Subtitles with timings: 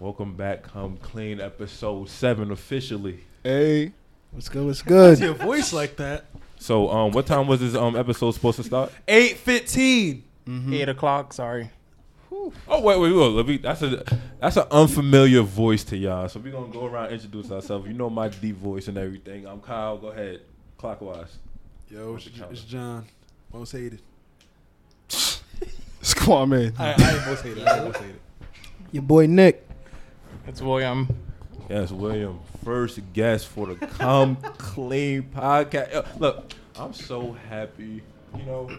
[0.00, 3.20] Welcome back, Come Clean, episode seven officially.
[3.44, 3.92] Hey,
[4.30, 4.64] what's good?
[4.64, 5.18] What's good?
[5.18, 6.24] your voice like that.
[6.58, 8.92] So, um, what time was this um episode supposed to start?
[9.06, 10.24] Eight fifteen.
[10.72, 11.34] Eight o'clock.
[11.34, 11.68] Sorry.
[12.32, 13.26] Oh wait, wait, wait.
[13.26, 14.02] Let me, that's a
[14.40, 16.30] that's an unfamiliar voice to y'all.
[16.30, 17.86] So we're gonna go around and introduce ourselves.
[17.86, 19.46] You know my deep voice and everything.
[19.46, 19.98] I'm Kyle.
[19.98, 20.40] Go ahead,
[20.78, 21.36] clockwise.
[21.90, 23.04] Yo, it's, it's John.
[23.52, 24.00] Most hated.
[26.00, 26.72] Squad man.
[26.78, 27.68] I, I ain't most hated.
[27.68, 28.20] I ain't most hated.
[28.92, 29.66] Your boy Nick.
[30.46, 31.08] It's William.
[31.68, 35.94] Yes, William, first guest for the Come Clean podcast.
[35.94, 38.02] Uh, Look, I'm so happy.
[38.36, 38.70] You know,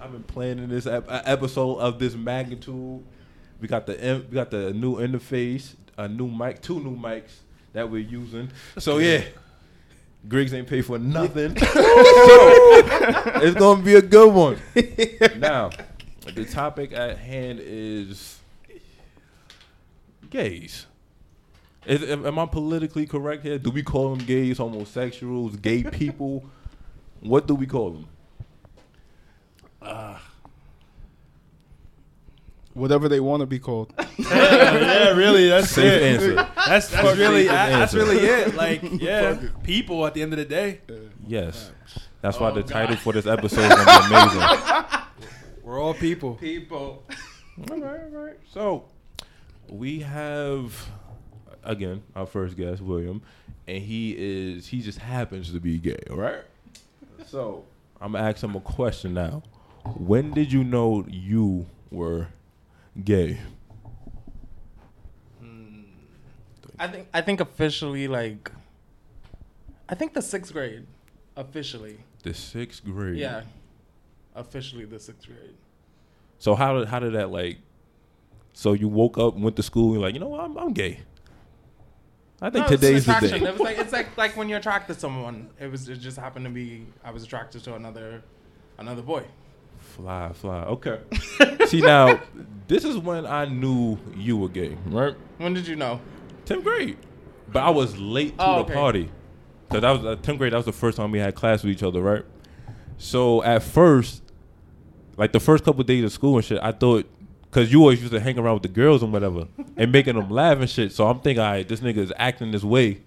[0.00, 3.02] I've been planning this ep- uh, episode of this magnitude.
[3.60, 7.32] We got the in- we got the new interface, a new mic, two new mics
[7.72, 8.50] that we're using.
[8.78, 9.22] So yeah,
[10.28, 11.56] Griggs ain't paid for nothing.
[11.58, 11.66] so
[13.42, 14.58] it's gonna be a good one.
[15.38, 15.70] now,
[16.34, 18.40] the topic at hand is
[20.34, 20.86] gays.
[21.86, 23.58] Is, am am I politically correct here?
[23.58, 26.44] Do we call them gays, homosexuals, gay people?
[27.20, 28.06] what do we call them?
[29.80, 30.18] Uh,
[32.74, 33.92] whatever they want to be called.
[34.18, 35.48] yeah, really.
[35.48, 36.02] That's Safe it.
[36.02, 36.34] answer.
[36.34, 37.98] That's that's Fuck really safe that's answer.
[37.98, 38.54] really it.
[38.54, 40.80] Like yeah, people at the end of the day,
[41.26, 41.70] Yes.
[42.20, 42.68] That's why Oh, the God.
[42.70, 45.00] title for this episode is gonna be amazing.
[45.62, 46.34] we're all people.
[46.36, 47.04] People.
[47.70, 48.36] all right, all right.
[48.50, 48.84] So
[49.68, 50.90] we have
[51.62, 53.22] again our first guest, William,
[53.66, 56.42] and he is he just happens to be gay, all right?
[57.26, 57.64] So
[58.00, 59.42] I'm gonna ask him a question now.
[59.96, 62.28] When did you know you were
[63.02, 63.38] gay?
[65.40, 65.82] Hmm,
[66.78, 67.08] I think.
[67.12, 68.50] I think officially, like.
[69.88, 70.86] I think the sixth grade.
[71.36, 71.98] Officially.
[72.22, 73.18] The sixth grade.
[73.18, 73.42] Yeah.
[74.34, 75.54] Officially, the sixth grade.
[76.38, 77.58] So how did how did that like?
[78.54, 80.72] So you woke up, went to school, and you're like, you know what, I'm, I'm
[80.72, 81.00] gay.
[82.40, 83.36] I think No, today's the day.
[83.36, 85.50] It was like it's like like when you're attracted to someone.
[85.60, 88.22] It was it just happened to be I was attracted to another
[88.78, 89.24] another boy.
[89.78, 90.62] Fly, fly.
[90.64, 91.00] Okay.
[91.66, 92.20] See now,
[92.68, 95.14] this is when I knew you were gay, right?
[95.38, 96.00] When did you know?
[96.44, 96.98] Tenth grade,
[97.52, 98.74] but I was late to Oh, the okay.
[98.74, 99.10] party
[99.68, 100.52] because that was uh, tenth grade.
[100.52, 102.24] That was the first time we had class with each other, right?
[102.98, 104.22] So at first,
[105.16, 107.06] like the first couple days of school and shit, I thought
[107.54, 110.28] because you always used to hang around with the girls and whatever and making them
[110.28, 110.90] laugh and shit.
[110.90, 113.00] So I'm thinking, all right, this nigga is acting this way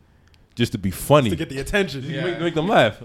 [0.56, 2.02] just to be funny, To get the attention.
[2.02, 2.24] Just Yeah.
[2.24, 2.98] make, make them laugh.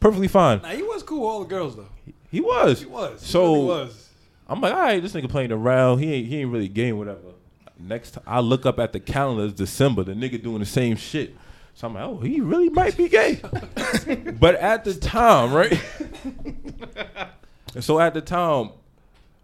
[0.00, 0.60] Perfectly fine.
[0.60, 1.20] Nah, he was cool.
[1.20, 1.88] with All the girls though.
[2.30, 2.80] He was.
[2.80, 3.22] He was.
[3.22, 4.08] He So- really was.
[4.48, 6.00] I'm like, all right, this nigga playing around.
[6.00, 7.18] He ain't he ain't really gay, whatever.
[7.78, 9.44] Next, time, I look up at the calendar.
[9.46, 10.02] It's December.
[10.04, 11.34] The nigga doing the same shit.
[11.72, 13.40] So I'm like, oh, he really might be gay.
[14.38, 15.80] but at the time, right?
[17.74, 18.70] And so at the time,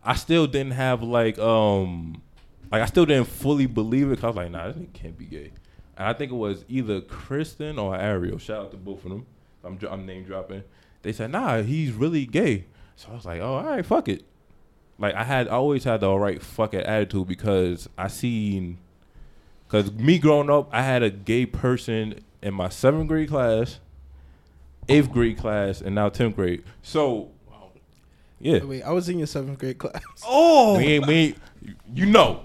[0.07, 2.23] I still didn't have like um,
[2.71, 4.17] like I still didn't fully believe it.
[4.17, 5.53] Cause I was like, nah, this can't be gay.
[5.97, 8.39] And I think it was either Kristen or Ariel.
[8.39, 9.27] Shout out to both of them.
[9.65, 10.63] I'm I'm name dropping.
[11.03, 12.65] They said, nah, he's really gay.
[12.97, 14.25] So I was like, oh, all right, fuck it
[14.99, 18.79] like I had I always had the all right fuck it attitude because I seen
[19.67, 23.81] because me growing up I had a gay person in my seventh grade class,
[24.89, 26.63] eighth grade class, and now tenth grade.
[26.83, 27.31] So
[28.41, 30.03] yeah, Wait, I was in your seventh grade class.
[30.27, 31.39] Oh, we ain't we ain't,
[31.93, 32.43] you know,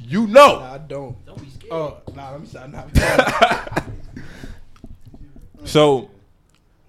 [0.00, 0.60] you know.
[0.60, 1.24] Nah, I don't.
[1.26, 1.72] Don't be scared.
[1.72, 2.70] Oh, nah, let me stop.
[2.70, 3.84] Nah,
[5.64, 6.10] So,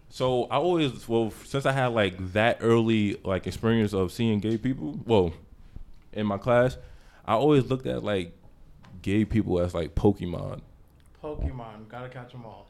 [0.09, 4.57] so I always well since I had like that early like experience of seeing gay
[4.57, 4.99] people.
[5.05, 5.33] Well,
[6.13, 6.77] in my class,
[7.25, 8.31] I always looked at like
[9.01, 10.61] gay people as like Pokemon.
[11.21, 12.67] Pokemon, gotta catch them all.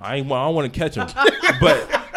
[0.00, 0.28] I ain't.
[0.28, 1.08] Well, I don't want to catch them,
[1.60, 2.07] but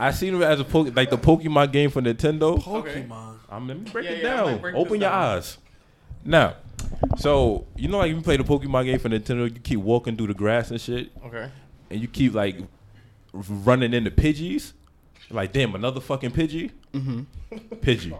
[0.00, 2.58] I seen them as a poke, like the Pokemon game for Nintendo.
[2.62, 3.36] Pokemon.
[3.50, 4.46] I'm let me break Yeah, it yeah, down.
[4.52, 5.22] like, break Open this your down.
[5.36, 5.58] eyes.
[6.24, 6.54] Now,
[7.18, 10.28] so you know, like you play the Pokemon game for Nintendo, you keep walking through
[10.28, 11.48] the grass and shit, Okay.
[11.90, 12.56] and you keep like
[13.32, 14.72] running into Pidgeys.
[15.30, 16.72] Like, damn, another fucking Pidgey.
[16.92, 17.20] mm-hmm.
[17.76, 18.16] Pidgey.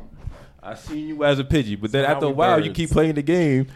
[0.62, 2.66] I seen you as a Pidgey, but then So now after a we while, you
[2.66, 2.76] birds.
[2.76, 3.66] keep playing the game.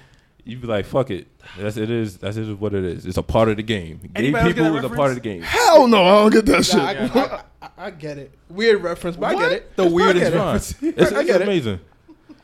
[0.44, 1.26] You be like, fuck it.
[1.58, 2.18] That's it is.
[2.18, 3.06] That's it is what it is.
[3.06, 3.98] It's a part of the game.
[3.98, 5.40] Gay Anybody else get people that is a part of the game.
[5.42, 6.76] Hell no, I don't get that shit.
[6.80, 7.42] I, I,
[7.76, 8.32] I, I get it.
[8.48, 9.76] Weird reference, but I get it.
[9.76, 10.36] The I weirdest get it.
[10.36, 10.74] reference.
[10.82, 10.82] It's,
[11.12, 11.42] I it's get it.
[11.42, 11.80] amazing.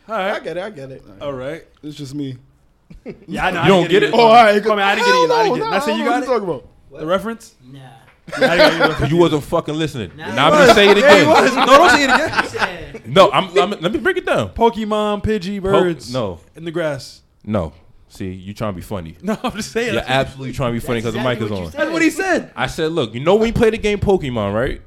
[0.09, 0.43] All I right.
[0.45, 0.63] get it.
[0.63, 1.03] I get it.
[1.21, 1.65] All right.
[1.83, 2.37] It's just me.
[3.29, 3.61] Yeah, I know.
[3.61, 4.07] You I don't didn't get it?
[4.09, 4.17] either.
[4.17, 4.63] Oh, all right.
[4.63, 5.19] Come on, I didn't get it.
[5.25, 5.33] either.
[5.35, 5.71] I didn't get it.
[5.71, 6.21] Nah, I say you got know it.
[6.21, 6.49] what you talking
[6.91, 7.01] about.
[7.01, 7.55] The reference.
[7.65, 7.79] Nah.
[7.79, 9.13] Yeah, I got the reference.
[9.13, 10.11] You wasn't fucking listening.
[10.17, 10.61] Nah, and I'm was.
[10.61, 11.29] gonna say it Yeah, again.
[11.29, 11.55] was.
[11.55, 13.13] No, don't say it again.
[13.15, 13.71] No, I'm, I'm.
[13.81, 14.49] Let me break it down.
[14.51, 16.13] Pokemon, Pidgey, birds.
[16.13, 16.41] no.
[16.57, 17.23] In the grass.
[17.45, 17.73] No.
[18.09, 19.17] See, you trying to be funny.
[19.23, 19.95] No, I'm just saying.
[19.95, 21.71] You're absolutely trying to be funny because the mic is on.
[21.71, 21.81] said.
[21.81, 22.51] that's what he said.
[22.57, 24.83] I said, look, you know when you play the game Pokemon, right?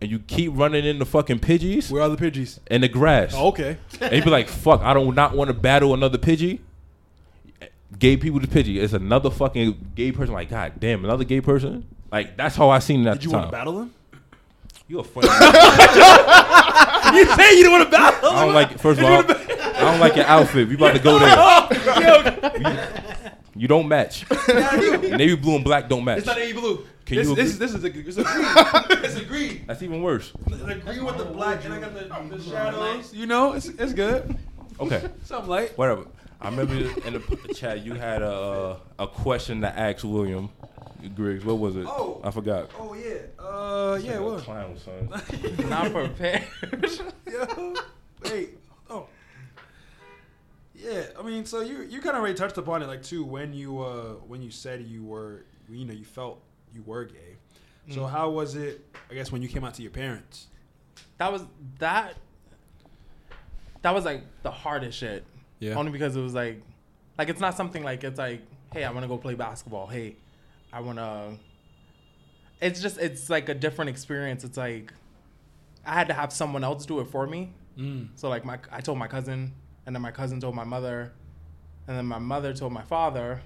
[0.00, 2.60] And you keep running into fucking Pidgeys Where are the Pidgeys?
[2.70, 3.32] in the grass.
[3.36, 3.78] Oh, okay.
[4.00, 6.60] And you be like, fuck, I don't not want to battle another Pidgey.
[7.98, 8.80] gay people to Pidgey.
[8.82, 10.34] It's another fucking gay person.
[10.34, 11.84] Like, god damn, another gay person.
[12.12, 13.14] Like that's how I seen that.
[13.14, 13.94] Did you want to battle them?
[14.86, 15.26] You a funny.
[17.18, 18.78] you say you don't want to battle I don't like.
[18.78, 20.68] First of all, I don't like your outfit.
[20.68, 22.94] We about to go there.
[23.58, 24.24] You, you don't match.
[24.48, 26.18] Navy blue and black don't match.
[26.18, 26.86] It's not navy blue.
[27.08, 27.66] Can this, you this, agree?
[27.66, 29.02] this is a, it's a green.
[29.04, 29.64] it's a green.
[29.66, 30.30] That's even worse.
[30.46, 33.14] The green with the black, and I got the, the shadows.
[33.14, 34.36] You know, it's, it's good.
[34.78, 35.78] Okay, Something light.
[35.78, 36.04] whatever.
[36.38, 40.50] I remember in the chat you had a a question to ask William
[41.14, 41.46] Griggs.
[41.46, 41.86] What was it?
[41.86, 42.20] Oh.
[42.22, 42.70] I forgot.
[42.78, 43.42] Oh yeah.
[43.42, 44.18] Uh yeah.
[44.18, 44.42] What?
[44.44, 45.08] Clown son.
[45.70, 46.44] Not prepared.
[47.26, 47.74] Yo,
[48.22, 48.50] wait.
[48.90, 49.06] Oh.
[50.74, 53.54] Yeah, I mean, so you you kind of already touched upon it, like too, when
[53.54, 56.42] you uh when you said you were, you know, you felt
[56.74, 57.36] you were gay.
[57.90, 58.10] So Mm.
[58.10, 58.84] how was it?
[59.10, 60.46] I guess when you came out to your parents.
[61.18, 61.42] that was
[61.78, 62.14] that.
[63.82, 65.24] That was like the hardest shit.
[65.60, 65.74] Yeah.
[65.74, 66.62] Only because it was like,
[67.16, 68.42] like it's not something like it's like,
[68.72, 69.86] hey, I want to go play basketball.
[69.86, 70.16] Hey,
[70.72, 71.32] I want to.
[72.60, 74.44] It's just it's like a different experience.
[74.44, 74.92] It's like,
[75.86, 77.52] I had to have someone else do it for me.
[77.78, 78.08] Mm.
[78.16, 79.52] So like my I told my cousin,
[79.86, 81.12] and then my cousin told my mother,
[81.86, 83.40] and then my mother told my father.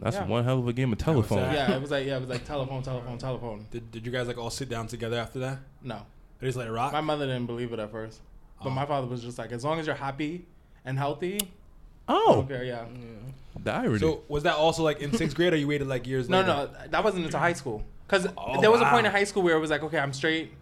[0.00, 0.26] That's Yeah.
[0.26, 1.38] one hell of a game of telephone.
[1.38, 1.54] that?
[1.54, 3.66] Yeah, it was like yeah, it was like telephone, telephone, telephone.
[3.70, 5.58] Did, did you guys like all sit down together after that?
[5.82, 6.02] No,
[6.40, 6.92] They just let it rock.
[6.92, 8.20] my mother didn't believe it at first,
[8.62, 8.72] but Oh.
[8.72, 10.46] my father was just like, as long as you're happy
[10.84, 11.40] and healthy,
[12.08, 12.84] Oh, okay, yeah.
[13.62, 13.98] the irony.
[13.98, 16.48] so was that also like in sixth grade, or you waited like years No, later?
[16.48, 17.82] no, that wasn't until high school.
[18.08, 20.12] Cause Oh, there was a point in high school where it was like, okay, I'm
[20.12, 20.52] straight.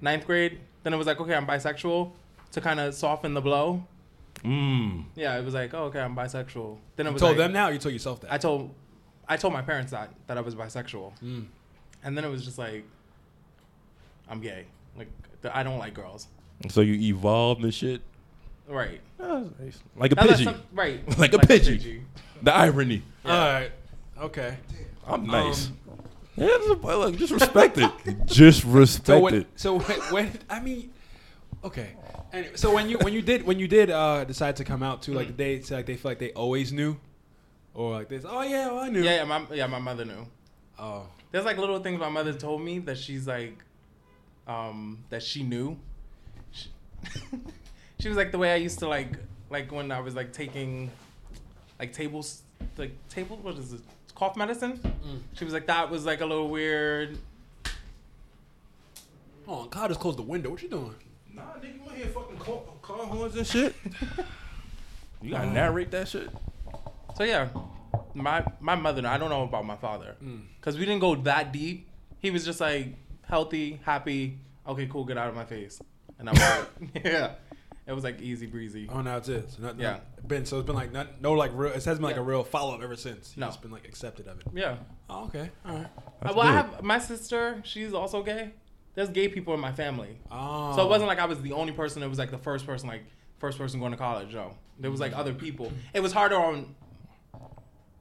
[0.00, 2.12] Ninth grade, then it was like, okay, I'm bisexual,
[2.52, 3.84] to kind of soften the blow.
[4.44, 5.04] Mm.
[5.16, 6.78] Yeah, it was like, oh, okay, I'm bisexual.
[6.96, 7.68] Then it You was told like, them now.
[7.68, 8.32] Or you told yourself that.
[8.32, 8.74] I told,
[9.28, 11.46] I told my parents that that I was bisexual, Mm.
[12.04, 12.84] and then it was just like,
[14.28, 14.66] I'm gay.
[14.96, 15.08] Like
[15.52, 16.28] I don't like girls.
[16.68, 18.02] So you evolved and shit.
[18.68, 19.00] Right.
[19.18, 20.44] Like a Now that's Pidgey.
[20.44, 21.00] some- right.
[21.18, 22.02] Like a Pidgey.
[22.42, 23.02] The irony.
[23.24, 23.72] All right.
[24.20, 24.56] Okay.
[25.06, 25.66] I'm nice.
[25.68, 25.76] Um,
[26.36, 27.90] yeah, just, look, just respect it.
[28.26, 29.46] Just respect So when, it.
[29.56, 30.90] so when, when I mean,
[31.64, 31.90] okay.
[32.32, 35.02] Anyway, so when you when you did when you did uh decide to come out
[35.02, 36.96] too, like they say like they feel like they always knew,
[37.74, 38.24] or like this.
[38.26, 39.02] Oh yeah, well, I knew.
[39.02, 40.26] Yeah, yeah, my yeah, my mother knew.
[40.78, 41.06] Oh.
[41.30, 43.62] There's like little things my mother told me that she's like,
[44.48, 45.78] um, that she knew.
[46.50, 46.68] She,
[48.00, 49.16] she was like the way I used to like,
[49.48, 50.90] like when I was like taking,
[51.78, 52.42] like tables,
[52.76, 53.80] like table, what is it,
[54.14, 54.78] cough medicine?
[54.78, 55.20] Mm.
[55.34, 57.18] She was like that was like a little weird.
[59.46, 60.50] Oh God, just close the window.
[60.50, 60.94] What you doing?
[61.40, 63.74] Nah, nigga, you want to hear fucking car, car horns and shit?
[65.22, 66.28] you gotta narrate that shit.
[67.16, 67.48] So yeah,
[68.14, 69.06] my my mother.
[69.06, 70.42] I don't know about my father Mm.
[70.58, 71.88] because we didn't go that deep.
[72.20, 74.38] He was just like healthy, happy.
[74.66, 75.80] Okay, cool, get out of my face.
[76.18, 77.32] And I was like, yeah,
[77.86, 78.88] it was like easy breezy.
[78.92, 79.50] Oh, now it's it.
[79.50, 79.90] So not, Yeah.
[79.92, 81.72] not- been so it's been like not, no like real.
[81.72, 82.20] It has been like Yeah.
[82.20, 83.36] a real follow up ever since.
[83.36, 83.48] No.
[83.48, 84.46] it's been like accepted of it.
[84.52, 84.76] Yeah.
[85.08, 85.50] Oh, okay.
[85.66, 85.86] All right.
[86.22, 87.60] That's well, I have my sister.
[87.64, 88.50] She's also gay.
[88.94, 90.74] There's gay people in my family, Oh.
[90.76, 92.02] so it wasn't like I was the only person.
[92.02, 93.04] It was like the first person, like
[93.38, 94.34] first person going to college.
[94.34, 95.72] No, there was like other people.
[95.94, 96.74] It was harder on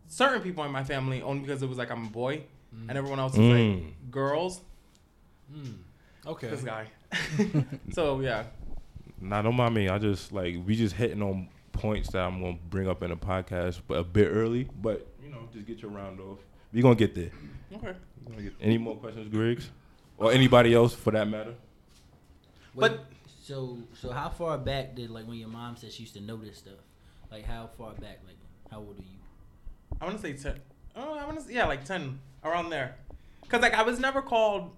[0.07, 2.43] certain people in my family only because it was like I'm a boy,
[2.87, 3.83] and everyone else is Mm.
[3.85, 4.61] like girls.
[5.53, 5.77] Mm.
[6.27, 6.49] Okay.
[6.49, 6.87] This guy.
[7.91, 8.43] so yeah,
[9.21, 9.89] Nah, don't mind me.
[9.89, 13.17] I just like we just hitting on points that I'm gonna bring up in the
[13.17, 14.67] podcast, but a bit early.
[14.81, 16.39] But you know, just get your round off.
[16.73, 17.31] We gonna get there.
[17.73, 17.93] okay.
[18.27, 19.69] Gonna get- Any more questions, Griggs,
[20.19, 21.55] or anybody else for that matter?
[22.75, 23.05] But- But
[23.41, 26.37] so so how far back did like when your mom said she used to know
[26.37, 26.79] this stuff?
[27.31, 28.19] Like how far back?
[28.27, 28.37] Like
[28.69, 29.17] how old are you?
[29.99, 30.59] I want to say ten.
[30.95, 32.95] Oh, I want to yeah, like ten around there.
[33.49, 34.71] Cause like I was never called.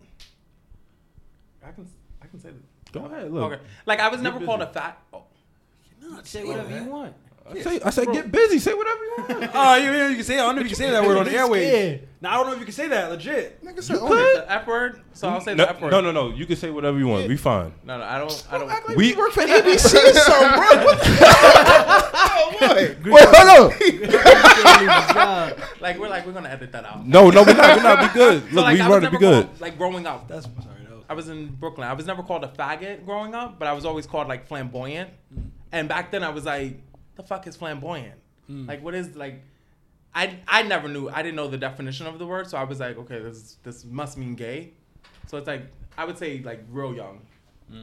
[1.65, 1.85] I can
[2.23, 2.91] I can say that.
[2.93, 3.31] Go ahead.
[3.31, 3.61] Look, Okay.
[3.85, 4.47] Like I was Get never busy.
[4.47, 5.01] called a fat.
[5.13, 5.23] Oh,
[6.23, 7.13] Say whatever you want.
[7.49, 8.59] I say, I say, get busy.
[8.59, 9.51] Say whatever you want.
[9.53, 10.35] Oh, you, you can say.
[10.35, 11.67] I don't know if you can say that word on the airwaves.
[11.67, 12.07] scared.
[12.21, 13.09] Now I don't know if you can say that.
[13.09, 13.63] Legit.
[13.65, 14.37] Nigga said, You could.
[14.37, 15.01] the F word.
[15.13, 15.91] So I'll say no, the F word.
[15.91, 16.29] no, no, no.
[16.29, 17.27] You can say whatever you want.
[17.27, 17.73] We fine.
[17.83, 18.47] No, no, I don't.
[18.51, 18.69] I don't.
[18.69, 20.85] act like We- we work for ABC or something, bro.
[20.85, 21.05] What the
[22.13, 23.11] oh, boy.
[23.11, 25.53] Wait, hold on.
[25.81, 27.05] like we're like we're gonna edit that out.
[27.05, 27.77] No, no, we're not.
[27.77, 28.13] We're not.
[28.13, 28.43] Be good.
[28.49, 29.45] So Look, like we I was run to never be good.
[29.47, 30.27] called like growing up.
[30.27, 30.85] That's sorry.
[30.87, 31.87] That was, I was in Brooklyn.
[31.87, 35.09] I was never called a faggot growing up, but I was always called like flamboyant.
[35.71, 36.81] And back then I was like,
[37.21, 38.15] the fuck is flamboyant?
[38.49, 39.41] Like what is like
[40.13, 41.07] I I never knew.
[41.07, 43.85] I didn't know the definition of the word, so I was like, okay, this this
[43.85, 44.73] must mean gay.
[45.27, 45.63] So it's like
[45.97, 47.21] I would say like real young.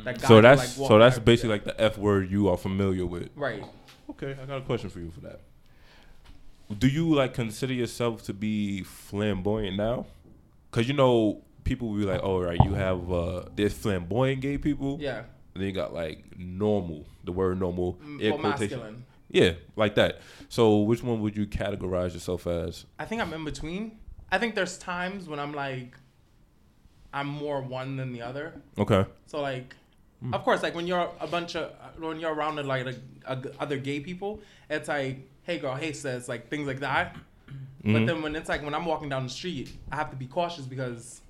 [0.04, 2.58] Like guys So that's like, so that's by- basically like the F word you are
[2.58, 3.30] familiar with.
[3.34, 3.64] right.
[4.10, 5.40] Okay, I got a question for you for that.
[6.78, 10.04] Do you like consider yourself to be flamboyant now?
[10.70, 14.58] Cause you know people will be like, "Oh, right, you have uh, there's flamboyant gay
[14.58, 15.18] people, Yeah.
[15.54, 18.78] and then you got like normal, the word normal, Mm, air Well, quotation.
[18.80, 19.04] masculine.
[19.30, 20.20] Yeah, like that.
[20.48, 22.86] So which one would you categorize yourself as?
[22.98, 23.98] I think I'm in between.
[24.32, 25.94] I think there's times when I'm like,
[27.12, 28.54] I'm more one than the other.
[28.78, 29.04] Okay.
[29.26, 29.74] So like,
[30.32, 32.94] of course, like when you're a bunch of when you're around like a,
[33.26, 37.16] a, other gay people, it's like, hey girl, hey sis, like things like that.
[37.84, 38.06] But Mhm.
[38.06, 40.64] then when it's like when I'm walking down the street, I have to be cautious
[40.66, 41.20] because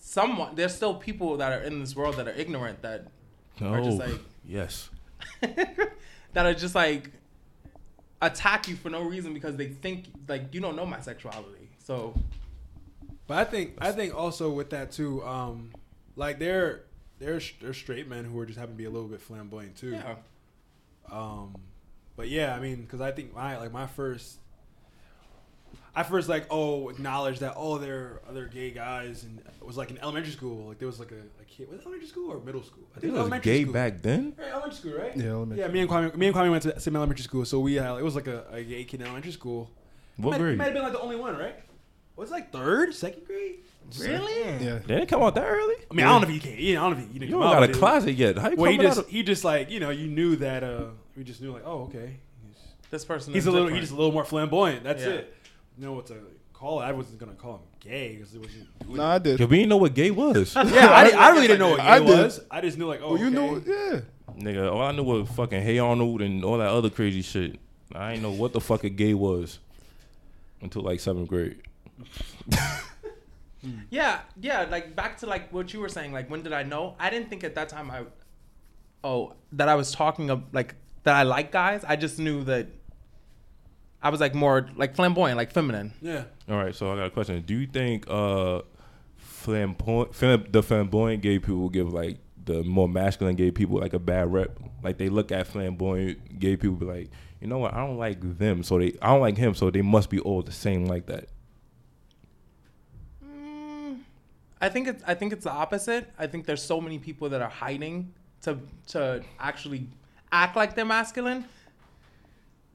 [0.00, 3.08] someone there's still people that are in this world that are ignorant that
[3.60, 4.90] are just Oh, like- yes.
[6.36, 7.10] that are just like
[8.20, 11.70] attack you for no reason because they think like you don't know my sexuality.
[11.78, 12.14] So
[13.26, 15.72] But I think I think also with that too, um,
[16.14, 16.82] like there
[17.18, 19.92] there's there's straight men who are just happen to be a little bit flamboyant too.
[19.92, 20.16] yeah,
[21.10, 21.54] Um,
[22.16, 24.36] but yeah, I mean, because I think my like my first,
[25.98, 29.76] I first like oh acknowledged that oh there are other gay guys and it was
[29.78, 32.30] like in elementary school like there was like a like kid was it elementary school
[32.30, 33.72] or middle school I think It was elementary gay school.
[33.72, 34.34] back then.
[34.38, 35.64] Right, elementary school right Yeah, elementary.
[35.66, 37.74] yeah me and Kwame me and Kwame went to the same elementary school so we
[37.76, 39.70] had it was like a, a gay kid in elementary school
[40.18, 40.58] What might, grade?
[40.58, 41.56] might have been like the only one right
[42.14, 43.60] was it like third second grade
[44.00, 44.40] really?
[44.64, 44.78] Yeah.
[44.84, 45.76] They didn't come out that early.
[45.90, 47.18] I mean I don't know if he came yeah, I don't know if he, he
[47.20, 48.36] didn't You come don't got a it- closet yet.
[48.36, 50.36] How you well he coming out just of- he just like you know you knew
[50.36, 50.84] that uh
[51.16, 52.56] we just knew like oh okay he's
[52.90, 53.66] This person He's is a little.
[53.66, 53.80] different.
[53.80, 54.84] He's just a little more flamboyant.
[54.84, 55.10] That's Yeah.
[55.10, 55.34] it.
[55.78, 56.14] You know what to
[56.52, 56.84] call it?
[56.84, 58.68] I wasn't gonna call him gay because it wasn't.
[58.88, 59.38] No, I did.
[59.38, 60.54] Cause we didn't know what gay was.
[60.56, 62.08] yeah, I, didn't- I really didn't know what gay I did.
[62.08, 62.40] was.
[62.50, 63.34] I just knew like, oh, Oh, you okay.
[63.34, 64.00] know, yeah.
[64.38, 67.58] Nigga, all I knew was fucking Hey Arnold and all that other crazy shit.
[67.94, 69.58] I didn't know what the fuck a gay was
[70.60, 71.60] until like seventh grade.
[73.62, 73.78] Hmm.
[73.90, 74.66] Yeah, yeah.
[74.70, 76.12] Like back to like what you were saying.
[76.12, 76.94] Like when did I know?
[77.00, 78.02] I didn't think at that time I,
[79.02, 81.82] oh, that I was talking of like that I like guys.
[81.84, 82.68] I just knew that
[84.06, 85.92] I was like more like flamboyant, like feminine.
[86.00, 86.22] Yeah.
[86.48, 87.42] All right, so I got a question.
[87.42, 88.62] Do you think uh
[89.16, 93.98] flamboyant, flam- the flamboyant gay people give like the more masculine gay people like a
[93.98, 94.60] bad rep?
[94.84, 97.10] Like they look at flamboyant gay people be like,
[97.40, 97.74] you know what?
[97.74, 100.40] I don't like them, so they I don't like him, so they must be all
[100.40, 101.26] the same like that.
[103.28, 104.02] Mm,
[104.60, 106.12] I think it's I think it's the opposite.
[106.16, 108.60] I think there's so many people that are hiding to
[108.90, 109.88] to actually
[110.30, 111.46] act like they're masculine.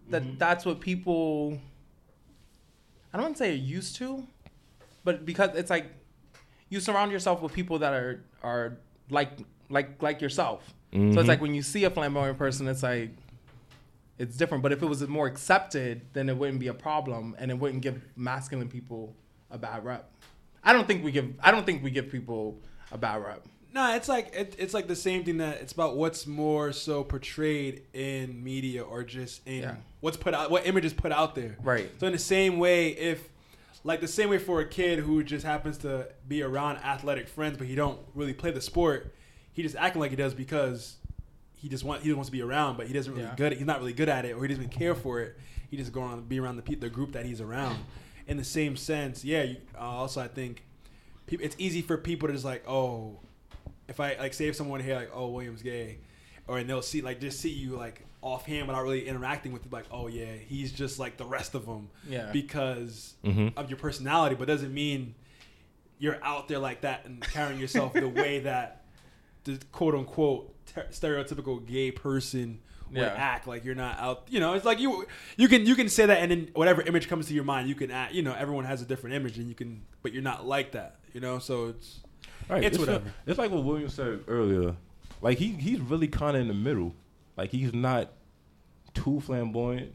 [0.09, 1.57] That that's what people.
[3.13, 4.25] I don't want to say are used to,
[5.03, 5.87] but because it's like
[6.69, 8.77] you surround yourself with people that are are
[9.09, 9.31] like
[9.69, 10.73] like like yourself.
[10.91, 11.17] So Mhm.
[11.17, 13.11] it's like when you see a flamboyant person, it's like
[14.17, 14.61] it's different.
[14.63, 17.81] But if it was more accepted, then it wouldn't be a problem, and it wouldn't
[17.81, 19.15] give masculine people
[19.49, 20.11] a bad rep.
[20.63, 21.33] I don't think we give.
[21.41, 22.59] I don't think we give people
[22.91, 23.45] a bad rep.
[23.73, 27.03] No, it's like it, it's like the same thing that it's about what's more so
[27.03, 29.75] portrayed in media or just in Yeah.
[30.01, 31.55] what's put out, what image is put out there.
[31.63, 31.89] Right.
[31.99, 33.29] So in the same way, if
[33.83, 37.57] like the same way for a kid who just happens to be around athletic friends,
[37.57, 39.13] but he don't really play the sport,
[39.53, 40.97] he just acting like he does because
[41.55, 43.35] he just want he just wants to be around, but he doesn't really Yeah.
[43.37, 43.53] good.
[43.53, 45.37] He's not really good at it, or he doesn't care for it.
[45.69, 47.77] He just going on be around the pe- the group that he's around.
[48.27, 49.43] In the same sense, yeah.
[49.43, 50.63] You, uh, also, I think
[51.25, 53.19] people, it's easy for people to just like, oh,
[53.91, 55.99] if I like say if someone here like, oh, William's gay,
[56.47, 59.71] or and they'll see like just see you like offhand without really interacting with it,
[59.71, 62.31] like, oh yeah, he's just like the rest of them Yeah.
[62.31, 63.53] because Mhm.
[63.57, 65.13] of your personality, but doesn't mean
[65.99, 68.83] you're out there like that and carrying yourself the way that
[69.43, 72.59] the quote unquote ter- stereotypical gay person
[72.91, 73.13] would Yeah.
[73.15, 73.47] act.
[73.47, 74.27] Like you're not out.
[74.29, 75.05] You know, it's like you
[75.37, 77.75] you can you can say that, and then whatever image comes to your mind, you
[77.75, 78.13] can act.
[78.13, 80.99] You know, everyone has a different image, and you can, but you're not like that.
[81.13, 81.99] You know, so it's
[82.49, 82.63] Right.
[82.63, 83.13] It's like- whatever.
[83.25, 84.75] it's like what William said earlier.
[85.21, 86.93] Like he he's really kind of in the middle.
[87.37, 88.11] Like he's not
[88.93, 89.93] too flamboyant,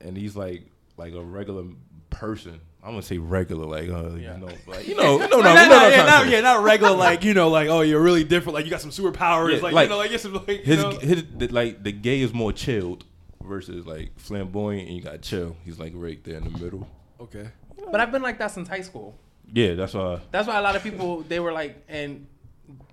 [0.00, 0.62] and he's like
[0.96, 1.64] like a regular
[2.10, 2.60] person.
[2.82, 4.34] I'm gonna say regular, like uh, Yeah.
[4.34, 6.40] you know, like you know, you know, no, no, no, you no, yeah, not, yeah,
[6.40, 6.94] not regular.
[6.96, 8.54] Like you know, like oh, you're really different.
[8.54, 9.56] Like you got some superpowers.
[9.56, 10.90] Yeah, like, like, you know, like you some like you His know.
[10.92, 13.04] his the, like the gay is more chilled
[13.42, 15.56] versus like flamboyant, and you got chill.
[15.64, 16.86] He's like right there in the middle.
[17.20, 17.48] okay.
[17.90, 19.18] But I've been like that since high school.
[19.52, 20.20] Yeah, that's why.
[20.30, 22.26] That's why a lot of people they were like, and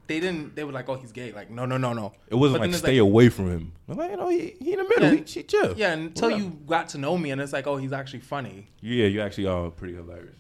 [0.08, 0.56] they didn't.
[0.56, 2.14] They were like, "Oh, he's gay." Like, no, no, no, no.
[2.30, 3.74] It wasn't But then like it's stay away from him.
[3.90, 5.10] I'm like, you know, he, he in the middle.
[5.14, 5.22] Yeah.
[5.26, 5.74] He, he chill.
[5.78, 6.44] Yeah, until Whatever.
[6.44, 8.68] you got to know me, and it's like, oh, he's actually funny.
[8.82, 10.38] Yeah, you actually are pretty hilarious.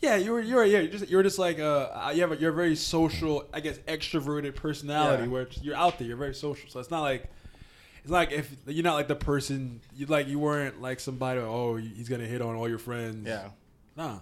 [0.00, 2.54] Yeah, you're you're yeah, you're just you're just like uh you have a, you're a
[2.54, 5.28] very social, I guess extroverted personality Yeah.
[5.28, 6.70] where it's, you're out there, you're very social.
[6.70, 7.24] So it's not like
[8.02, 11.76] it's like if you're not like the person you like you weren't like somebody oh
[11.76, 13.26] he's gonna hit on all your friends.
[13.28, 13.48] Yeah,
[13.94, 14.20] Nah.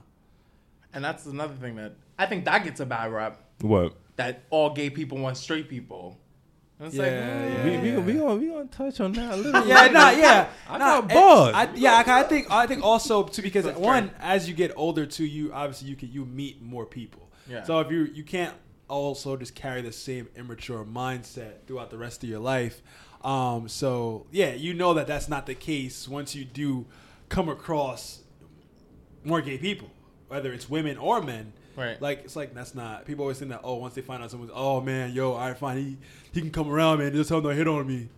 [0.93, 3.39] And that's another thing that I think that gets a bad rap.
[3.61, 3.95] What?
[4.17, 6.19] That all gay people want straight people.
[6.81, 7.81] And it's Yeah, mm, yeah, we, yeah.
[7.83, 9.93] we, gonna, we, gonna, we gonna touch on that a little Yeah, bit.
[9.93, 10.49] nah, yeah.
[10.69, 11.55] I Nah, got eh, bars.
[11.55, 14.19] I, yeah, I, I think I think also too because That's one, true.
[14.21, 17.31] as you get older too, you obviously you can you meet more people.
[17.49, 17.63] Yeah.
[17.65, 18.55] So if you you can't
[18.89, 22.81] also just carry the same immature mindset throughout the rest of your life.
[23.23, 26.87] Um, so yeah, you know that that's not the case once you do
[27.29, 28.21] come across
[29.25, 29.91] more gay people,
[30.29, 31.53] whether it's women or men.
[31.77, 32.01] Right.
[32.01, 33.05] Like it's like that's not.
[33.05, 33.61] People always think that.
[33.63, 35.97] Oh, once they find out someone's, oh man, yo, all right, fine, he
[36.33, 37.13] he can come around, man.
[37.13, 38.09] Just tell him don't hit on me.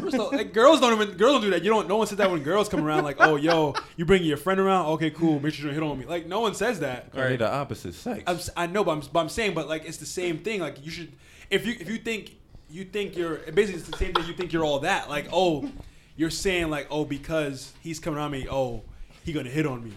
[0.00, 1.62] First of all, like, girls don't even girls don't do that.
[1.62, 1.88] You don't.
[1.88, 3.04] No one says that when girls come around.
[3.04, 4.86] Like, oh, yo, you bringing your friend around?
[4.92, 5.40] Okay, cool.
[5.40, 6.06] Make sure you don't hit on me.
[6.06, 7.14] Like, no one says that.
[7.14, 7.38] Right.
[7.38, 8.22] the opposite sex.
[8.26, 10.60] I'm, si know, but I'm, but I'm saying, but like, it's the same thing.
[10.60, 11.12] Like, you should,
[11.50, 12.36] if you if you think
[12.68, 14.26] you think you're basically it's the same thing.
[14.26, 15.08] You think you're all that.
[15.08, 15.70] Like, oh,
[16.16, 18.82] you're saying like, oh, because he's coming around me, oh,
[19.24, 19.92] he gonna hit on me.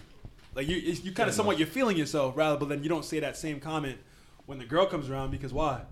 [0.54, 3.20] Like you, you kind of somewhat you're feeling yourself rather, but then you don't say
[3.20, 3.98] that same comment
[4.46, 5.82] when the girl comes around because why?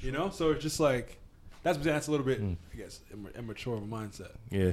[0.00, 1.18] You know, so it's just like
[1.62, 2.56] that's that's a little bit, Mm.
[2.72, 4.32] I guess, imma- immature of a mindset.
[4.50, 4.72] Yeah.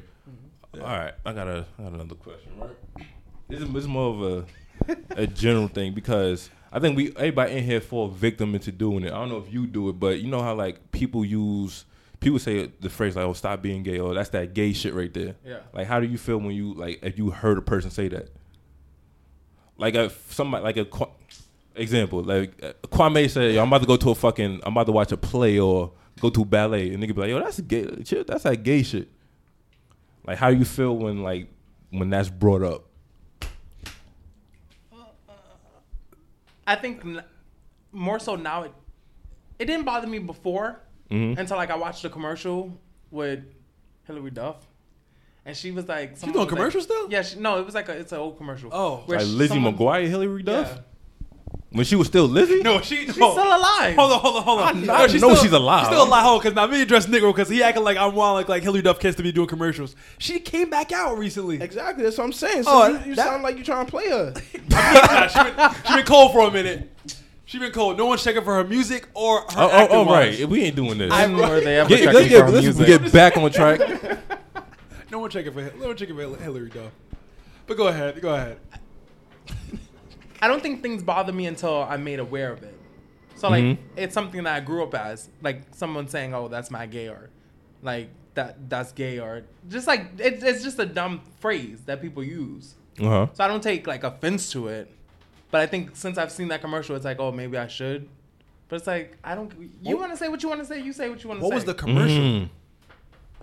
[0.76, 1.14] All right.
[1.26, 2.52] I got a I got another question.
[2.58, 3.06] Right.
[3.50, 7.54] This is, this is more of a a general thing because I think we everybody
[7.58, 9.12] in here fall victim into doing it.
[9.12, 11.86] I don't know if you do it, but you know how like people use
[12.20, 15.14] people say the phrase like "oh stop being gay" or "that's that gay shit right
[15.14, 15.60] there." Yeah.
[15.74, 18.30] Like how do you feel when you like if you heard a person say that?
[19.78, 20.88] Like if somebody like a
[21.76, 24.86] example like uh, Kwame said, "Yo, "I'm about to go to a fucking I'm about
[24.86, 27.88] to watch a play or go to ballet," and nigga be like, "Yo, that's gay
[28.06, 28.28] shit.
[28.28, 29.10] That's that gay shit."
[30.26, 31.48] Like, how you feel when like
[31.90, 32.86] when that's brought up?
[36.66, 37.04] I think
[37.92, 38.64] more so now.
[38.64, 38.74] It
[39.60, 40.80] it didn't bother me before
[41.12, 41.38] Mhm.
[41.38, 42.78] until like I watched a commercial
[43.12, 43.44] with
[44.08, 44.66] Hilary Duff,
[45.46, 47.12] and she was like, You someone doing was like- commercials still?
[47.12, 48.70] Yeah, she, no, it was like a it's an old commercial.
[48.72, 49.04] Oh.
[49.06, 50.82] where Like she- Lizzie someone- McGuire, Hilary Duff, Yeah.
[51.72, 52.62] when she was still Lizzie.
[52.62, 53.96] No, she, She's still alive.
[53.96, 54.78] Hold on, hold on, hold on.
[54.78, 55.82] I No, know she's alive.
[55.82, 56.24] She's still alive.
[56.24, 58.82] Hold because now me address Negro because he acting like I'm wild, like like Hilary
[58.84, 59.96] Duff kids to be doing commercials.
[60.18, 61.62] She came back out recently.
[61.62, 62.04] Exactly.
[62.04, 62.64] That's what I'm saying.
[62.64, 64.34] So Oh, you, you that- sound like you trying to play her.
[64.70, 66.90] Nah, she, been, she been cold for a minute.
[67.46, 67.98] She been cold.
[67.98, 70.48] No one's checking for her music or her Oh, oh, oh, right.
[70.48, 71.12] We ain't doing this.
[71.12, 72.88] I were they ever Get, checking let's, for get, her let's music.
[73.04, 73.80] get back on track.
[75.14, 76.92] No one checking for no one checking for Hilary Duff.
[77.68, 78.58] But go ahead, go ahead.
[80.42, 82.76] I don't think things bother me until I'm made aware of it.
[83.36, 83.78] So like Mhm.
[83.96, 87.30] it's something that I grew up as, like someone saying, "Oh, that's my gay," or
[87.84, 92.24] like that that's gay, or just like it, it's just a dumb phrase that people
[92.24, 92.74] use.
[93.00, 93.28] Uh huh.
[93.34, 94.90] So I don't take like offense to it.
[95.52, 98.10] But I think since I've seen that commercial, it's like, oh, maybe I should.
[98.68, 99.52] But it's like I don't.
[99.84, 100.82] You want to say what you want to say?
[100.82, 101.50] You say what you want to say.
[101.50, 102.18] What was the commercial?
[102.18, 102.50] Mm,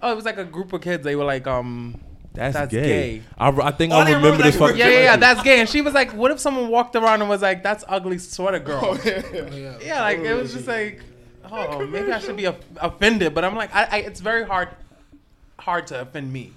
[0.03, 1.05] Oh, it was like a group of kids.
[1.05, 2.01] They were like, um,
[2.33, 2.83] that's, That's gay.
[3.19, 3.23] gay.
[3.39, 4.77] I, I think Oh, I I remember remember this fucking.
[4.77, 5.61] yeah, yeah, yeah, that's gay.
[5.61, 8.59] And she was like, what if someone walked around and was like, that's ugly sweater
[8.61, 8.81] girl.
[8.85, 9.79] Oh, Yeah.
[9.83, 11.01] Yeah, like it was just like,
[11.51, 14.69] oh, maybe I should be offended, but I'm like, I, I, it's very hard,
[15.59, 16.53] hard to offend me,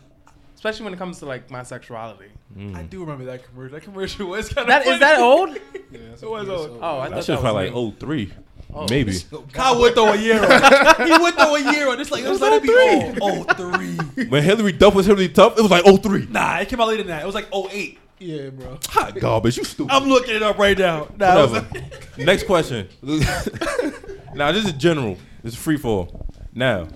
[0.55, 2.27] especially when it comes to like my sexuality.
[2.55, 2.75] Mm.
[2.75, 3.73] I do remember that commercial.
[3.73, 5.49] That commercial was kind of That is that old?
[5.91, 6.79] Yeah, that's It was what old.
[6.81, 7.85] Oh, I That thought that was probably new.
[7.87, 8.33] like 03.
[8.75, 8.87] Oh.
[8.89, 9.13] Maybe.
[9.31, 11.07] Oh, Kyle would throw a year on.
[11.07, 11.97] he would throw a year on.
[11.97, 13.19] Just like let's let it be old.
[13.21, 14.25] Oh, oh three.
[14.29, 16.27] When Hilary Duff was Hilary Duff, it was like 03.
[16.29, 17.23] Nah, it came out later than that.
[17.23, 17.99] It was like 08.
[18.19, 18.79] Yeah, bro.
[18.89, 19.57] Hot garbage.
[19.57, 19.91] You stupid.
[19.91, 21.07] I'm looking it up right now.
[21.17, 21.85] Nah, it was Whatever.
[22.17, 22.87] Next question.
[24.33, 25.17] now this is general.
[25.43, 26.25] This is free fall.
[26.53, 26.87] Now,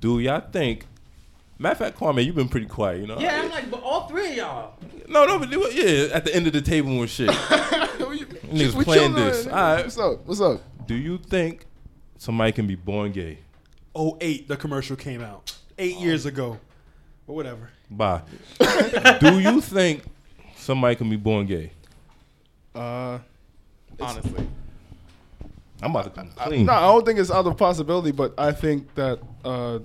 [0.00, 0.86] do y'all think?
[1.58, 3.00] Matter of fact, Kwame, you've been pretty quiet.
[3.00, 3.18] You know.
[3.18, 4.74] Yeah, I'm like, but all three of y'all.
[5.08, 7.30] No, no, but do it- yeah, at the end of the table and shit.
[7.30, 9.46] Niggas We playing this.
[9.46, 9.84] All right.
[9.84, 10.26] What's up?
[10.26, 10.60] What's up?
[10.86, 11.66] Do you think
[12.18, 13.38] somebody can be born gay?
[13.96, 15.56] 08 the commercial came out.
[15.78, 16.58] Eight years ago.
[17.26, 17.70] But whatever.
[17.90, 18.22] Bye.
[19.20, 20.04] do you think
[20.56, 21.72] somebody can be born gay?
[22.74, 23.18] Uh,
[23.98, 24.46] Honestly,
[25.82, 26.66] I'm about to come I, clean.
[26.66, 29.78] no, I don't think it's out of possibility, but I think that uh,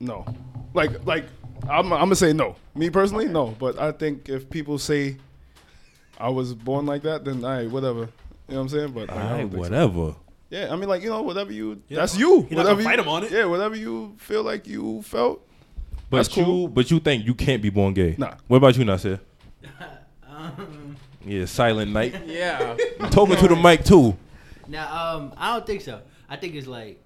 [0.00, 0.26] no,
[0.74, 1.24] like like
[1.68, 2.56] I'm I'm gonna say no.
[2.74, 3.56] Me personally, no.
[3.58, 5.16] But I think if people say
[6.18, 8.00] I was born like that, then I whatever.
[8.00, 8.92] You know what I'm saying?
[8.92, 10.16] But like, I All right, so.
[10.50, 10.66] Whatever.
[10.68, 11.82] Yeah, I mean, like you know, whatever you.
[11.88, 11.98] Yeah.
[12.00, 12.46] That's you.
[12.50, 13.30] You're whatever you, fight him on it.
[13.32, 15.44] Yeah, whatever you feel like you felt.
[16.10, 16.68] But That's you, cool.
[16.68, 18.14] but you think you can't be born gay?
[18.16, 18.34] Nah.
[18.46, 19.20] What about you, Nasir?
[20.30, 22.14] Um, Yeah, silent night.
[22.26, 22.76] yeah.
[23.10, 24.16] Talking to the mic too.
[24.68, 26.00] now, um, I don't think so.
[26.30, 27.02] I think it's like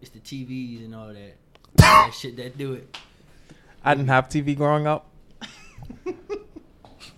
[0.00, 1.26] it's the TVs and all that, all
[2.06, 2.96] that shit that do it.
[3.84, 5.08] I didn't have TV growing up.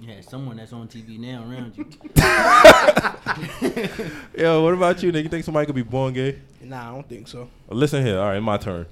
[0.01, 1.85] You had someone that's on TV now around you.
[4.43, 5.25] Yo, what about you, nigga?
[5.25, 6.39] You think somebody could be born gay?
[6.61, 7.49] Nah, I don't think so.
[7.69, 8.19] Listen here.
[8.19, 8.87] All right, my turn.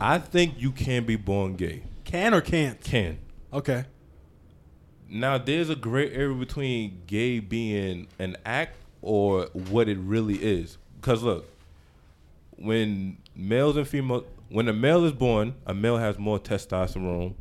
[0.00, 1.82] I think you can be born gay.
[2.04, 2.80] Can or can't?
[2.80, 3.18] Can.
[3.52, 3.84] Okay.
[5.10, 10.78] Now, there's a gray area between gay being an act or what it really is.
[10.98, 11.46] Because look,
[12.56, 17.34] when males and females, when a male is born, a male has more testosterone.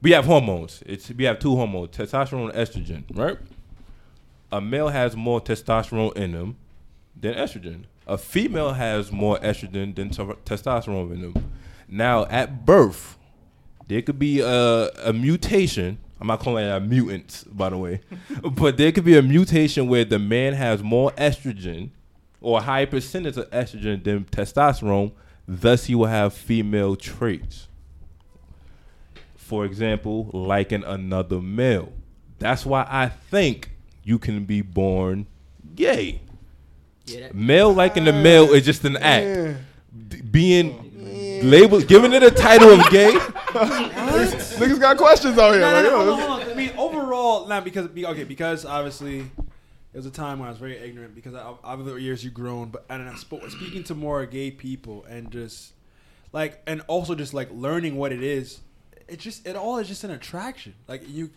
[0.00, 0.82] We have hormones.
[0.86, 3.36] It's we have two hormones, testosterone and estrogen, right?
[4.52, 6.56] A male has more testosterone in them
[7.20, 7.84] than estrogen.
[8.06, 11.52] A female has more estrogen than te- testosterone in them.
[11.88, 13.18] Now, at birth,
[13.88, 15.98] there could be a, a mutation.
[16.20, 18.00] I'm not calling it a mutant, by the way,
[18.52, 21.90] but there could be a mutation where the man has more estrogen
[22.40, 25.12] or a higher percentage of estrogen than testosterone.
[25.46, 27.67] Thus, he will have female traits.
[29.48, 31.90] For example, liking another male.
[32.38, 33.70] That's why I think
[34.04, 35.26] you can be born
[35.74, 36.20] gay.
[37.06, 39.56] Yeah, that, Male liking the male is just an act.
[40.08, 43.12] D- Being labeled, giving it a title of gay.
[43.16, 45.62] Niggas got questions out here.
[45.62, 46.50] No, like, no, no, hold on, hold on.
[46.50, 50.58] I mean, overall, not because okay, because obviously it was a time when I was
[50.60, 53.94] very ignorant because I, over the years you've grown, but and I'm spo- speaking to
[53.94, 55.72] more gay people and just
[56.34, 58.60] like and also just like learning what it is.
[59.08, 60.74] It just it all is just an attraction.
[60.86, 61.30] Like you,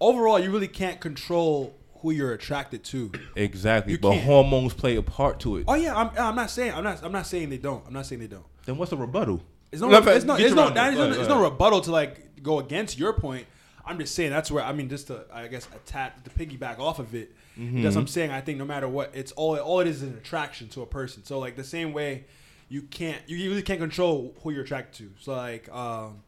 [0.00, 3.10] overall, you really can't control who you're attracted to.
[3.34, 4.24] Exactly, You but can't.
[4.24, 5.64] hormones play a part to it.
[5.68, 7.84] Oh yeah, I'm, I'm not saying I'm not I'm not saying they don't.
[7.86, 8.44] I'm not saying they don't.
[8.64, 9.40] Then what's the rebuttal?
[9.72, 10.90] It's no, No, it's no, get it's no, around it.
[10.92, 13.46] is Go no, it's go no rebuttal to like go against your point.
[13.84, 16.98] I'm just saying that's where I mean just to I guess attack to piggyback off
[16.98, 17.34] of it.
[17.58, 17.76] Mm-hmm.
[17.76, 20.16] Because I'm saying I think no matter what, it's all all it is is an
[20.18, 21.24] attraction to a person.
[21.24, 22.24] So like the same way
[22.68, 25.12] you can't you really can't control who you're attracted to.
[25.22, 26.22] So like um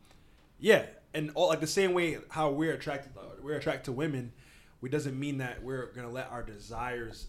[0.59, 0.83] yeah,
[1.15, 4.33] and all like the same way how we're attracted uh, we're attracted to women,
[4.81, 7.27] We doesn't mean that we're gonna let our desires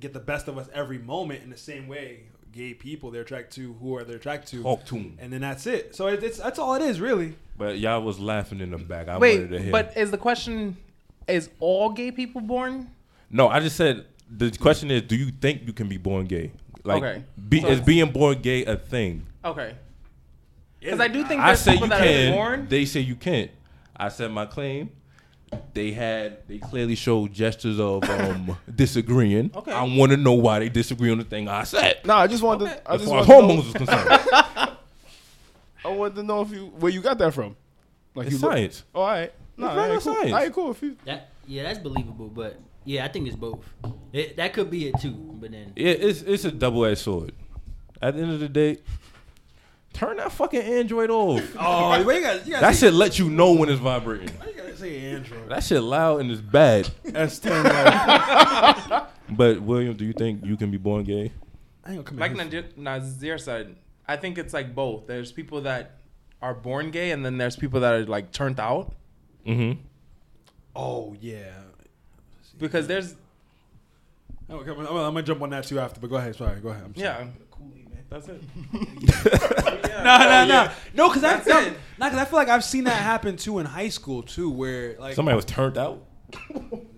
[0.00, 1.42] get the best of us every moment.
[1.44, 4.84] In the same way, gay people they're attracted to who are they're attracted to, Talk
[4.86, 5.16] to 'em.
[5.20, 5.94] and then that's it.
[5.94, 7.34] So it, it's that's all it is really.
[7.58, 9.08] But y'all was laughing in the back.
[9.08, 9.72] I wanted to Wait, hear.
[9.72, 10.76] but is the question
[11.28, 12.90] is all gay people born?
[13.30, 16.52] no, I just said the question is: Do you think you can be born gay?
[16.84, 17.22] Like, Okay.
[17.48, 19.26] be, So- is being born gay a thing?
[19.44, 19.74] Okay.
[20.86, 22.32] Because I do think I there's say people you that can.
[22.32, 22.66] are born.
[22.68, 23.50] They say you can't.
[23.96, 24.90] I said my claim.
[25.74, 26.46] They had.
[26.48, 29.50] They clearly showed gestures of um, disagreeing.
[29.54, 29.72] Okay.
[29.72, 32.00] I want to know why they disagree on the thing I said.
[32.04, 32.66] Nah, I just wanted.
[32.68, 32.74] Okay.
[32.76, 34.08] To, I As just far as wanted know, hormones is concerned,
[35.84, 37.56] I wanted to know if you where you got that from.
[38.14, 38.84] Like it's you look- science.
[38.94, 39.32] Oh, all right.
[39.56, 40.14] No, regular all right, cool.
[40.14, 40.32] science.
[40.32, 40.70] All right, cool.
[40.72, 42.28] If you, that yeah, that's believable.
[42.28, 43.64] But yeah, I think it's both.
[44.12, 45.12] It, that could be it too.
[45.40, 47.32] But then Yeah, it's it's a double edged sword.
[48.02, 48.78] At the end of the day,
[49.96, 51.56] turn that fucking Android off.
[51.58, 54.28] Oh, you got you got That shit let you know when it's vibrating.
[54.46, 55.48] You gotta say Android.
[55.48, 56.88] That shit loud and it's bad.
[57.04, 57.64] S10.
[58.96, 61.32] Like, But William, do you think you can be born gay?
[61.84, 62.36] I ain't gonna come like in.
[62.36, 65.06] Nazir, Nazir said, I think it's like both.
[65.06, 65.98] There's people that
[66.42, 68.94] are born gay, and then there's people that are like turned out.
[69.46, 69.80] Mm-hmm.
[70.74, 71.52] Oh yeah.
[72.58, 73.16] Because there's
[74.48, 76.00] Oh, okay, I'm, I'm, I'm gonna jump on that too after.
[76.00, 76.36] But go ahead.
[76.36, 76.60] Sorry.
[76.60, 76.84] Go ahead.
[76.84, 77.06] I'm sorry.
[77.06, 77.26] yeah,
[78.10, 78.40] that's it.
[79.96, 81.08] No, no, no, no.
[81.08, 81.72] Because That's that's it.
[81.98, 84.94] not because I feel like I've seen that happen too in high school too, where
[85.00, 86.04] like Somebody was turned out.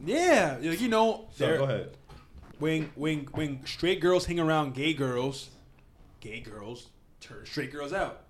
[0.05, 1.91] yeah, like, you know, So, go ahead.
[2.59, 5.49] when when when straight girls hang around gay girls,
[6.21, 6.89] gay girls
[7.21, 8.25] turn straight girls out.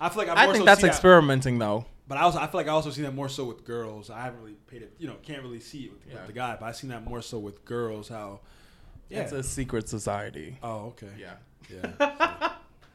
[0.00, 1.86] I feel like I've I more think so that's seen that- experimenting though.
[2.06, 4.10] But I also I feel like I also see that more so with girls.
[4.10, 6.14] I haven't really paid it, you know, can't really see it with, Yeah.
[6.18, 8.08] with the guy, but I've seen that more so with girls.
[8.08, 8.40] How,
[9.08, 9.20] yeah.
[9.22, 10.58] It's a secret society.
[10.62, 11.08] oh, okay.
[11.18, 11.34] Yeah.
[11.72, 12.52] Yeah.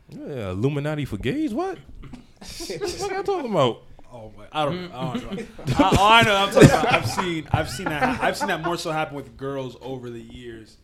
[0.10, 1.54] Yeah, Illuminati for gays.
[1.54, 1.78] What?
[2.40, 3.84] what are y'all talking about?
[4.12, 4.92] Oh, my, I don't.
[4.94, 5.46] I don't know.
[5.78, 6.94] I, all I know, I'm talking about.
[6.94, 7.48] I've seen.
[7.52, 8.22] I've seen that.
[8.24, 10.78] I've seen that more so happen with girls over the years,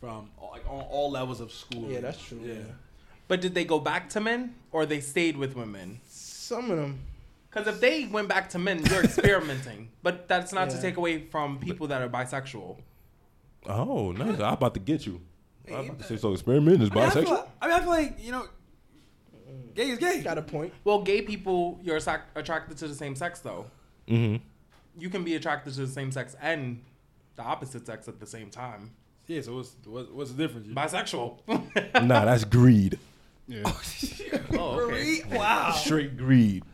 [0.00, 1.90] from all- like on all levels of school.
[1.90, 2.40] Yeah, that's true.
[2.44, 2.54] Yeah.
[2.54, 2.60] Yeah.
[3.26, 6.00] But did they go back to men or they stayed with women?
[6.08, 7.00] Some of them.
[7.50, 9.88] Because if they went back to men, you're experimenting.
[10.02, 12.76] But that's not to take away from people that are bisexual.
[13.66, 14.38] Oh, nice.
[14.40, 15.20] I'm about to get you.
[15.72, 16.32] I'm about to say so.
[16.32, 17.30] Experiment is I mean, I feel, bisexual.
[17.30, 18.46] like, I mean, I feel like you know,
[19.74, 20.20] gay is gay.
[20.22, 20.72] Got a point.
[20.84, 23.66] Well, gay people, you're sac- attracted to the same sex, though.
[24.08, 24.42] Mm-hmm.
[24.98, 26.82] You can be attracted to the same sex and
[27.36, 28.90] the opposite sex at the same time.
[29.26, 29.42] Yeah.
[29.42, 30.68] So what's what's, what's the difference?
[30.68, 31.38] Bisexual.
[32.06, 32.98] Nah, that's greed.
[33.46, 33.62] yeah.
[34.52, 35.22] oh, okay.
[35.30, 35.72] Wow.
[35.72, 36.64] Straight greed.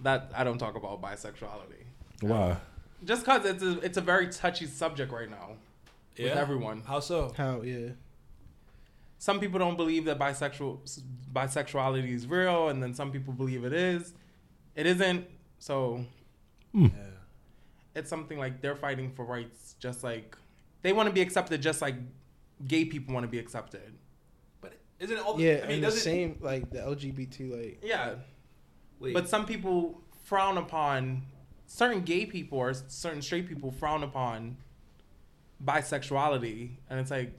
[0.00, 1.84] That I don't talk about bisexuality.
[2.20, 2.56] Why?
[3.04, 5.56] Just because it's a, it's a very touchy subject right now
[6.18, 6.40] with Yeah.
[6.40, 6.82] everyone.
[6.82, 7.32] How so?
[7.36, 7.62] How?
[7.62, 7.90] Yeah.
[9.18, 13.72] Some people don't believe that bisexual bisexuality is real, and then some people believe it
[13.72, 14.12] is.
[14.74, 15.26] It isn't.
[15.58, 16.04] So
[16.72, 16.86] hmm.
[16.86, 16.90] Yeah.
[17.94, 20.36] it's something like they're fighting for rights, just like
[20.82, 21.96] they want to be accepted, just like
[22.66, 23.94] gay people want to be accepted.
[24.60, 25.40] But isn't it all?
[25.40, 28.16] Yeah, I mean, and the doesn't same like the LGBT like Yeah,
[29.00, 31.22] wait, but some people frown upon
[31.66, 34.56] certain gay people or certain straight people frown upon
[35.64, 37.32] bisexuality, and it's like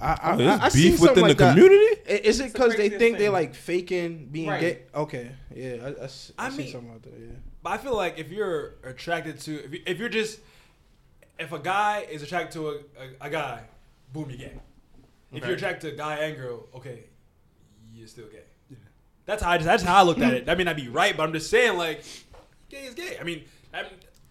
[0.00, 1.54] I I, Oh, I, there's I beef something within like the that.
[1.54, 2.00] community.
[2.08, 4.60] I- Is it It's the because they craziest think they're like faking being Right.
[4.60, 4.82] gay?
[4.94, 5.90] Okay, yeah,
[6.38, 7.12] I seen mean- something like that.
[7.18, 7.26] Yeah.
[7.62, 10.38] But I feel like if you're attracted to, if, you, if you're just,
[11.40, 13.62] if a guy is attracted to a, a, a guy,
[14.12, 14.52] boom, you're gay.
[15.32, 15.46] If Okay.
[15.48, 17.04] you're attracted to a guy and girl, okay,
[17.92, 18.44] you're still gay.
[19.26, 20.46] That's how I, just, that's how I looked at it.
[20.46, 22.02] That may not be right, but I'm just saying like,
[22.70, 23.18] gay is gay.
[23.20, 23.44] I mean,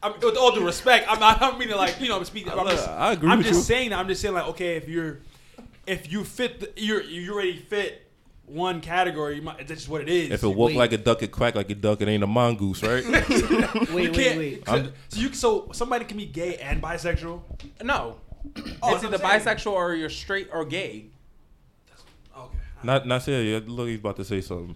[0.02, 1.42] I'm, I'm, with all due respect, I'm not.
[1.42, 2.52] I'm meaning like you know, I'm speaking.
[2.52, 3.64] I'm just, I agree I'm with just you.
[3.64, 3.94] saying.
[3.94, 5.20] I'm just saying like, okay, if you're,
[5.86, 8.08] if you fit, the, you're you already fit
[8.46, 9.36] one category.
[9.36, 10.32] You might, that's just what it is.
[10.32, 10.78] If it walk Wait.
[10.78, 12.02] like a duck, it quack like a duck.
[12.02, 13.06] It ain't a mongoose, right?
[13.06, 13.30] Wait,
[13.90, 14.68] you wait, wait.
[14.68, 17.42] So, so you so somebody can be gay and bisexual.
[17.84, 18.18] No.
[18.82, 21.08] Oh, it's that's either bisexual or you're straight or gay.
[22.38, 22.58] Okay.
[22.84, 23.64] not, not serious.
[23.68, 24.76] Look, he's about to say something.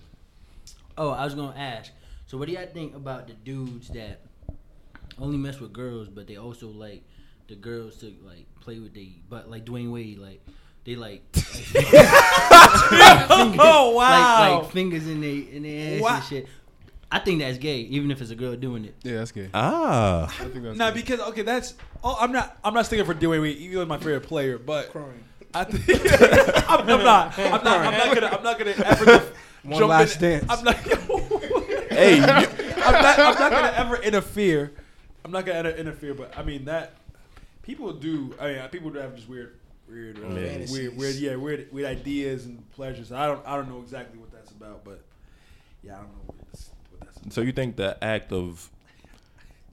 [0.97, 1.91] Oh, I was gonna ask.
[2.25, 4.21] So, what do y'all think about the dudes that
[5.21, 7.03] only mess with girls, but they also like
[7.47, 10.41] the girls to like play with they but like Dwyane Wade, like
[10.83, 11.21] they like.
[12.93, 14.39] Oh wow.
[14.55, 16.15] Like, like fingers in they in their ass Wow.
[16.15, 16.47] and shit.
[17.13, 18.95] I think that's gay, even if it's a girl doing it.
[19.03, 19.49] Yeah, that's gay.
[19.53, 21.01] Ah, I think that's Nah, gay.
[21.01, 21.73] because okay, that's.
[22.03, 22.57] Oh, I'm not.
[22.63, 23.57] I'm not sticking for Dwyane Wade.
[23.57, 25.23] He was my favorite player, but Crying.
[25.53, 25.89] I think
[26.69, 27.37] I'm, I'm not.
[27.37, 27.67] I'm not.
[27.67, 28.27] I'm not gonna.
[28.37, 30.39] I'm not gonna ever def- One jump last in.
[30.39, 30.45] dance.
[30.49, 30.75] I'm not.
[30.77, 32.25] hey, I'm
[32.93, 33.19] not.
[33.19, 34.71] I'm not gonna ever interfere.
[35.31, 36.13] I'm not gonna interfere.
[36.13, 36.91] But I mean that
[37.61, 38.35] people do.
[38.37, 39.55] I mean, people do have just weird,
[39.87, 41.15] weird, uh, weird, weird.
[41.15, 43.13] Yeah, weird, weird ideas and pleasures.
[43.13, 43.45] I don't.
[43.47, 45.01] I don't know exactly what that's about, but
[45.83, 47.33] yeah, I don't know what that's, what that's about.
[47.33, 48.69] so you think the act of,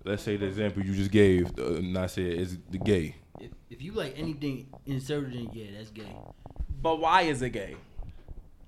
[0.05, 3.17] let's say the example you just gave, uh, not say it, is the gay.
[3.41, 6.15] If, if you like anything inserted in, yeah, that's gay.
[6.81, 7.75] But why is it gay?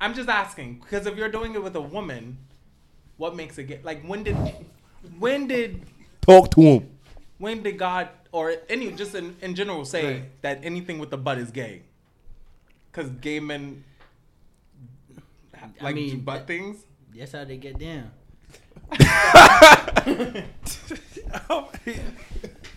[0.01, 2.39] I'm just asking because if you're doing it with a woman,
[3.17, 3.79] what makes it gay?
[3.85, 4.35] Like when did,
[5.21, 5.87] when did,
[6.21, 6.91] Talk to him.
[7.39, 10.43] when did God or any just in, in general say Right.
[10.43, 11.83] that anything with the butt is gay?
[12.93, 13.85] Because gay men
[15.55, 16.85] I like do mean, butt that- things.
[17.15, 18.11] That's how they get down.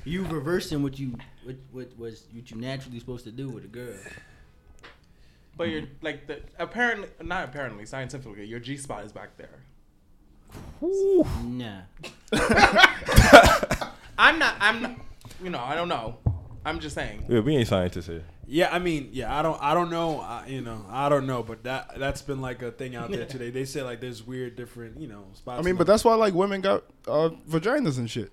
[0.06, 3.68] You reversing what you what what was what you naturally supposed to do with a
[3.68, 3.96] girl.
[5.56, 9.64] But you're like the apparently not apparently scientifically your G spot is back there.
[10.82, 11.82] Nah.
[14.18, 14.56] I'm not.
[14.60, 14.96] I'm not.
[15.44, 15.60] You know.
[15.60, 16.18] I don't know.
[16.66, 17.26] I'm just saying.
[17.28, 18.24] Yeah, we ain't scientists here.
[18.46, 21.44] Yeah, I mean, yeah, I don't, I don't know, I, you know, I don't know,
[21.44, 23.50] but that that's been like a thing out there today.
[23.50, 25.60] They say like there's weird, different, you know, spots.
[25.60, 28.32] I mean, but the- that's why like women got uh, vaginas and shit.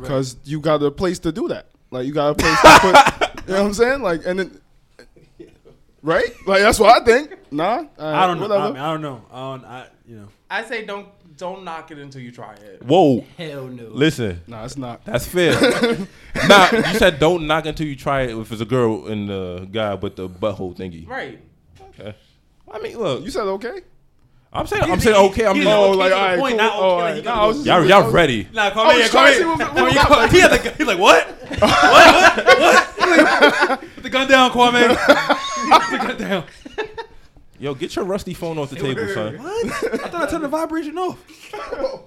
[0.00, 1.66] Because you got a place to do that.
[1.90, 3.46] Like you got a place to put.
[3.48, 4.02] You know what I'm saying?
[4.02, 4.60] Like and then.
[6.02, 6.32] Right?
[6.46, 7.34] Like that's what I think.
[7.52, 7.84] Nah.
[7.98, 8.42] I don't know.
[8.48, 8.64] Whatever.
[8.64, 9.24] I, mean, I don't know.
[9.32, 12.82] I don't, I, you know, I say don't don't knock it until you try it.
[12.82, 13.88] Whoa, Hell no.
[13.88, 15.04] listen, nah, it's not.
[15.04, 15.52] that's fair.
[16.48, 19.68] nah, you said don't knock until you try it if it's a girl and the
[19.70, 21.08] guy with the butthole thingy.
[21.08, 21.40] Right.
[21.98, 22.14] Okay.
[22.72, 23.80] I mean, look, You said okay.
[24.56, 25.46] I'm saying, I'm saying okay.
[25.46, 26.58] I'm He's just, okay Oh, like, all right, point, cool.
[26.58, 27.24] not Oh, okay, all like, right.
[27.24, 28.48] Nah, gotta I was go- just- y'all, y'all ready?
[28.52, 30.10] Nah, I Kwame, was yeah, trying to see Kwame, what- what Kwame, was you- up,
[30.10, 31.26] like- he had the, he's like, what?
[31.58, 32.36] what?
[32.46, 33.80] What?
[33.94, 34.88] Put the gun down, Kwame.
[35.88, 36.44] Put the gun down.
[37.58, 39.38] Yo, get your rusty phone off the table, son.
[39.38, 39.66] What?
[39.94, 41.18] I thought I turned the vibration off.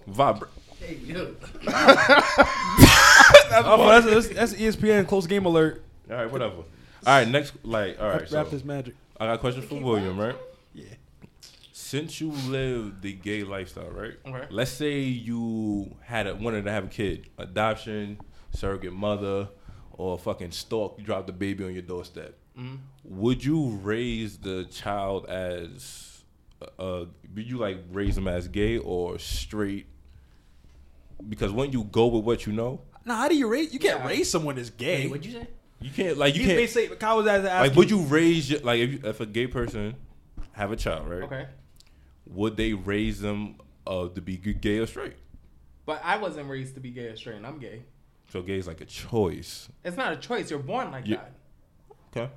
[0.10, 1.34] Vibra- Hey, yo.
[3.50, 5.84] Oh, that's, that's, that's ESPN close game alert.
[6.10, 6.56] All right, whatever.
[6.56, 6.64] All
[7.06, 8.22] right, next, like, all right.
[8.32, 8.94] Rap So this magic.
[9.20, 10.36] I got a question for William, right?
[10.74, 10.86] Yeah.
[11.72, 14.14] Since you live the gay lifestyle, right?
[14.26, 14.46] Okay.
[14.50, 18.20] Let's say you had a, wanted to have a kid, adoption,
[18.54, 19.50] surrogate mother,
[19.94, 20.96] or fucking stalk.
[21.00, 22.36] You dropped the baby on your doorstep.
[22.58, 22.80] Mhm.
[23.04, 26.24] Would you raise the child as,
[26.80, 29.86] uh, would you like raise them as gay or straight?
[31.30, 33.74] Because when you go with what you know, Now, how do you raise?
[33.74, 34.08] You can't Yeah.
[34.08, 35.04] raise someone as gay.
[35.04, 35.48] Hey, what'd you say?
[35.80, 37.46] you can't like you You can't basically, Kyle was asking.
[37.70, 37.76] like.
[37.78, 39.96] Would you raise your, like if, you, if a gay person
[40.54, 41.24] have a child, right?
[41.24, 41.48] Okay.
[42.26, 45.16] Would they raise them uh, to be gay or straight?
[45.86, 47.38] But I wasn't raised to be gay or straight.
[47.38, 47.84] and I'm gay.
[48.34, 49.70] So gay is like a choice.
[49.86, 50.50] It's not a choice.
[50.50, 51.18] You're born like Yeah.
[51.18, 51.32] that.
[52.26, 52.34] Okay.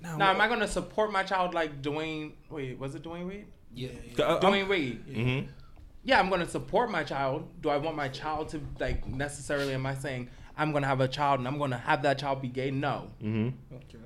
[0.00, 2.32] Now, Now, am I going to support my child like Dwyane?
[2.50, 3.46] Wait, was it Dwyane Wade?
[3.74, 3.88] Yeah.
[4.14, 5.06] Dwyane Wade.
[5.06, 5.50] Mm-hmm.
[6.04, 7.48] Yeah, I'm going to support my child.
[7.60, 9.74] Do I want my child to like necessarily?
[9.74, 12.18] Am I saying I'm going to have a child and I'm going to have that
[12.18, 12.70] child be gay?
[12.70, 13.10] No.
[13.22, 13.74] Mm-hmm.
[13.74, 13.98] Okay.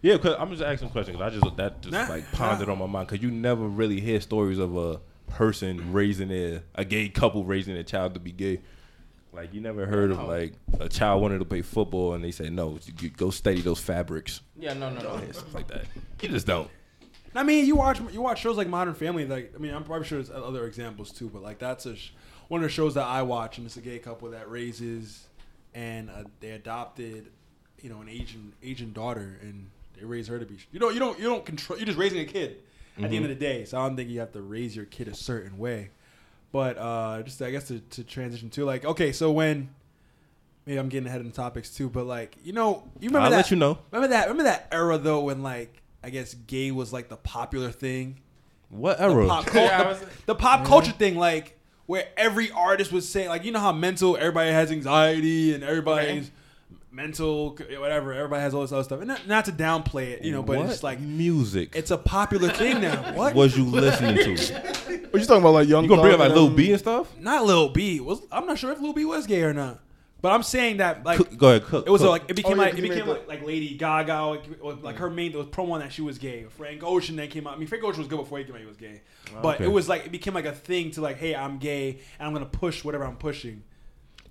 [0.00, 1.18] Yeah, because I'm just asking questions.
[1.18, 4.00] 'cause I just that just Nah, like pondered on my mind because you never really
[4.00, 8.30] hear stories of a person raising their a gay couple raising their child to be
[8.32, 8.60] gay.
[9.38, 12.50] Like you never heard of like a child wanted to play football and they say
[12.50, 15.14] no, you, you go study those fabrics Yeah, no, no, no.
[15.14, 15.84] and stuff like that.
[16.20, 16.68] You just don't.
[17.36, 19.24] I mean, you watch you watch shows like Modern Family.
[19.26, 22.10] Like, I mean, I'm probably sure there's other examples too, but like that's a sh-
[22.48, 25.28] one of the shows that I watch, and it's a gay couple that raises
[25.72, 27.30] and uh, they adopted,
[27.80, 30.56] you know, an Asian Asian daughter, and they raise her to be.
[30.72, 31.78] You know, you don't you don't control.
[31.78, 32.56] You're just raising a kid
[33.00, 33.64] at the end of the day.
[33.66, 35.90] So I don't think you have to raise your kid a certain way.
[36.52, 39.68] But uh, just I guess to, to transition to like okay, so when
[40.66, 43.30] maybe I'm getting ahead of the topics too, but like you know, you remember I'll
[43.30, 43.36] that?
[43.36, 43.78] let you know.
[43.90, 44.22] Remember that?
[44.28, 48.20] Remember that era though when like I guess gay was like the popular thing.
[48.70, 49.26] What The era?
[49.26, 53.28] pop, cul- Yeah, the, was- the pop culture thing, like where every artist was saying,
[53.28, 56.30] like you know how mental everybody has anxiety and everybody's
[56.90, 58.12] mental whatever.
[58.12, 60.58] Everybody has all this other stuff, and not, not to downplay it, you know, but
[60.58, 63.12] What it's like music it's a popular thing now.
[63.14, 63.34] What?
[63.34, 64.54] was you listening to?
[65.10, 65.84] What you talking about, like young?
[65.84, 66.50] You gonna bring up like and Lil?
[66.50, 67.18] B um, and stuff?
[67.18, 68.00] Not Lil B.
[68.00, 69.80] Was I'm not sure if Lil B was gay or not,
[70.20, 71.86] but I'm saying that like Cook- go ahead, cook.
[71.86, 72.10] It was cook.
[72.10, 74.44] like it became Oh, yeah, like it 'cause he became like, like Lady Gaga, like,
[74.60, 76.44] or, like her main was promo that she was gay.
[76.44, 77.54] Frank Ocean then came out.
[77.54, 78.60] I mean, Frank Ocean was good before he came out.
[78.60, 79.00] He was gay,
[79.42, 79.64] but okay.
[79.64, 82.32] it was like it became like a thing to like, hey, I'm gay and I'm
[82.32, 83.62] gonna push whatever I'm pushing.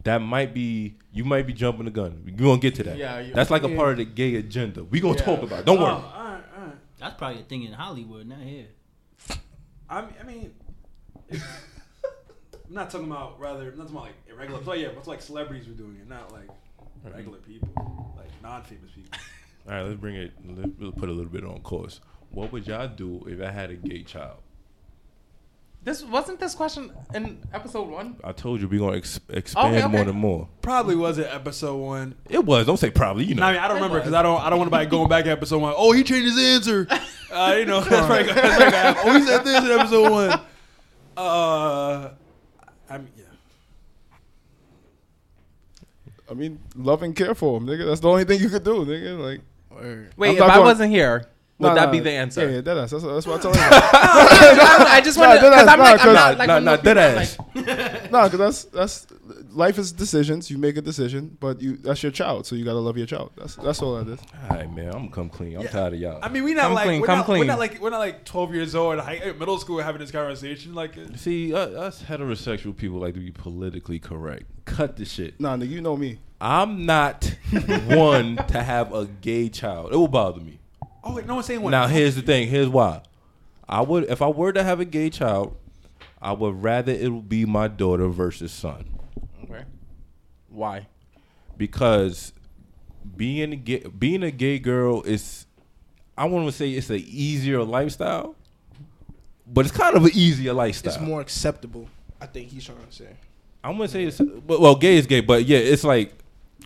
[0.08, 2.22] That might be you might be jumping the gun.
[2.26, 2.98] We gonna get to that.
[2.98, 4.84] Yeah, you- that's like a part of the gay agenda.
[4.84, 5.26] We gonna Yeah.
[5.26, 5.60] talk about.
[5.60, 5.65] it.
[5.65, 5.91] Don't Oh, worry.
[5.91, 6.76] all right, all right.
[7.00, 8.67] That's probably a thing in Hollywood, not here.
[9.89, 10.54] I mean, I mean,
[11.32, 11.41] I'm
[12.74, 13.70] not talking about rather.
[13.72, 14.63] I'm not talking about like irregular.
[14.63, 16.50] So yeah, what's like celebrities were doing it, not like
[17.04, 19.20] regular people, like non-famous people.
[19.67, 20.34] All right, let's bring it.
[20.46, 22.00] Let's put a little bit on course.
[22.32, 24.38] What would y'all do if I had a gay child?
[25.88, 28.17] This wasn't this question in episode one.
[28.21, 29.91] I told you we're gonna ex- expand Okay, okay.
[29.93, 30.50] more and more.
[30.62, 32.13] Probably was it episode one.
[32.30, 32.65] It was.
[32.65, 33.23] Don't say probably.
[33.23, 33.43] You know.
[33.43, 34.41] No, I mean, I don't remember because I don't.
[34.41, 35.73] I don't want to be going back to episode one.
[35.78, 36.88] Oh, he changed his answer.
[37.30, 38.26] Uh, you know, that's right.
[38.26, 38.97] That's right.
[39.06, 40.39] Oh, he said this in episode one.
[41.17, 42.12] Uh,
[42.89, 43.23] I mean, yeah.
[46.32, 47.86] I mean, love and care for him, nigga.
[47.86, 49.19] That's the only thing you could do, nigga.
[49.19, 49.41] Like,
[50.15, 51.28] Wait, I'm if I going- wasn't here,
[51.60, 52.46] would Nah, that nah, be the answer?
[52.48, 52.91] Yeah, yeah, that ass.
[52.91, 53.62] That's, that's what I told you.
[53.63, 55.50] I just Nah, want to.
[55.50, 57.39] dead ass, I'm nah, like, I'm cause- not like Nah, nah, those people dead that's
[57.39, 58.12] ass.
[58.12, 59.08] no, because that's that's
[59.52, 60.52] life is decisions.
[60.52, 63.32] You make a decision, but you that's your child, so you gotta love your child.
[63.38, 64.20] That's that's all that is.
[64.50, 64.88] All right, man.
[64.88, 65.56] I'm gonna come clean.
[65.56, 65.70] I'm Yeah.
[65.70, 66.20] tired of y'all.
[66.22, 67.48] I mean, we not Come like clean, we're, come not, we're clean.
[67.48, 70.76] not like we're not like 12 years old, high, middle school, having this conversation.
[70.76, 74.43] Like, uh, See, uh, us heterosexual people like to be politically correct.
[74.65, 75.39] Cut the shit.
[75.39, 76.20] Nah, nigga, you know me.
[76.39, 77.34] I'm not
[77.88, 79.91] one to have a gay child.
[79.91, 80.60] It will bother me.
[81.08, 81.72] Oh wait, no one's saying one.
[81.72, 82.48] Now here's the thing.
[82.48, 83.02] Here's why.
[83.67, 85.58] I would if I were to have a gay child,
[86.22, 88.86] I would rather it would be my daughter versus son.
[89.43, 89.63] Okay.
[90.50, 90.88] Why?
[91.58, 92.34] Because
[93.15, 95.46] being a gay, being a gay girl is
[96.17, 98.36] I want to say it's an easier lifestyle,
[99.46, 100.93] but it's kind of an easier lifestyle.
[100.93, 101.88] It's more acceptable.
[102.20, 103.10] I think he's trying to say.
[103.63, 106.13] I'm gonna say it's but- well, gay is gay, but yeah, it's like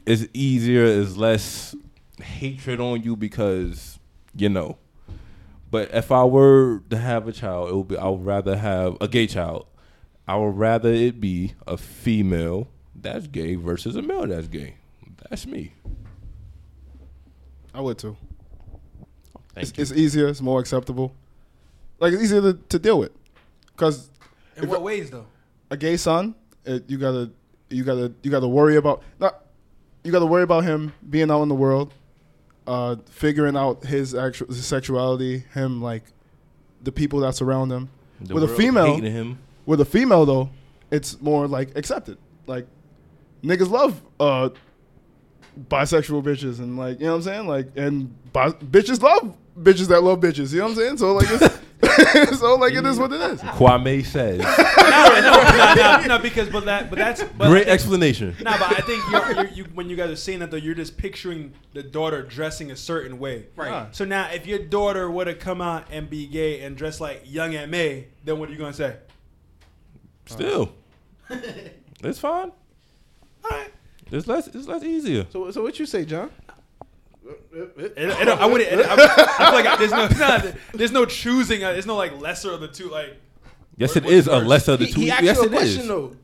[0.06, 1.76] it's easier, it's less
[2.22, 4.00] hatred on you because
[4.36, 4.78] you know.
[5.70, 8.98] But if I were to have a child, it would be I would rather have
[9.02, 9.68] a gay child.
[10.28, 14.76] I would rather it be a female that's gay versus a male that's gay.
[15.30, 15.74] That's me.
[17.74, 18.18] I would too.
[19.54, 19.82] Thank It's, you.
[19.82, 20.28] it's easier.
[20.28, 21.14] It's more acceptable.
[22.00, 23.12] Like it's easier to, to deal with.
[23.78, 24.10] Cause
[24.58, 25.26] in what ways though?
[25.70, 27.32] a gay son, it, you gotta
[27.70, 29.46] you gotta you gotta worry about not
[30.04, 31.94] you gotta worry about him being out in the world,
[32.68, 36.04] uh, figuring out his actual his sexuality, him like
[36.84, 37.90] the people that surround him.
[38.22, 38.96] The with a female-.
[39.66, 40.50] With a female though,
[40.90, 42.18] it's more like accepted.
[42.48, 42.68] Like
[43.44, 44.50] niggas love uh
[45.70, 47.48] bisexual bitches and like you know what I'm saying?
[47.48, 50.52] Like and bi- bitches love bitches that love bitches.
[50.52, 50.98] You know what I'm saying?
[50.98, 51.60] So like it's
[52.38, 53.42] so like it is what it is.
[53.42, 54.40] Kwame says.
[54.40, 54.46] no,
[55.76, 58.36] no, no, no, because but that but that's but Great think- explanation.
[58.42, 60.76] No, but I think you're, you're, you when you guys are saying that though, you're
[60.76, 63.48] just picturing the daughter dressing a certain way.
[63.56, 63.94] Right.
[63.96, 67.24] So now, if your daughter were to come out and be gay and dress like
[67.26, 68.98] Young M.A, then what are you gonna say?
[70.26, 70.74] Still.
[72.04, 72.52] it's fine.
[73.44, 73.72] All right.
[74.12, 75.26] It's less it's less easier.
[75.32, 76.30] So, so what you say, John?
[77.54, 78.72] It, it, I wouldn't.
[78.72, 80.08] It, I, I feel like there's no,
[80.48, 81.60] no, there's no choosing.
[81.62, 82.90] There's no like lesser of the two.
[82.90, 83.16] Like,
[83.78, 85.00] Yes, What- it is a lesser of the He, two.
[85.02, 85.88] he asked yes, you a it question is.
[85.88, 86.16] though.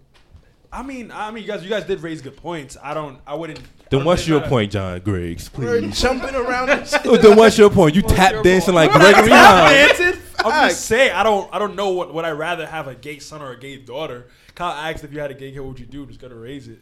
[0.72, 2.78] I mean, I mean, you guys, you guys did raise good points.
[2.84, 3.20] I don't.
[3.26, 3.60] I wouldn't.
[3.90, 5.50] Then don't- what's your point, John Griggs?
[5.56, 6.02] We're Please.
[6.02, 6.70] jumping around.
[6.70, 7.04] And shit.
[7.22, 7.96] then what's your point?
[7.96, 10.18] You tap dancing like Gregory I Hines.
[10.40, 11.14] I'm just saying.
[11.14, 11.48] I don't.
[11.54, 12.14] I don't know what.
[12.14, 14.28] Would I rather have a gay son or a gay daughter?
[14.56, 16.06] Kyle asked if you had a gay kid, what would you do?
[16.08, 16.80] Just gotta raise it.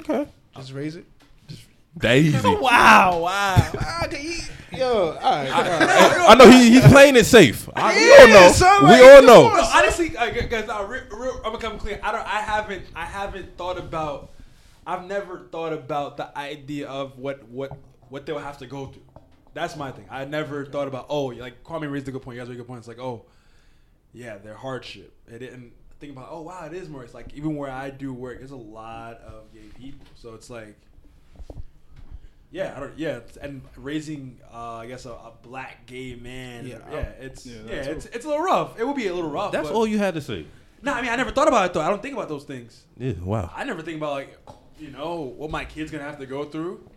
[0.00, 0.26] Okay.
[0.56, 1.04] Just raise it.
[1.96, 2.38] That easy.
[2.60, 3.20] Wow!
[3.20, 3.56] Wow!
[3.78, 4.42] Ah, okay, he-
[4.78, 5.48] Yo, all right.
[5.50, 6.26] all right.
[6.28, 7.66] I know he, he's playing it safe.
[7.74, 8.52] I, we all know.
[8.52, 9.44] son, we like, all come know.
[9.46, 9.56] on.
[9.56, 11.98] No, honestly, uh, guys, uh, real, real, I'm gonna come clean.
[12.02, 12.26] I don't.
[12.26, 12.84] I haven't.
[12.94, 14.32] I haven't thought about.
[14.86, 17.78] I've never thought about the idea of what what
[18.10, 19.02] what they'll have to go through.
[19.54, 20.06] That's my thing.
[20.10, 21.06] I never thought about.
[21.08, 22.34] Oh, like Kwame raised a good point.
[22.34, 22.78] You guys raised a good point.
[22.80, 23.24] It's like, oh,
[24.12, 25.14] yeah, their hardship.
[25.26, 26.28] It didn't think about.
[26.30, 27.02] Oh, wow, it is more.
[27.02, 30.06] It's like even where I do work, there's a lot of gay people.
[30.16, 30.76] So it's like.
[32.50, 32.98] Yeah, I don't.
[32.98, 36.66] Yeah, and raising, uh, I guess, a, a black gay man.
[36.66, 38.78] Yeah, Yeah, it's yeah, yeah, it's it's a little rough.
[38.78, 39.52] It would be a little rough.
[39.52, 40.46] That's all you had to say.
[40.82, 41.80] no, I mean I never thought about it though.
[41.80, 42.84] I don't think about those things.
[42.96, 43.50] Yeah, wow.
[43.54, 44.38] I never think about like
[44.78, 46.88] you know, what my kid's gonna have to go through.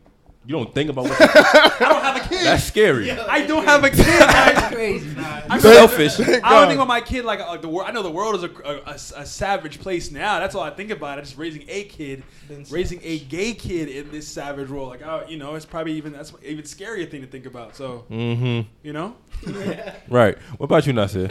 [0.50, 2.43] You don't think about what I don't have a kid.
[2.43, 3.12] that's scary.
[3.12, 4.00] I don't have a kid.
[4.08, 5.16] I, That's crazy.
[5.47, 6.20] I'm Selfish.
[6.20, 7.88] I don't think about my kid like, like the world.
[7.88, 10.39] I know the world is a, a, a- a savage place now.
[10.39, 11.20] That's all I think about.
[11.20, 12.24] I just raising a kid,
[12.72, 14.89] raising a gay kid in this savage world.
[14.89, 17.76] Like, oh, you know, it's probably even that's even scarier thing to think about.
[17.76, 18.68] So, Mm-hmm.
[18.82, 19.16] you know,
[20.10, 20.36] Right.
[20.58, 21.30] What about you, Nasir?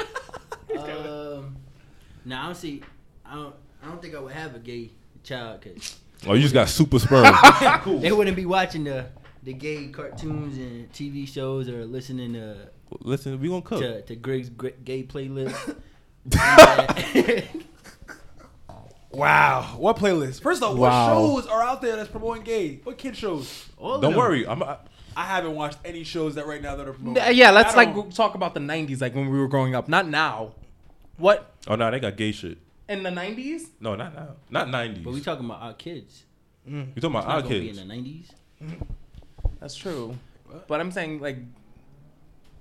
[0.79, 1.57] um,
[2.25, 2.83] now I don't see.
[3.27, 3.55] I don't.
[3.83, 4.91] I don't think I would have a gay
[5.25, 7.33] child because Oh, you just got super sperm.
[8.01, 9.07] they wouldn't be watching the
[9.43, 12.57] the gay cartoons and TV shows or listening to
[13.01, 13.81] Listen, we gonna cook.
[13.81, 14.51] to, to Greg's
[14.85, 15.77] gay playlist.
[19.11, 20.43] wow, what playlist?
[20.43, 21.23] First off, Wow.
[21.23, 22.81] what shows are out there that's promoting gay?
[22.85, 23.67] What kid shows?
[23.79, 24.19] All Don't them.
[24.19, 24.47] worry.
[24.47, 24.63] I'm.
[24.63, 24.79] I,
[25.17, 27.23] I haven't watched any shows that right now that are promoting.
[27.37, 29.89] Yeah, let's like talk about the '90s, like when we were growing up.
[29.89, 30.55] Not now.
[31.17, 32.59] What oh no, they got gay shit.
[32.89, 33.63] In the '90s?
[33.81, 34.29] No, not now.
[34.51, 35.05] Not nineties.
[35.05, 36.25] But we talking about our kids.
[36.67, 36.91] Mm-hmm.
[36.95, 37.79] You talking about It's our not gonna be kids?
[37.79, 38.31] in the nineties.
[38.63, 38.83] Mm-hmm.
[39.61, 40.17] That's true.
[40.67, 41.39] But I'm saying like,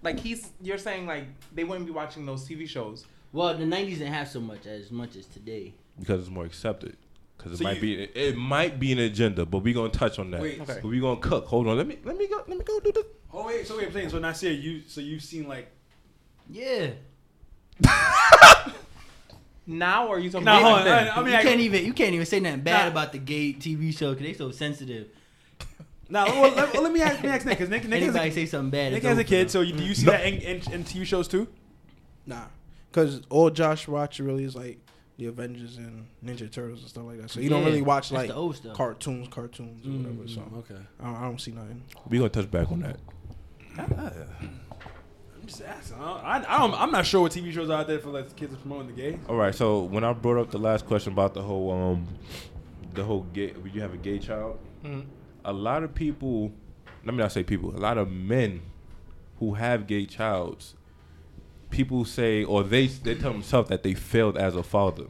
[0.04, 3.06] like he's you're saying like they wouldn't be watching those TV shows.
[3.34, 5.74] Well, the nineties didn't have so much as much as today.
[6.00, 6.98] Because it's more accepted.
[7.38, 9.90] Because it So might you- be it, it might be an agenda, but we gonna
[9.90, 10.42] touch on that.
[10.42, 10.80] Wait, Okay.
[10.82, 11.46] But we gonna cook.
[11.48, 11.78] Hold on.
[11.78, 13.06] Let me let me go let me go do this.
[13.34, 15.70] Oh wait, so wait, I'm saying so Nasir, you so you've seen like
[16.50, 16.92] Yeah.
[19.70, 21.20] Now or are you talking Nah, about hold back on.
[21.20, 22.92] I mean, you I- can't even you can't even say nothing bad Nah.
[22.92, 25.08] about the gay TV show because they so sensitive.
[26.10, 26.26] now.
[26.26, 28.30] Well, let, well, let me ask, let me ask Nick because Nick, Nick, has Anybody
[28.30, 28.94] a, say something bad?
[28.94, 31.06] Nick it's has a kid, so you, do you see that in, in, in TV
[31.06, 31.48] shows too?
[32.26, 32.46] Nah,
[32.92, 34.80] because all Josh watch really is like
[35.18, 37.30] the Avengers and Ninja Turtles and stuff like that.
[37.32, 38.74] So you don't really watch like the old stuff.
[38.76, 40.24] cartoons, cartoons or whatever.
[40.24, 40.82] Mm, so okay.
[41.02, 41.84] I don't, I don't see nothing.
[42.08, 42.98] We gonna touch back on that.
[45.40, 45.98] I'm just asking.
[46.02, 46.74] I, I don't.
[46.74, 49.20] I'm not sure what TV shows are out there for like kids promoting the gay.
[49.30, 49.54] All right.
[49.54, 52.08] So when I brought up the last question about the whole um,
[52.94, 54.60] the whole gay, would you have a gay child?
[55.46, 56.52] A lot of people,
[57.06, 57.76] let me not say people.
[57.76, 58.62] A lot of men
[59.40, 60.76] who have gay childs,
[61.70, 65.06] people say or they they tell themselves that they failed as a father.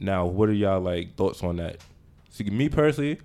[0.00, 1.78] Now, what are y'all like thoughts on that?
[2.30, 3.18] See, me personally,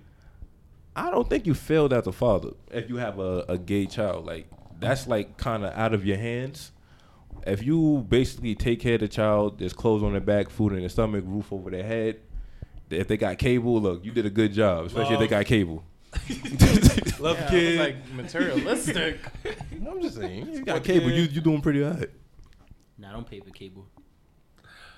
[0.96, 4.26] I don't think you failed as a father if you have a, a gay child.
[4.26, 4.48] Like
[4.84, 6.72] that's like kind of out of your hands.
[7.46, 10.80] If you basically take care of the child, there's clothes on their back, food in
[10.80, 12.20] their stomach, roof over their head.
[12.90, 15.84] If they got cable, look, you did a good job, especially if they got cable.
[17.20, 17.62] Love Yeah, kid.
[17.62, 19.20] it was like materialistic.
[19.86, 21.16] I'm just saying, you got cable, kid?
[21.16, 22.10] you you doing pretty alright.
[22.98, 23.86] Nah, don't pay for cable.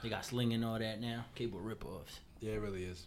[0.03, 1.24] They got Sling and all that now.
[1.34, 2.18] Cable ripoffs.
[2.41, 3.07] yeah, it really is.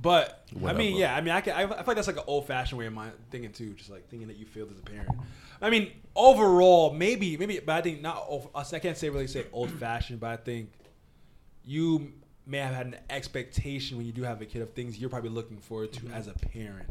[0.00, 2.24] But I mean, yeah, I mean, I, can, I, I feel like that's like an
[2.26, 4.82] old fashioned way of my thinking too, just like thinking that you failed as a
[4.82, 5.08] parent.
[5.60, 8.26] I mean, overall, maybe, maybe, but I think not.
[8.54, 10.70] I can't say really say old fashioned, but I think
[11.64, 12.12] you
[12.46, 15.30] may have had an expectation when you do have a kid of things you're probably
[15.30, 16.88] looking forward to as a parent.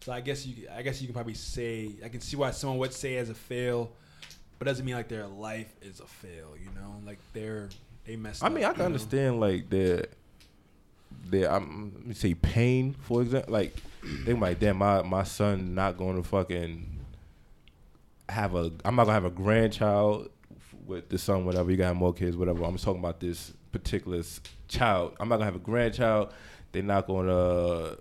[0.00, 2.78] So I guess you, I guess you can probably say, I can see why someone
[2.78, 3.90] would say as a fail,
[4.58, 6.54] but doesn't mean like their life is a fail.
[6.58, 7.68] You know, like they're
[8.04, 8.42] they messed.
[8.42, 8.84] I up, mean, I can know?
[8.86, 10.06] understand like their
[11.26, 13.52] their um, let me say pain, for example.
[13.52, 13.74] Like
[14.24, 16.99] they might, damn, my my son not going to fucking
[18.30, 18.72] have a.
[18.84, 20.30] I'm not gonna have a grandchild
[20.86, 21.70] with the son, whatever.
[21.70, 22.64] You got more kids, whatever.
[22.64, 24.22] I'm just talking about this particular
[24.68, 25.16] child.
[25.20, 26.32] I'm not gonna have a grandchild.
[26.72, 27.96] They're not gonna.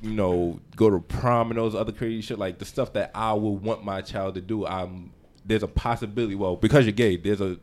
[0.00, 3.32] You know, go to prom and those other crazy shit like the stuff that I
[3.32, 4.64] would want my child to do.
[4.64, 5.12] I'm
[5.44, 6.36] there's a possibility.
[6.36, 7.58] Well, because you're gay, there's a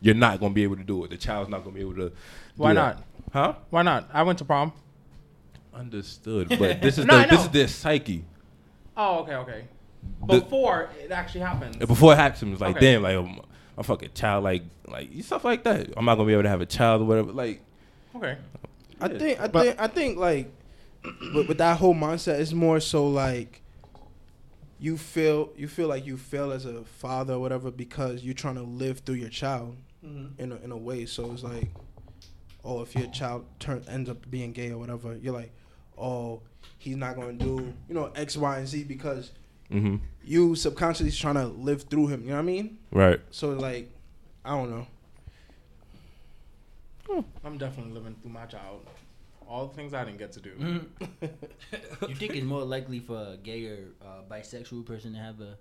[0.00, 1.10] you're not gonna be able to do it.
[1.10, 2.12] The child's not gonna be able to.
[2.56, 2.96] Why that.
[2.96, 3.04] not?
[3.32, 3.54] Huh?
[3.70, 4.08] Why not?
[4.12, 4.72] I went to prom.
[5.74, 8.24] Understood, but this is No, the, this is their psyche.
[8.96, 9.64] Oh, okay, okay.
[10.26, 11.76] The- Before it actually happens.
[11.76, 12.92] before it happens, like Okay.
[12.92, 13.16] damn, like
[13.78, 15.88] a fucking child, like like stuff like that.
[15.96, 17.32] I'm not gonna be able to have a child or whatever.
[17.32, 17.62] Like
[18.14, 18.36] Okay.
[19.00, 19.18] I Yeah.
[19.18, 20.52] think I But- think I think like
[21.34, 23.62] with, with that whole mindset it's more so like
[24.78, 28.54] you feel you feel like you fail as a father or whatever because you're trying
[28.56, 30.40] to live through your child mm-hmm.
[30.40, 31.04] in a, in a way.
[31.06, 31.70] So it's like,
[32.64, 35.52] oh, if your child turn ends up being gay or whatever, you're like,
[35.98, 36.40] oh,
[36.78, 39.32] he's not going to do you know X, Y, and Z because
[39.70, 42.22] hmm you subconsciously trying to live through him.
[42.22, 42.78] You know what I mean?
[42.92, 43.20] right.
[43.30, 43.90] So like,
[44.44, 44.86] I don't know.
[47.44, 48.86] I'm definitely living through my child.
[49.48, 50.50] All the things I didn't get to do.
[50.52, 52.06] Mm-hmm.
[52.08, 55.56] you think it's more likely for a gay or uh, bisexual person to have a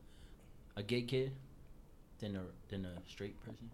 [0.75, 1.31] a gay kid
[2.19, 3.69] than a than a straight person?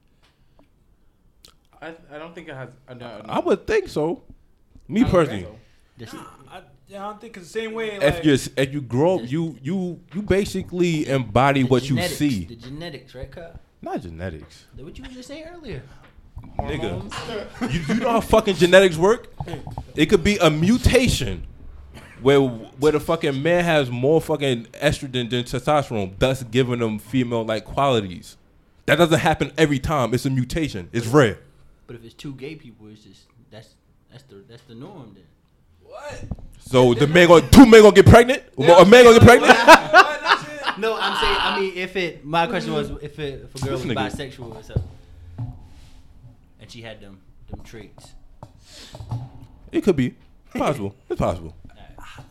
[1.82, 2.70] I, I don't think it has.
[2.88, 4.24] I, don't- I would think so.
[4.88, 5.48] Me I don't personally,
[5.98, 6.18] think so.
[6.18, 6.62] This- I, I
[7.00, 7.98] don't think it's the same way.
[7.98, 12.30] Like, if you if you grow up, you you you basically embody what genetics, you
[12.30, 12.46] see.
[12.46, 13.60] The genetics, right, Kyle?
[13.82, 14.66] Not genetics.
[14.76, 15.82] What you were just saying earlier.
[16.58, 17.12] Hormones.
[17.14, 19.34] Nigga, you, you know how fucking genetics work?
[19.96, 21.48] It could be a mutation
[22.22, 27.44] where where the fucking man has more fucking estrogen than testosterone, thus giving them female
[27.44, 28.38] like qualities.
[28.86, 30.14] That doesn't happen every time.
[30.14, 30.90] It's a mutation.
[30.94, 31.40] It's rare.
[31.88, 33.70] But if it's two gay people, it's just that's
[34.12, 35.24] that's the that's the norm then.
[36.60, 38.44] So the man going two men gonna get pregnant?
[38.58, 39.58] A man gonna get pregnant?
[40.78, 43.72] No, I'm saying I mean if it my question was if it if a girl
[43.78, 44.84] was This nigga- bisexual or something,
[46.60, 48.12] and she had them them traits.
[49.72, 50.16] It could be
[50.54, 50.94] possible.
[51.10, 51.56] It's possible.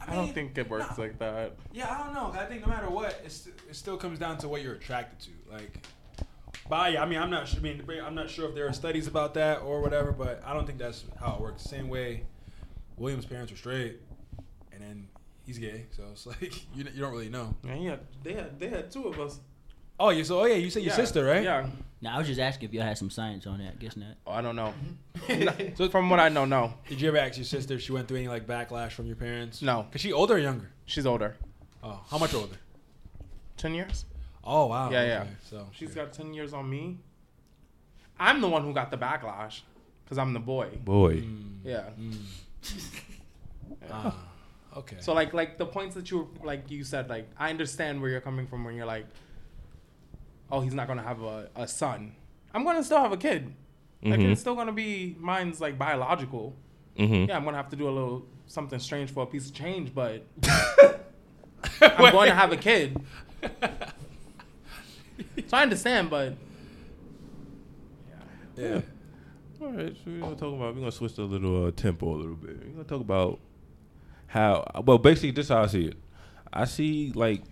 [0.07, 1.53] I don't think it works like that.
[1.73, 2.39] Yeah, I don't know.
[2.39, 5.31] I think no matter what, it's, it still comes down to what you're attracted to.
[5.51, 5.87] Like,
[6.69, 7.49] but yeah, I mean, I'm not.
[7.49, 10.43] su- I mean, I'm not sure if there are studies about that or whatever, but
[10.45, 11.63] I don't think that's how it works.
[11.63, 12.25] Same way,
[12.97, 14.01] William's parents were straight,
[14.73, 15.09] and then
[15.47, 16.43] he's gay, so it's like
[16.75, 17.55] you, you don't really know.
[17.65, 19.41] Yeah, yeah, they had they had two of us.
[19.99, 21.43] Oh, you so oh yeah, you said your Yeah, sister, right?
[21.45, 21.67] Yeah.
[22.03, 23.79] Now I was just asking if y'all had some science on that.
[23.79, 24.17] Guess not.
[24.27, 24.75] Oh, I don't know.
[25.77, 26.75] so from what I know, no.
[26.89, 29.17] Did you ever ask your sister if she went through any like backlash from your
[29.17, 29.63] parents?
[29.63, 29.87] No.
[29.91, 30.71] Cause she older or younger?
[30.85, 31.37] She's older.
[31.83, 32.57] Oh, how much older?
[33.57, 34.05] Ten years.
[34.43, 34.91] Oh wow.
[34.91, 35.25] Yeah, yeah.
[35.49, 36.99] So She's got ten years on me.
[38.19, 39.61] I'm the one who got the backlash
[40.05, 40.69] because I'm the boy.
[40.85, 41.23] Boy.
[41.23, 41.87] Mm,
[43.83, 43.89] Yeah.
[43.93, 44.17] ah,
[44.79, 44.97] okay.
[45.01, 48.21] So like like the points that you like you said like I understand where you're
[48.21, 49.07] coming from when you're like,
[50.51, 52.15] oh he's not gonna have a, a son.
[52.53, 53.53] I'm gonna still have a kid.
[54.03, 54.33] Like Mhm.
[54.33, 56.55] it's still gonna be mine's like biological.
[56.99, 57.29] Mm-hmm.
[57.29, 59.95] Yeah, I'm gonna have to do a little something strange for a piece of change,
[59.95, 60.25] but
[61.81, 62.97] I'm going to have a kid.
[65.49, 66.35] So I understand, but
[68.57, 68.81] yeah.
[69.65, 70.75] All right, so we're gonna talk about.
[70.75, 72.59] We're gonna switch the little uh, tempo a little bit.
[72.63, 73.41] We're gonna talk about
[74.27, 74.71] how.
[74.85, 75.97] Well, basically, this is how I see it.
[76.53, 77.45] I see like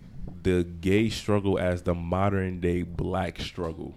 [0.43, 3.95] the gay struggle as the modern day black struggle.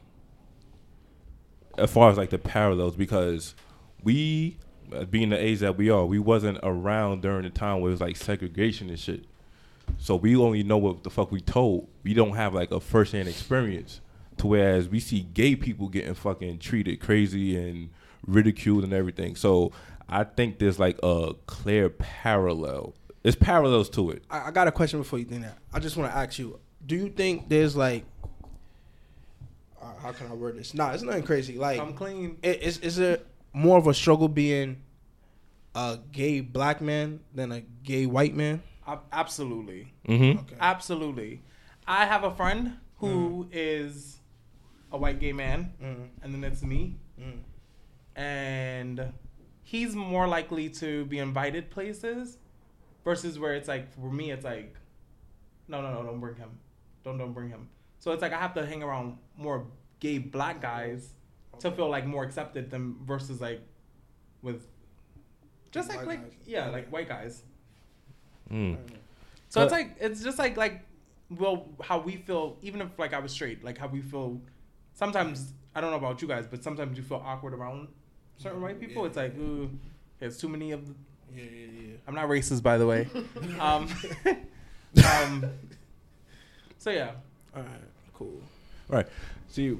[1.76, 3.54] As far as like the parallels, because
[4.02, 4.56] we,
[4.94, 7.92] uh, being the age that we are, we wasn't around during the time where it
[7.92, 9.26] was like segregation and shit.
[9.98, 11.86] So we only know what the fuck we told.
[12.02, 14.00] We don't have like a first hand experience.
[14.38, 17.90] To whereas we see gay people getting fucking treated crazy and
[18.26, 19.36] ridiculed and everything.
[19.36, 19.72] So
[20.08, 22.94] I think there's like a clear parallel.
[23.22, 24.22] There's parallels to it.
[24.30, 25.58] I, I got a question before you think that.
[25.72, 28.04] I just want to ask you: Do you think there's like,
[29.82, 30.74] uh, how can I word this?
[30.74, 31.58] Nah, it's nothing crazy.
[31.58, 32.38] Like, I'm clean.
[32.42, 34.76] i- is is it more of a struggle being
[35.74, 38.62] a gay black man than a gay white man?
[38.86, 39.92] Ab- Absolutely.
[40.08, 40.38] Mm-hmm.
[40.40, 40.56] Okay.
[40.60, 41.42] Absolutely.
[41.86, 44.18] I have a friend who is
[44.92, 46.96] a white gay man, Mm, and then it's me.
[47.20, 47.38] mm.
[48.16, 49.12] And
[49.62, 52.38] he's more likely to be invited places
[53.04, 54.74] versus where it's like, for me, it's like,
[55.68, 56.50] no, no, no, don't bring him.
[57.04, 57.68] Don't, don't bring him.
[57.98, 59.66] So it's like I have to hang around more
[60.00, 61.10] gay black guys
[61.60, 63.60] to feel like more accepted than versus like
[64.42, 64.66] with
[65.70, 66.32] just like, like guys.
[66.46, 67.42] yeah, like white guys.
[68.50, 68.78] Mm.
[69.48, 70.82] So it's like it's just like like
[71.30, 74.40] well how we feel even if like I was straight like how we feel
[74.94, 77.88] sometimes I don't know about you guys but sometimes you feel awkward around
[78.38, 79.70] certain white people it's like ooh
[80.18, 80.94] there's too many of the,
[81.34, 81.96] Yeah, yeah, yeah.
[82.06, 83.08] I'm not racist by the way
[83.60, 83.88] um,
[85.20, 85.44] um
[86.78, 87.10] so yeah
[87.54, 87.68] All right,
[88.14, 88.40] cool.
[88.88, 89.06] Right.
[89.48, 89.76] See,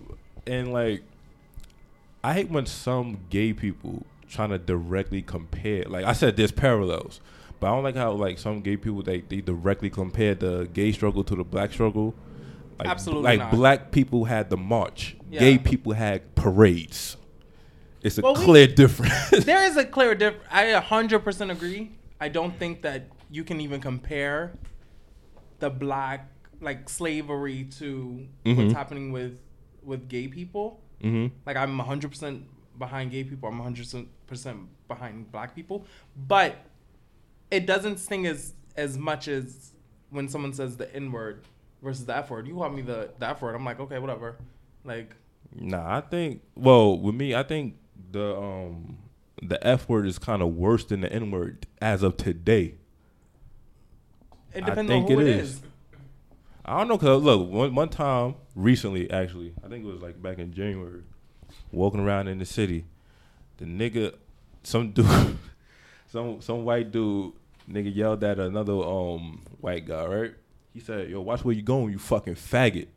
[0.46, 1.02] and like,
[2.24, 5.84] I hate when some gay people trying to directly compare.
[5.84, 7.20] Like I said, there's parallels,
[7.60, 10.90] but I don't like how like some gay people they they directly compare the gay
[10.92, 12.14] struggle to the black struggle.
[12.78, 13.50] Like, Absolutely Like not.
[13.52, 15.40] black people had the march, Yeah.
[15.40, 17.16] gay people had parades.
[18.02, 19.30] It's a Well, we- clear difference.
[19.44, 23.80] there is a clear difference I 100% agree I don't think that you can even
[23.80, 24.52] compare
[25.58, 26.28] the black
[26.60, 28.56] like slavery to Mhm.
[28.56, 29.38] what's happening with
[29.82, 32.42] with gay people hmm Like I'm 100%
[32.78, 33.48] behind gay people.
[33.48, 35.84] I'm 100% behind black people.
[36.16, 36.56] But
[37.50, 39.72] it doesn't sting as as much as
[40.10, 41.42] when someone says the N word
[41.82, 42.46] versus the F word.
[42.48, 43.54] You call me the, the F word.
[43.54, 44.36] I'm like, okay, whatever.
[44.84, 45.14] Like,
[45.54, 46.42] Nah, I think.
[46.54, 47.76] Well, with me, I think
[48.16, 48.96] the um
[49.42, 52.74] the F word is kind of worse than the N word as of today.
[54.54, 55.50] it I depends on who it is.
[55.50, 55.60] is.
[56.64, 60.20] I don't know, cause look, one one time recently, actually, I think it was like
[60.20, 61.02] back in January,
[61.70, 62.86] walking around in the city,
[63.58, 64.14] the nigga,
[64.62, 65.06] some dude,
[66.08, 67.34] some some white dude,
[67.70, 70.34] nigga yelled at another um white guy, right?
[70.72, 72.88] He said, "Yo, watch where you going, you fucking faggot."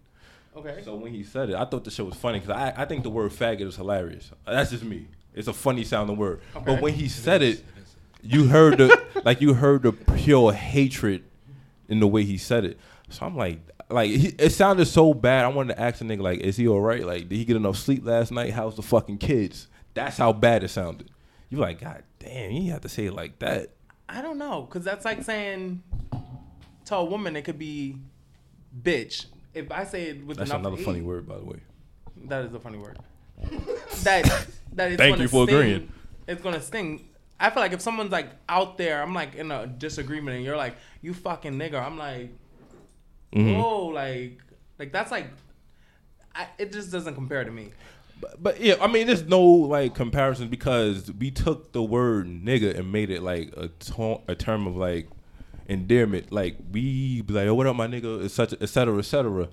[0.60, 0.82] Okay.
[0.84, 3.04] So when he said it, I thought the shit was funny because I, I think
[3.04, 4.32] the word faggot is hilarious.
[4.46, 5.08] That's just me.
[5.34, 6.42] It's a funny sounding word.
[6.56, 6.66] Okay.
[6.66, 7.64] But when he said it,
[8.22, 11.24] you heard the like you heard the pure hatred
[11.88, 12.78] in the way he said it.
[13.10, 15.46] So I'm like, like he, it sounded so bad.
[15.46, 17.06] I wanted to ask the nigga like, is he all right?
[17.06, 18.52] Like, did he get enough sleep last night?
[18.52, 19.68] How's the fucking kids?
[19.94, 21.10] That's how bad it sounded.
[21.50, 23.70] You're like, God damn, you have to say it like that.
[24.08, 25.84] I don't know, cause that's like saying
[26.86, 27.96] to a woman it could be
[28.82, 29.28] bitch.
[29.60, 31.60] If I say it with That's another funny word, by the way.
[32.26, 32.98] That is a funny word.
[34.04, 35.92] that that it's Thank you for sting, agreeing.
[36.28, 37.08] It's gonna sting.
[37.40, 40.58] I feel like if someone's like out there, I'm like in a disagreement, and you're
[40.58, 42.32] like, "You fucking nigga," I'm like,
[43.34, 43.58] Mhm.
[43.58, 44.40] "Whoa!" Like,
[44.78, 45.28] like that's like,
[46.36, 47.70] I, it just doesn't compare to me.
[48.20, 52.78] But, but yeah, I mean, there's no like comparison because we took the word nigga
[52.78, 55.08] and made it like a to- a term of like
[55.70, 56.32] endearment.
[56.32, 59.48] Like we be like, oh, what up, my nigga, et cetera, et cetera, et cetera.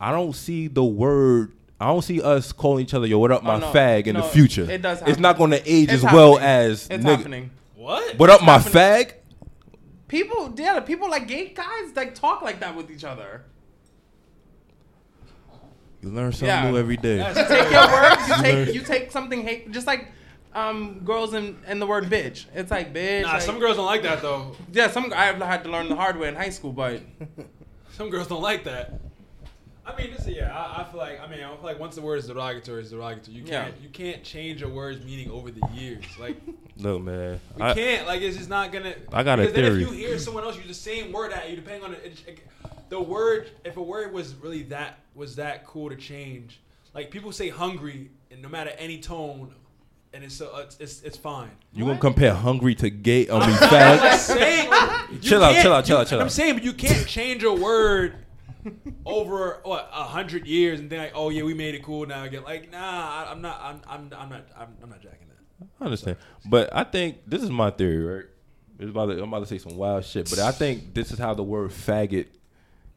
[0.00, 1.52] I don't see the word.
[1.80, 3.72] I don't see us calling each other, yo, what up, oh, my Oh, no.
[3.72, 4.68] fag, in No, the future.
[4.68, 7.16] it does It's not going to age It's as well as It's nigga.
[7.16, 7.50] happening.
[7.76, 8.18] What?
[8.18, 8.72] What up, my happening.
[8.74, 9.12] fag?
[10.08, 13.44] People, yeah, people like gay guys like talk like that with each other.
[16.02, 16.70] You learn something Yeah.
[16.70, 17.16] new every day.
[17.18, 18.28] That's- take your words.
[18.28, 20.08] You take you take something hate, just like
[20.54, 22.46] um girls in, in the word bitch.
[22.54, 23.22] It's like bitch.
[23.22, 24.56] Nah, like- some girls don't like that though.
[24.72, 27.00] Yeah, some I have had to learn the hard way in high school, but
[27.92, 29.00] Some girls don't like that.
[29.84, 32.02] I mean, this, yeah, I, I feel like I mean, I feel like once the
[32.02, 33.36] word is derogatory, it's derogatory.
[33.36, 36.04] You can't you can't change a word's meaning over the years.
[36.20, 36.36] Like
[36.76, 37.40] Look, man.
[37.56, 38.06] we I, can't.
[38.06, 38.94] Like it's just not gonna.
[39.12, 39.82] I got a because then theory.
[39.82, 42.22] if you hear someone else use the same word at you, depending on the, it,
[42.26, 42.38] it-
[42.90, 46.60] the word, if a word was really that was that cool to change,
[46.94, 49.54] like people say hungry, and no matter any tone,
[50.12, 51.50] and it's uh, it's, it's it's fine.
[51.72, 53.28] you gonna compare hungry to gay?
[53.28, 54.70] I mean, I'm saying.
[54.70, 57.52] like, you Chill out, chill out, chill out, I'm saying, but you can't change a
[57.52, 58.16] word
[59.06, 62.24] over what a hundred years and then like, oh yeah, we made it cool now
[62.24, 62.42] again.
[62.42, 63.60] Like, nah, I, I'm not.
[63.62, 64.46] I'm, I'm, I'm not.
[64.56, 65.66] I'm, I'm not jacking that.
[65.80, 68.24] I understand, but I think this is my theory, right?
[68.78, 71.18] It's about to, I'm about to say some wild shit, but I think this is
[71.18, 72.26] how the word faggot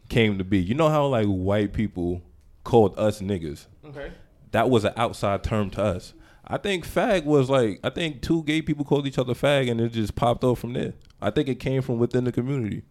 [0.10, 0.60] came to be.
[0.60, 2.22] You know how like white people
[2.64, 3.66] called us niggas?
[3.86, 4.12] okay.
[4.52, 6.14] That was an outside term to us.
[6.46, 9.80] I think fag was like I think two gay people called each other fag, and
[9.80, 10.94] it just popped off from there.
[11.22, 12.84] I think it came from within the community.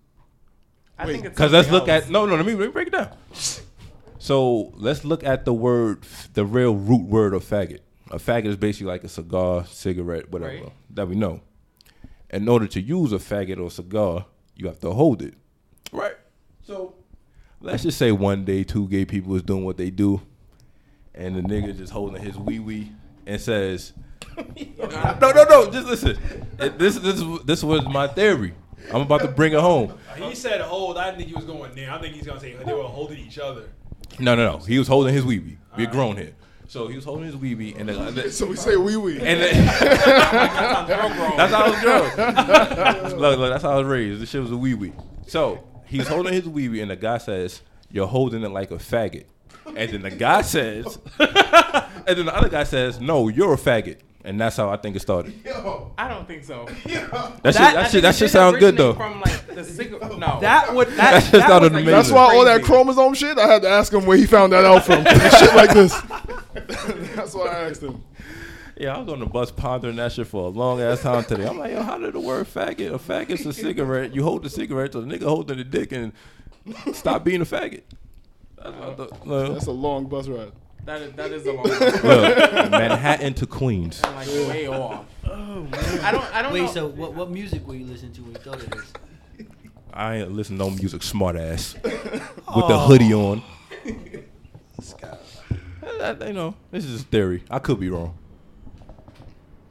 [0.99, 2.05] I think Because let's look else.
[2.05, 2.37] at no, no.
[2.37, 3.11] Let me, let me break it down.
[4.19, 7.81] So let's look at the word, the real root word of faggot.
[8.11, 10.73] A faggot is basically like a cigar, cigarette, whatever Right.
[10.91, 11.41] that we know.
[12.29, 14.27] In order to use a faggot or cigar,
[14.57, 15.35] you have to hold it,
[15.91, 16.15] right?
[16.63, 16.95] So
[17.61, 20.21] let's just say one day two gay people is doing what they do,
[21.15, 22.93] and the nigga just holding his wee wee
[23.27, 23.93] and says,
[24.37, 26.19] "No, no, no, just listen.
[26.59, 28.55] It- this, this, this was my theory.
[28.93, 30.97] I'm about to bring it home." He said hold.
[30.99, 31.91] I didn't think he was going there.
[31.93, 33.65] I think he's gonna say they were holding each other.
[34.19, 34.59] No, no, no.
[34.59, 35.57] He was holding his weeby.
[35.77, 36.33] We're grown here.
[36.69, 39.19] So he was holding his weeby, and then, So we say wee wee.
[39.21, 41.81] and then that's how I was
[43.11, 43.19] grown.
[43.21, 44.21] look, look, that's how I was raised.
[44.21, 44.93] This shit was a wee wee.
[45.27, 48.77] So he's holding his wee wee, and the guy says, "You're holding it like a
[48.77, 49.25] faggot."
[49.67, 50.99] And then the guy says,
[52.07, 54.97] and then the other guy says, "No, you're a faggot." And that's how I think
[54.97, 55.33] it started.
[55.97, 56.67] I don't think so.
[57.43, 58.93] That, shit, I that think shit, that it shit sound good though.
[58.93, 60.11] From like the cigarette.
[60.19, 61.91] No, That would That that, shit that sounded amazing.
[61.91, 63.39] That's why all that chromosome shit.
[63.39, 65.05] I had to ask him where he found that out from.
[65.39, 65.99] shit like this.
[67.17, 68.05] That's why I asked him.
[68.77, 71.47] Yeah, I was on the bus pondering that shit for a long ass time today.
[71.47, 72.95] I'm like, yo, how did the word faggot?
[72.95, 74.15] A faggot's a cigarette.
[74.15, 76.13] You hold the cigarette, so the nigga holding the dick and
[76.93, 77.83] stop being a faggot.
[78.57, 79.27] That's what I thought.
[79.27, 80.53] Look, That's a long bus ride.
[80.87, 81.65] That is that is a long.
[81.69, 84.03] look, Manhattan to Queens.
[84.05, 85.05] like way off.
[85.29, 85.75] Oh man.
[86.05, 86.35] I don't.
[86.35, 86.71] I don't Wait, know.
[86.73, 88.93] so what, what music were you listening to when you thought of this?
[89.93, 93.43] I ain't listen to no music, smart ass, with the hoodie on.
[96.01, 97.43] Uh, You know, this is theory.
[97.51, 98.17] I could be wrong.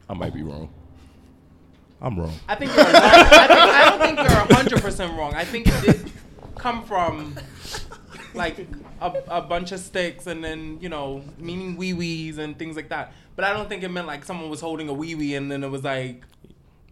[0.10, 0.70] I might be wrong.
[2.02, 2.34] I'm wrong.
[2.48, 2.86] I think you're.
[2.86, 5.34] I, think, I don't think you're hundred percent wrong.
[5.36, 6.12] I think it did
[6.58, 7.36] come from
[8.34, 8.68] like
[9.02, 12.90] a, a bunch of sticks and then you know meaning wee wees and things like
[12.90, 13.14] that.
[13.36, 15.64] But I don't think it meant like someone was holding a wee wee and then
[15.64, 16.24] it was like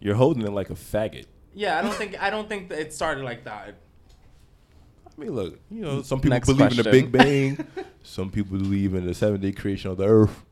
[0.00, 1.26] You're holding it like a faggot.
[1.54, 1.78] yeah.
[1.78, 3.74] I don't think I don't think that it started like that.
[5.06, 7.10] I mean, look, you know, some people Next believe in the question.
[7.10, 7.66] Big Bang.
[8.02, 10.44] some people believe in the seven day creation of the earth.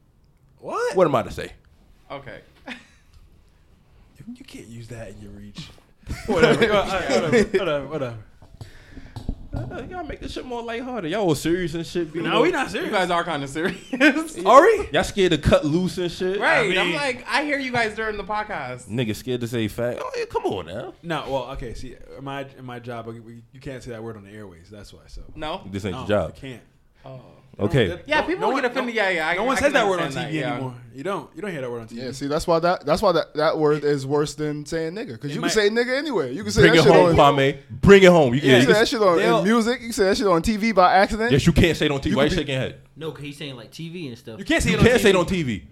[0.58, 0.96] What?
[0.96, 1.52] What am I to say?
[2.10, 2.40] Okay.
[4.34, 5.68] You can't use that in your reach.
[6.26, 8.18] whatever, whatever, whatever, whatever.
[9.56, 11.10] Uh, y'all make this shit more lighthearted.
[11.10, 12.12] Y'all was serious and shit.
[12.12, 12.90] be No, we not serious.
[12.90, 14.36] You guys are kind of serious.
[14.46, 14.88] Are we?
[14.92, 16.38] Y'all scared to cut loose and shit.
[16.38, 16.76] Right.
[16.76, 18.88] I I'm mean- like, I hear you guys during the podcast.
[18.88, 20.00] Nigga scared to say fact.
[20.02, 20.94] Oh, yeah, come on now.
[21.02, 21.24] No.
[21.28, 21.74] Well, okay.
[21.74, 23.06] See, my my job,
[23.52, 24.68] you can't say that word on the airways.
[24.70, 25.00] That's why.
[25.06, 25.22] So.
[25.34, 25.62] No.
[25.70, 26.32] This ain't No, your job.
[26.36, 26.62] You can't.
[27.04, 27.20] Oh.
[27.58, 27.86] Okay.
[27.88, 28.94] That- Yeah, no- people no get offended.
[28.94, 29.28] no- yeah, yeah.
[29.28, 30.52] I, no one I says that word on TV that, yeah.
[30.54, 30.74] anymore.
[30.94, 31.30] You don't.
[31.34, 31.96] You don't hear that word on TV.
[32.02, 35.12] Yeah, see, that's why that that's why that, that word is worse than saying nigga.
[35.12, 36.28] Because you might- can say nigga anywhere.
[36.30, 37.36] You can say Bring that it shit home, on.
[37.36, 37.56] Kwame.
[37.70, 38.34] Bring it home.
[38.34, 39.80] You You can, can you say can- that shit on in music.
[39.80, 41.32] You can say that shit on TV by accident.
[41.32, 42.10] yes, you can't say it on TV.
[42.10, 42.80] You Why you shaking your head?
[42.94, 44.38] No, cause he's saying like TV and stuff.
[44.38, 45.02] You can't say You it on can't TV.
[45.02, 45.62] say it on TV.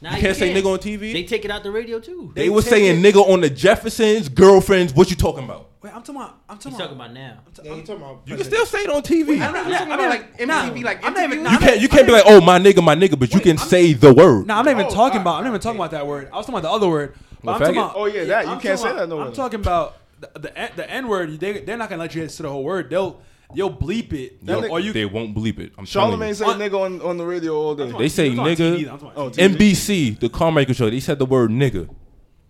[0.00, 1.12] Nah, you can't say nigga on TV.
[1.12, 2.32] They take it out the radio too.
[2.34, 4.92] They, They was take saying it- nigga on the Jeffersons, girlfriends.
[4.94, 5.68] What you talking about?
[5.82, 6.38] Wait, I'm talking about.
[6.48, 6.84] I'm talking He's about.
[6.90, 7.38] talking about now.
[7.64, 9.32] Yeah, you talking about You can still say it on TV.
[9.32, 11.42] I'm not Yeah, talking I about mean, like nah, MTV, like I'm not even- interviews.
[11.42, 11.80] nah, you I'm can't.
[11.80, 14.46] You can't be like, oh my nigga, my nigga, but you can say the word.
[14.46, 15.38] No, I'm not even Oh, talking about.
[15.38, 16.28] I'm not even talking about that word.
[16.32, 17.14] I was talking about the other word.
[17.42, 17.78] But Well, I'm talking faggot?
[17.84, 17.96] about.
[17.96, 18.44] Oh, yeah, that.
[18.44, 19.26] You I'm can't talking say about- that nowhere.
[19.26, 21.40] I'm talking about the the, N- the N word.
[21.40, 22.88] They they're not gonna let you say the whole word.
[22.88, 23.20] They'll
[23.52, 24.38] you'll bleep it.
[24.40, 24.92] Yo, or you.
[24.92, 25.72] they won't bleep it.
[25.76, 26.34] I'm telling Charlamagne you.
[26.34, 27.90] say On- nigga on, on the radio all day.
[27.90, 28.76] They say I'm talking about nigga.
[28.78, 29.48] TV, I'm talking Oh, about TV.
[29.48, 29.56] TV.
[29.72, 31.88] NBC, the Carmichael show, they said the word nigga.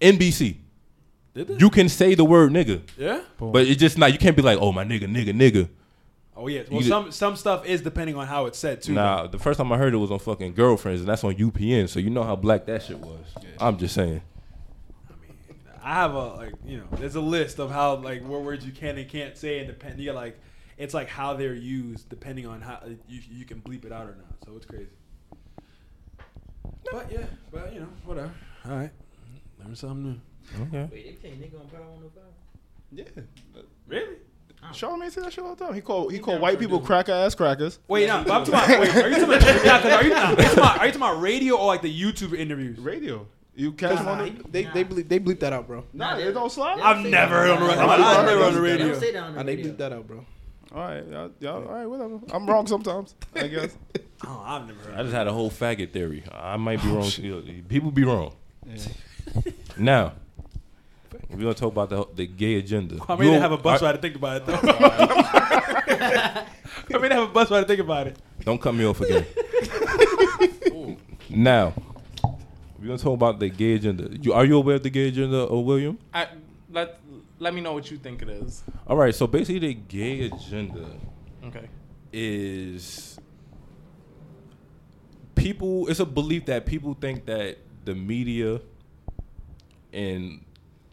[0.03, 0.57] NBC.
[1.35, 1.55] Did they?
[1.57, 3.23] You can say the word nigga, Yeah.
[3.39, 4.13] but it's just not.
[4.13, 5.69] You can't be like, oh my nigga, nigga, nigga.
[6.37, 6.63] Oh yeah.
[6.71, 8.93] Well, You- some some stuff is depending on how it's said too.
[8.95, 11.89] Nah, the first time I heard it was on fucking Girlfriends, and that's on UPN.
[11.89, 13.25] So you know how black that shit was.
[13.59, 14.23] I'm just saying.
[15.09, 15.37] I mean
[15.83, 18.73] I have a like you know, there's a list of how like what words you
[18.73, 20.01] can and can't say, and depend.
[20.01, 20.39] You like,
[20.79, 24.17] it's like how they're used depending on how you you can bleep it out or
[24.17, 24.37] not.
[24.45, 24.89] So it's crazy.
[26.91, 28.33] But yeah, but you know, whatever.
[28.67, 28.91] All right,
[29.63, 30.21] learn something new.
[30.63, 30.89] Okay.
[30.93, 32.23] Wait, they say nigga on Power 105?
[32.93, 33.05] Yeah.
[33.87, 34.17] Really?
[34.73, 35.09] Charlamagne oh.
[35.09, 35.75] say that shit all the time.
[35.75, 37.79] He called he called white people cracker ass crackers.
[37.89, 38.81] Wait, no, but I'm talking about.
[38.81, 39.65] Wait, are you talking about?
[39.65, 40.79] Nah, 'cause are you, nah, are you talking about?
[40.79, 42.79] Are you talking about radio or like the YouTube interviews?
[42.79, 43.27] Radio.
[43.55, 44.43] You catch him on the.
[44.51, 45.85] They they bleep, they bleep that out, bro.
[45.93, 46.79] Nah, they don't slide.
[46.81, 47.85] I've never heard on the radio.
[47.87, 48.89] I've never on the They radio.
[48.89, 49.73] don't say that on the Nah, they radio.
[49.73, 50.25] bleep that out, bro.
[50.75, 52.21] All right, y'all, y'all, all right, whatever.
[52.33, 53.15] I'm wrong sometimes.
[53.35, 53.77] I guess.
[54.25, 54.95] Oh, I've never heard.
[54.95, 56.23] I just had a whole faggot theory.
[56.31, 57.11] I might be wrong.
[57.69, 58.33] People be wrong.
[59.77, 60.13] Now,
[61.33, 62.97] we're gonna talk about the the gay agenda.
[63.09, 64.47] I mean, You- they have a bus ride to think about it.
[64.47, 64.55] Though.
[66.95, 68.17] I mean, they have a bus ride to think about it.
[68.45, 69.25] Don't cut me off again.
[71.31, 71.73] now,
[72.79, 74.09] we're gonna talk about the gay agenda.
[74.21, 75.99] You are you aware of the gay agenda, or William?
[76.13, 76.29] I,
[76.71, 76.99] let
[77.39, 78.63] let me know what you think it is.
[78.87, 79.15] All right.
[79.15, 80.87] So basically, the gay agenda
[81.45, 81.69] Okay.
[82.13, 83.19] is
[85.35, 85.89] people.
[85.89, 88.61] It's a belief that people think that the media
[89.93, 90.45] and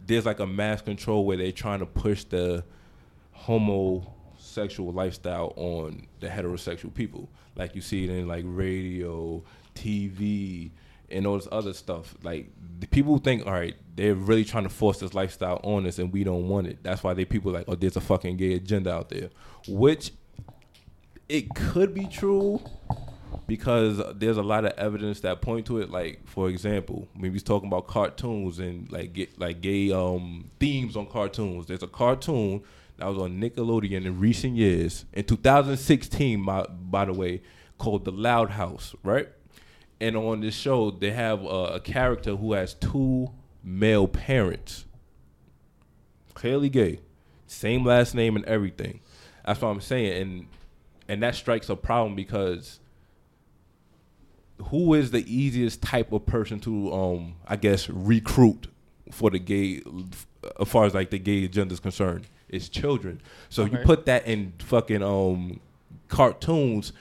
[0.10, 2.64] there's like a mass control where they're trying to push the
[3.32, 7.30] homosexual lifestyle on the heterosexual people.
[7.56, 9.44] Like you see it in like radio,
[9.76, 10.72] TV,
[11.12, 12.16] and all this other stuff.
[12.24, 12.50] Like
[12.80, 16.12] the people think, all right, they're really trying to force this lifestyle on us, and
[16.12, 16.80] we don't want it.
[16.82, 19.30] That's why they people like, oh, there's a fucking gay agenda out there,
[19.68, 20.12] which
[21.30, 22.60] it could be true
[23.48, 25.90] because there's a lot of evidence that point to it.
[25.90, 30.96] Like for example, we was talking about cartoons and like get like gay um themes
[30.96, 31.68] on cartoons.
[31.68, 32.64] There's a cartoon
[32.98, 36.46] that was on Nickelodeon in recent years in 2016.
[36.46, 37.42] By by the way,
[37.78, 39.30] called The Loud House, right?
[40.02, 43.32] And on this show, they have a, a character who has two
[43.64, 44.86] male parents,
[46.34, 47.00] clearly gay,
[47.48, 49.02] same last name and everything.
[49.46, 50.48] That's what I'm saying, and
[51.08, 52.79] and that strikes a problem because
[54.66, 58.68] who is the easiest type of person to um I guess recruit
[59.12, 59.82] for the gay
[60.60, 62.28] as far as like the gay agenda is concerned?
[62.50, 63.22] is children.
[63.50, 65.60] So you put that in fucking um
[66.08, 66.92] cartoons.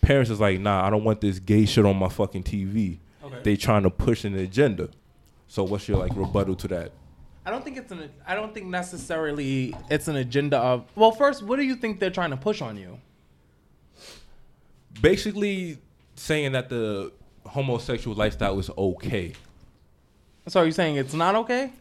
[0.00, 2.98] Parents is like, nah, I don't want this gay shit on my fucking TV.
[3.22, 3.38] Okay.
[3.42, 4.88] They trying to push an agenda.
[5.48, 6.92] So what's your like rebuttal to that?
[7.44, 8.10] I don't think it's an.
[8.26, 10.84] I don't think necessarily it's an agenda of.
[10.94, 12.98] Well, first, what do you think they're trying to push on you?
[15.00, 15.78] Basically
[16.14, 17.12] saying that the
[17.46, 19.32] homosexual lifestyle is okay.
[20.48, 21.72] So are you saying it's not okay?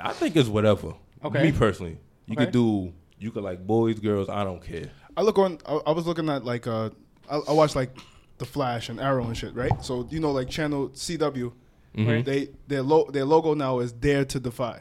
[0.00, 0.94] I think it's whatever.
[1.24, 1.44] Okay.
[1.44, 2.44] Me personally, you Okay.
[2.44, 2.92] could do.
[3.18, 4.28] You could like boys, girls.
[4.28, 4.90] I don't care.
[5.16, 5.58] I look on.
[5.66, 6.90] I, I was looking at like uh,
[7.28, 7.90] I, I watched like
[8.38, 9.72] the Flash and Arrow and shit, right?
[9.84, 11.52] So you know, like channel CW,
[11.96, 12.24] Mhm.
[12.24, 14.80] they their lo- their logo now is Dare to Defy,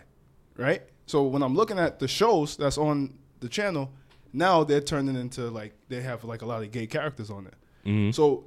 [0.55, 0.83] right?
[1.07, 3.89] So when I'm looking at the shows that's on the channel,
[4.33, 7.53] now they're turning into like they have like a lot of gay characters on it.
[7.87, 8.13] Mhm.
[8.13, 8.43] So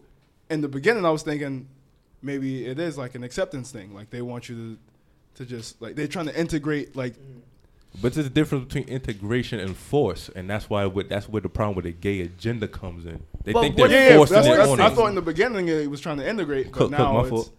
[0.51, 1.69] in the beginning, I was thinking
[2.23, 4.79] maybe it is like an acceptance thing, like they want you to
[5.37, 7.15] to just like they're trying to integrate like
[8.03, 11.49] But there's a difference between integration and force, and that's why what that's where the
[11.49, 13.23] problem with the gay agenda comes in.
[13.45, 14.95] They But think they're yeah, yeah, forcing that's, it that's, on I us.
[14.95, 17.31] thought in the beginning it was trying to integrate, but Cook- cook, now my it's.
[17.31, 17.51] fault.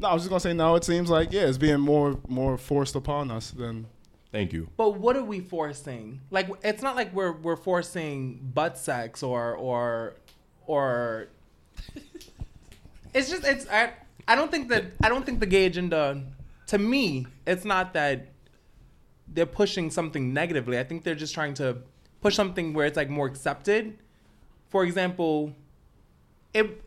[0.00, 2.56] No, I was just gonna say now it seems like yeah, it's being more more
[2.56, 3.86] forced upon us than.
[4.30, 4.68] Thank you.
[4.76, 6.20] But what are we forcing?
[6.30, 10.14] Like, it's not like we're we're forcing butt sex or or
[10.66, 11.28] or.
[13.14, 13.92] It's just it's I
[14.26, 16.22] I don't think that I don't think the gay agenda.
[16.68, 18.28] To me, it's not that
[19.26, 20.78] they're pushing something negatively.
[20.78, 21.78] I think they're just trying to
[22.20, 23.98] push something where it's like more accepted.
[24.68, 25.54] For example,
[26.52, 26.82] it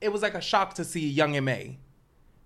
[0.00, 1.78] it was like a shock to see Young M.A,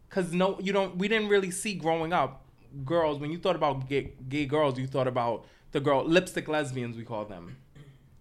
[0.09, 0.97] because no, you don't.
[0.97, 2.45] We didn't really see growing up
[2.85, 3.19] girls.
[3.19, 6.97] When you thought about gay, gay girls, you thought about the girl lipstick lesbians.
[6.97, 7.57] We call them.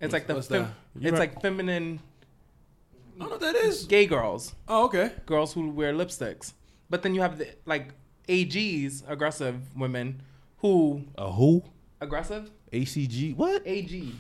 [0.01, 1.99] It's like the fem- it's like feminine.
[3.20, 3.86] I don't know what that is.
[3.86, 5.11] gay girls, Oh, okay.
[5.26, 6.53] girls who wear lipsticks.
[6.89, 7.89] But then you have the like
[8.28, 10.22] AGs, aggressive women,
[10.57, 11.63] who A who?
[12.01, 13.36] aggressive ACG?
[13.36, 13.63] What?
[13.65, 14.13] AG,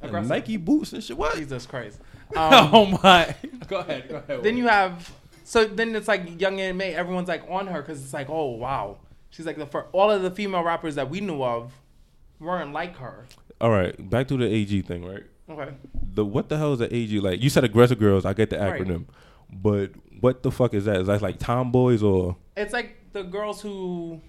[0.00, 0.28] aggressive.
[0.28, 1.16] Nike boots and shit.
[1.16, 1.36] What?
[1.36, 1.98] Jesus Christ.
[2.34, 3.34] Um, oh my.
[3.68, 4.08] go ahead.
[4.08, 4.42] Go ahead.
[4.42, 5.12] then you have
[5.44, 6.94] so then it's like Young M.A.
[6.94, 8.96] Everyone's like on her because it's like oh wow,
[9.28, 9.88] she's like the first.
[9.92, 11.72] All of the female rappers that we knew of
[12.40, 13.26] weren't like her.
[13.60, 15.24] All right, back to the AG thing, right?
[15.52, 15.72] Okay.
[16.14, 17.42] The what the hell is the AG like?
[17.42, 18.24] You said aggressive girls.
[18.24, 18.80] I get the Right.
[18.80, 19.04] acronym,
[19.52, 19.90] but
[20.20, 20.96] what the fuck is that?
[21.00, 24.20] Is that like tomboys or It's like the girls who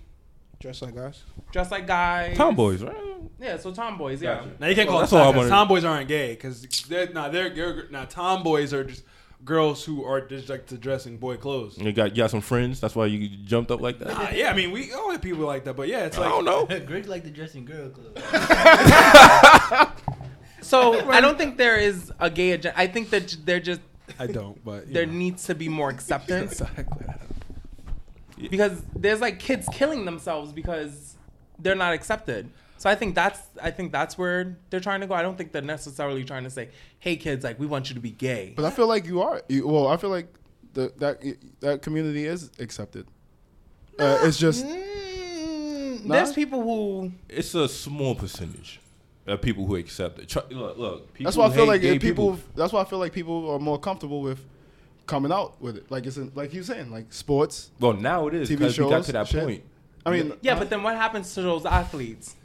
[0.60, 1.24] Dress like guys.
[1.52, 2.38] dress like guys.
[2.38, 2.82] tomboys?
[2.84, 2.96] Right?
[3.40, 4.22] Yeah, so tomboys.
[4.22, 4.36] Yeah.
[4.36, 4.50] Gotcha.
[4.60, 7.28] Now you can't Well, call that's it all I tomboys aren't gay because they're nah
[7.30, 9.04] they're, they're now tomboys are just
[9.44, 11.78] girls who are just like to dress in boy clothes.
[11.78, 12.80] You got you got some friends.
[12.80, 14.08] That's why you jumped up like that.
[14.08, 16.36] Nah, yeah, I mean we all have people like that, but yeah, it's like I
[16.38, 16.80] like don't know.
[16.86, 18.18] Greg like the dressing girl club.
[20.64, 22.80] So I don't think there is a gay agenda.
[22.80, 23.82] I think that they're just
[24.20, 25.14] I don't, but there know.
[25.14, 27.08] needs to be more acceptance exactly.
[28.50, 31.16] because there's like kids killing themselves because
[31.60, 32.50] they're not accepted.
[32.78, 35.14] So I think that's I think that's where they're trying to go.
[35.14, 38.02] I don't think they're necessarily trying to say, "Hey kids, like we want you to
[38.02, 39.42] be gay." But I feel like you are.
[39.48, 40.28] You, well, I feel like
[40.74, 41.22] the, that
[41.62, 43.08] that community is accepted.
[43.98, 46.16] Uh, it's just Mm, Nah?
[46.16, 48.80] There's people who It's a small percentage
[49.28, 50.30] of people who accept it.
[50.30, 51.14] Tr- Look, look.
[51.14, 53.50] People that's why I feel like gay if people, That's why I feel like people
[53.52, 54.40] are more comfortable with
[55.08, 55.90] coming out with it.
[55.92, 57.72] Like it's in, like you saying, like sports.
[57.80, 59.44] Well, now it is TV because we got shows, to that shit.
[59.44, 59.64] point.
[60.06, 62.36] I mean, Yeah, but then what happens to those athletes?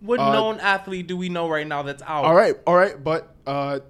[0.00, 2.24] What Uh, known athlete do we know right now that's out?
[2.24, 3.80] all right, all right, but uh,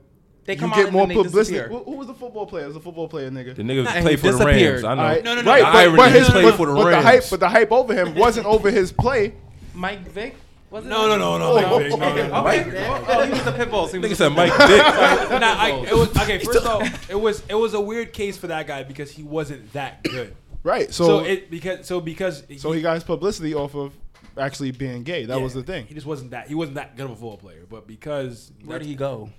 [0.46, 1.56] They come out get and more then they publicity.
[1.58, 1.68] disappear.
[1.78, 2.64] Who, who was the football player?
[2.64, 3.54] It was a football player, nigga.
[3.54, 4.44] The niggas Nah, play he for the.
[4.46, 4.84] Rams.
[4.84, 5.02] I know.
[5.02, 5.24] All right.
[5.24, 6.84] No, no, no, right, no, but, irony, but he his, played but, for the but
[6.84, 7.04] the Rams.
[7.04, 9.34] hype, but the hype over him wasn't over his play.
[9.74, 10.34] Mike Vick?
[10.70, 12.28] Was it No, no, no, no, Oh, Mike Vick, oh, no, no, okay.
[12.28, 12.42] no.
[12.42, 13.92] Mike- Oh, he was the pit bulls.
[13.92, 14.68] He was Nigga said Mike bulls.
[14.68, 14.78] Dick.
[15.40, 16.38] nah, I, it was okay.
[16.38, 19.72] First off, it was it was a weird case for that guy because he wasn't
[19.72, 20.34] that good.
[20.62, 20.92] Right.
[20.92, 23.94] So, So, it because so because so he got his publicity off of
[24.36, 25.24] actually being gay.
[25.24, 25.86] That yeah, was the thing.
[25.86, 27.64] He just wasn't that he wasn't that good of a football player.
[27.68, 29.30] But because Where did he go?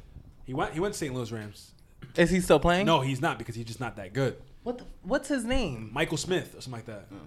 [0.46, 1.14] he went he went to St.
[1.14, 1.74] Louis Rams.
[2.16, 2.86] Is he still playing?
[2.88, 4.38] No, he's not because he's just not that good.
[4.64, 5.92] What the, what's his name?
[5.94, 7.08] Michael Smith or something like that.
[7.14, 7.18] Oh.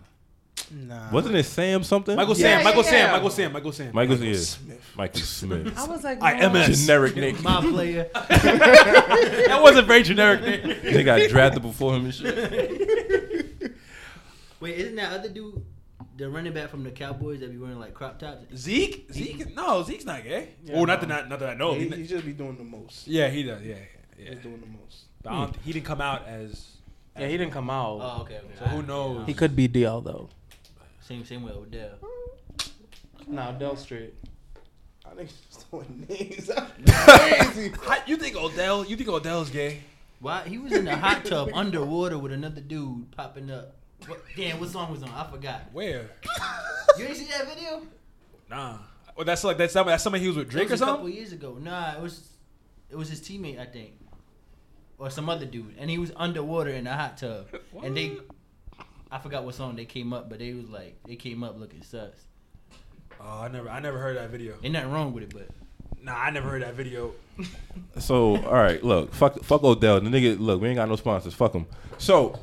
[0.70, 1.10] Nah.
[1.10, 2.16] Wasn't it Sam something?
[2.16, 2.90] Michael Yeah, Sam, yeah, Michael yeah.
[2.90, 3.94] Sam, Michael Sam, Michael Sam.
[3.94, 4.58] Michael is
[4.96, 5.78] Michael Smith.
[5.78, 6.50] I was like, I no.
[6.50, 6.80] MS.
[6.86, 7.42] Generic name.
[7.42, 8.08] My player.
[8.14, 10.76] that was a very generic name.
[10.82, 13.72] They got drafted before him and shit.
[14.60, 15.64] Wait, isn't that other dude
[16.16, 18.44] the running back from the Cowboys that be wearing like crop tops?
[18.56, 20.50] Zeke, Zeke, no, Zeke's not gay.
[20.64, 21.16] Yeah, oh, not that no.
[21.16, 21.74] not, not that I know.
[21.74, 23.06] he, He- he just be doing the most.
[23.08, 23.62] yeah, he does.
[23.62, 23.74] Yeah,
[24.18, 24.30] yeah.
[24.30, 25.04] He's doing the most.
[25.22, 26.68] But I don't, he didn't come out as.
[27.18, 27.98] Yeah, he didn't come out.
[28.00, 28.54] Oh, okay, okay.
[28.58, 29.26] So who knows?
[29.26, 30.28] He could be DL though.
[31.02, 31.98] Same same with Odell.
[33.28, 34.14] No, Dell Street.
[35.04, 36.50] I think he's throwing names.
[36.86, 37.72] Crazy.
[37.84, 38.84] How- you think Odell?
[38.84, 39.80] You think Odell's gay?
[40.20, 43.74] Why he was in the hot tub underwater with another dude popping up.
[44.06, 45.10] What, damn, what song was on?
[45.10, 45.62] I forgot.
[45.72, 46.10] Where?
[46.98, 47.82] You ain't see that video?
[48.50, 48.78] Nah.
[49.16, 50.86] Well, that's like that's somebody, that's somebody he was with Drake It was or a
[50.86, 51.16] couple something.
[51.16, 51.56] years ago.
[51.60, 52.28] Nah, it was
[52.90, 53.92] it was his teammate, I think,
[54.98, 57.46] or some other dude, and he was underwater in a hot tub,
[57.82, 58.16] and they,
[59.12, 61.82] I forgot what song they came up, but they was like they came up looking
[61.82, 62.10] sus.
[63.20, 64.54] Oh, I never, I never heard that video.
[64.64, 65.48] Ain't nothing wrong with it, but
[66.02, 67.12] Nah, I never heard that video.
[67.98, 70.00] So, all right, look, fuck, fuck Odell.
[70.00, 71.34] The nigga, look, we ain't got no sponsors.
[71.34, 71.66] Fuck him.
[71.98, 72.38] So,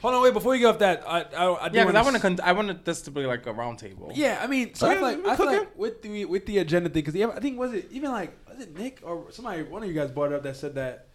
[0.00, 0.32] Hold on, wait.
[0.32, 2.12] Before you get off that, I, I, I do Yeah, because I wanna want s-
[2.14, 2.20] to.
[2.20, 4.12] Con- I wanted this to be like a round table.
[4.14, 6.58] Yeah, I mean, so I yeah, feel like, I feel like with the with the
[6.58, 9.82] agenda thing, because I think was it even like was it Nick or somebody one
[9.82, 11.08] of you guys brought it up that said that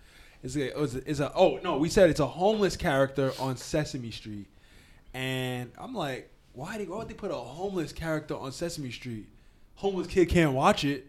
[0.44, 3.56] is a, was a, is a oh no we said it's a homeless character on
[3.56, 4.48] Sesame Street,
[5.14, 9.28] and I'm like why they why would they put a homeless character on Sesame Street?
[9.76, 11.08] Homeless kid can't watch it,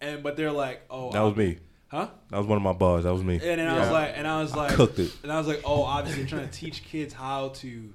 [0.00, 1.58] and but they're like oh that was um, me.
[1.88, 2.08] huh?
[2.30, 3.04] That was one of my bars.
[3.04, 3.34] That was me.
[3.34, 5.12] And then I was like, and I was like, Cooked it.
[5.22, 7.92] And I was like, oh, obviously they're trying to teach kids how to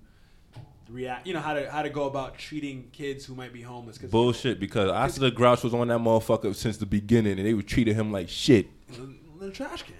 [0.90, 1.28] react.
[1.28, 3.98] You know how to how to go about treating kids who might be homeless.
[3.98, 7.48] Cause Bullshit, because I Oscar the Grouch was on that motherfucker since the beginning, and
[7.48, 8.68] they were treating him like shit.
[8.92, 9.96] You know, little trash can.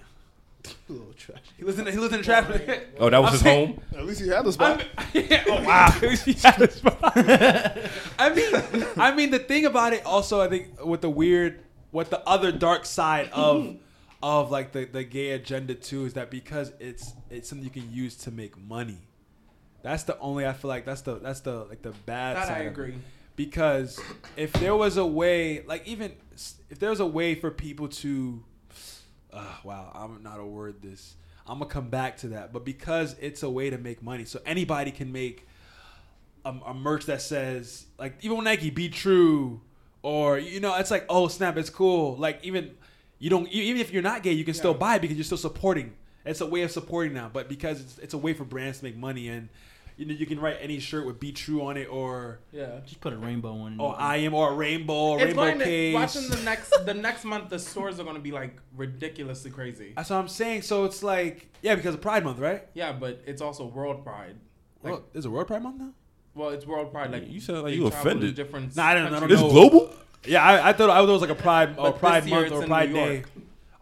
[0.88, 1.38] A little trash.
[1.56, 2.44] He lives in he lives in a trash.
[2.50, 3.82] Oh, oh, that was I'm his saying- home.
[3.98, 4.84] At least he had the spot.
[4.98, 5.90] I'm- oh wow!
[6.24, 7.00] He had a spot.
[8.18, 12.10] I mean, I mean the thing about it also, I think with the weird, what
[12.10, 13.76] the other dark side of
[14.22, 17.92] of like the the gay agenda too is that because it's it's something you can
[17.92, 18.98] use to make money.
[19.82, 22.56] That's the only I feel like that's the that's the like the bad That side.
[22.56, 22.68] I of it.
[22.68, 22.94] agree.
[23.36, 23.98] Because
[24.36, 26.12] if there was a way, like even
[26.68, 28.44] if there was a way for people to,
[29.32, 31.16] uh, wow, I'm not a word this.
[31.46, 34.40] I'm gonna come back to that, but because it's a way to make money, so
[34.46, 35.46] anybody can make
[36.44, 39.60] a, a merch that says like even Nike, "Be true,"
[40.02, 42.16] or you know, it's like, oh snap, it's cool.
[42.16, 42.72] Like even
[43.18, 45.94] you don't even if you're not gay, you can still buy because you're still supporting.
[46.24, 48.84] It's a way of supporting now, but because it's, it's a way for brands to
[48.84, 49.48] make money and
[50.00, 52.80] you know you can write any shirt with "Be True" on it or Yeah.
[52.86, 53.76] Just put a rainbow on.
[53.78, 53.94] Oh, it.
[53.94, 55.94] Or I am or a rainbow or It's rainbow going to, case.
[55.94, 59.92] watching the next the next month the stores are going to be like ridiculously crazy.
[59.94, 60.62] That's what I'm saying.
[60.62, 62.66] So it's like yeah, because of Pride Month, right?
[62.72, 64.36] Yeah, but it's also World Pride.
[64.82, 65.90] Like, Well, is it World Pride Month now?
[66.34, 67.10] well, it's World Pride.
[67.12, 68.34] Like You said, like you offended.
[68.34, 69.34] Different Nah, I don't- I don't know.
[69.34, 69.90] It's global.
[70.24, 72.66] Yeah, I, I thought I thought it was like a Pride or Pride Month or
[72.66, 73.24] Pride New Day.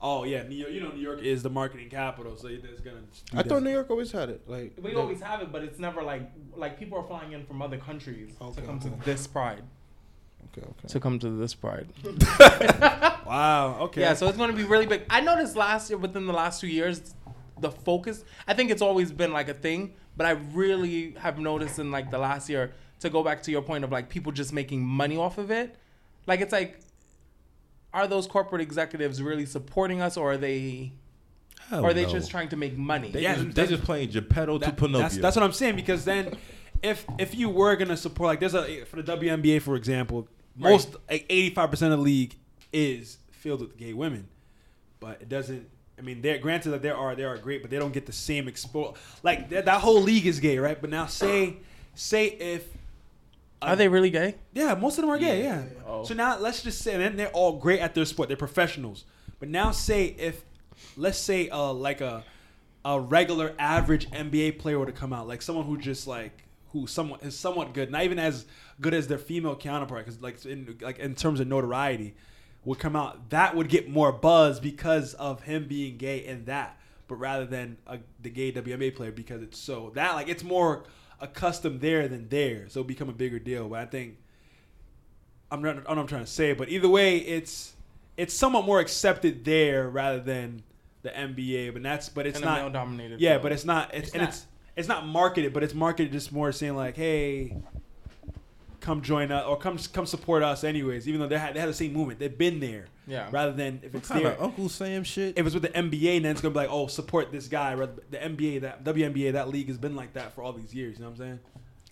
[0.01, 0.21] York.
[0.21, 0.73] Oh yeah, New York.
[0.73, 3.01] You know, New York is the marketing capital, so it's gonna.
[3.01, 3.49] do I that.
[3.49, 4.49] thought New York always had it.
[4.49, 7.45] Like We the- always have it, but it's never like like people are flying in
[7.47, 8.89] from other countries Okay, to come okay.
[8.91, 9.63] to this Pride.
[10.53, 10.89] Okay, okay.
[10.89, 11.89] To come to this Pride.
[13.27, 13.77] Wow.
[13.83, 14.01] Okay.
[14.01, 15.03] Yeah, so it's going to be really big.
[15.11, 17.15] I noticed last year, within the last two years,
[17.61, 18.25] the focus.
[18.47, 22.11] I think it's always been like a thing, but I really have noticed in like
[22.11, 25.19] the last year to go back to your point of like people just making money
[25.19, 25.77] off of it.
[26.27, 26.81] Like it's like,
[27.95, 30.93] are those corporate executives really supporting us, or are they,
[31.73, 32.11] or are they no.
[32.13, 33.11] just trying to make money?
[33.11, 35.01] They Yeah, just, they that's- just playing Geppetto to That- Pinocchio.
[35.01, 36.37] That's, that's what I'm saying because then,
[36.83, 40.29] if if you were gonna support like there's a for the WNBA for example,
[40.61, 40.71] Right.
[40.73, 42.37] most like 85 percent of the league
[42.73, 44.29] is filled with gay women,
[45.01, 45.69] but it doesn't.
[45.99, 48.13] I mean, they're granted that there are there are great, but they don't get the
[48.13, 48.95] same expo.
[49.25, 50.81] Like that, that whole league is gay, right?
[50.81, 51.57] But now say
[51.97, 52.65] say if
[53.61, 54.37] Are they really gay?
[54.55, 55.43] yeah, most of them are gay.
[55.43, 55.65] Yeah.
[55.87, 56.05] Oh.
[56.05, 58.29] So now let's just say, and they're all great at their sport.
[58.29, 59.05] They're professionals.
[59.41, 60.45] But now say if,
[60.97, 62.25] let's say, uh, like a,
[62.85, 66.87] a regular average NBA player were to come out, like someone who just like who
[66.87, 68.47] somewhat is somewhat good, not even as
[68.81, 72.15] good as their female counterpart, because like in like in terms of notoriety,
[72.65, 73.31] would come out.
[73.31, 77.79] That would get more buzz because of him being gay and that, but rather than
[77.87, 80.85] a, the gay WNBA player because it's so that like it's more
[81.21, 83.69] accustomed there than there, so it become a bigger deal.
[83.69, 84.17] But I think
[85.51, 85.71] I'm not.
[85.71, 87.75] I don't know what I'm trying to say, but either way, it's
[88.17, 90.63] it's somewhat more accepted there rather than
[91.03, 91.73] the NBA.
[91.73, 92.61] But that's but it's not.
[92.61, 93.21] male-dominated.
[93.21, 93.43] Yeah, field.
[93.43, 93.95] but it's not.
[93.95, 94.29] It's, It's and not.
[94.31, 94.47] it's
[94.77, 97.57] it's not marketed, but it's marketed just more saying like, hey,
[98.81, 101.09] come join us or come come support us anyways.
[101.09, 102.87] Even though they had they had the same movement, they've been there.
[103.07, 103.29] Yeah.
[103.31, 105.39] Rather than if What it's kind there, of Uncle Sam shit?
[105.39, 107.75] if it's with the NBA, then it's gonna be like, oh, support this guy.
[107.75, 110.97] Rather- The NBA, that WNBA, that league has been like that for all these years.
[110.99, 111.41] You know what I'm saying?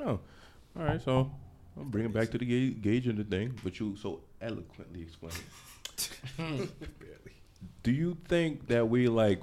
[0.00, 0.20] Oh,
[0.78, 1.00] all right.
[1.02, 1.30] So
[1.76, 5.02] I'll bring it back to the ga- gauge of the thing, but you so eloquently
[5.02, 5.42] explained.
[6.38, 6.68] it.
[7.82, 9.40] Do you think that we like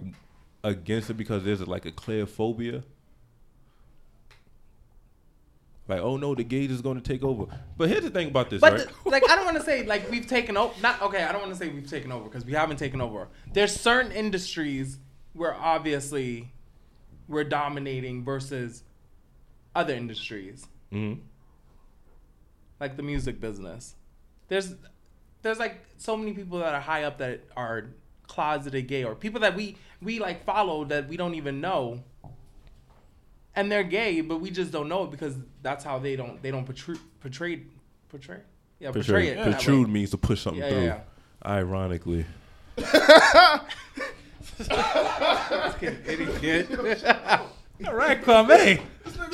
[0.64, 2.84] against it because there's like a clear phobia?
[5.88, 7.46] Like, oh no, the gauge is going to take over.
[7.78, 8.88] But here's the thing about this, But right?
[9.04, 10.74] the- like, I don't want to say like we've taken over.
[10.82, 11.24] Not okay.
[11.24, 13.28] I don't want to say we've taken over because we haven't taken over.
[13.52, 15.00] There's certain industries
[15.34, 16.54] where obviously
[17.28, 18.84] we're dominating versus
[19.76, 21.14] other industries, hmm
[22.80, 23.96] like the music business.
[24.48, 24.76] There's
[25.42, 27.86] there's like so many people that are high up that are
[28.28, 32.04] closeted gay or people that we we like follow that we don't even know.
[33.56, 36.50] And they're gay, but we just don't know it because that's how they don't they
[36.52, 37.62] don't portray portray
[38.10, 38.40] portray
[38.80, 39.36] yeah portray, it.
[39.36, 39.54] that way.
[39.54, 40.84] Protrude means to push something Yeah, through.
[40.86, 41.00] yeah,
[41.46, 42.26] Ironically.
[45.82, 46.70] Idiot.
[47.88, 48.82] All right, Kwame.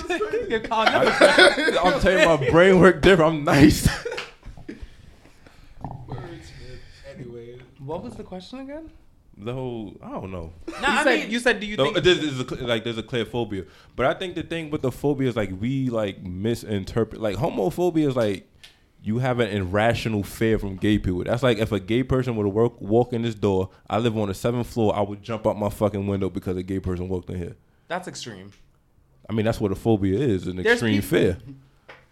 [0.49, 3.36] You're calling I, I'm telling you, my brain work different.
[3.36, 3.88] I'm nice.
[6.07, 6.51] Words,
[7.13, 8.89] anyway, What was the question again?
[9.41, 10.51] The whole, I don't know.
[10.81, 12.97] No, you said you said do you No, think uh, this is a, like there's
[12.97, 13.65] a clear phobia,
[13.95, 17.21] but I think the thing with the phobia is like we like misinterpret.
[17.21, 18.47] Like homophobia is like
[19.01, 21.23] you have an irrational fear from gay people.
[21.23, 23.69] That's like if a gay person were to work walk in this door.
[23.89, 24.95] I live on the seventh floor.
[24.95, 27.55] I would jump out my fucking window because a gay person walked in here.
[27.87, 28.51] that's extreme?
[29.29, 31.37] I mean that's what a phobia is, an There's extreme peop- fear.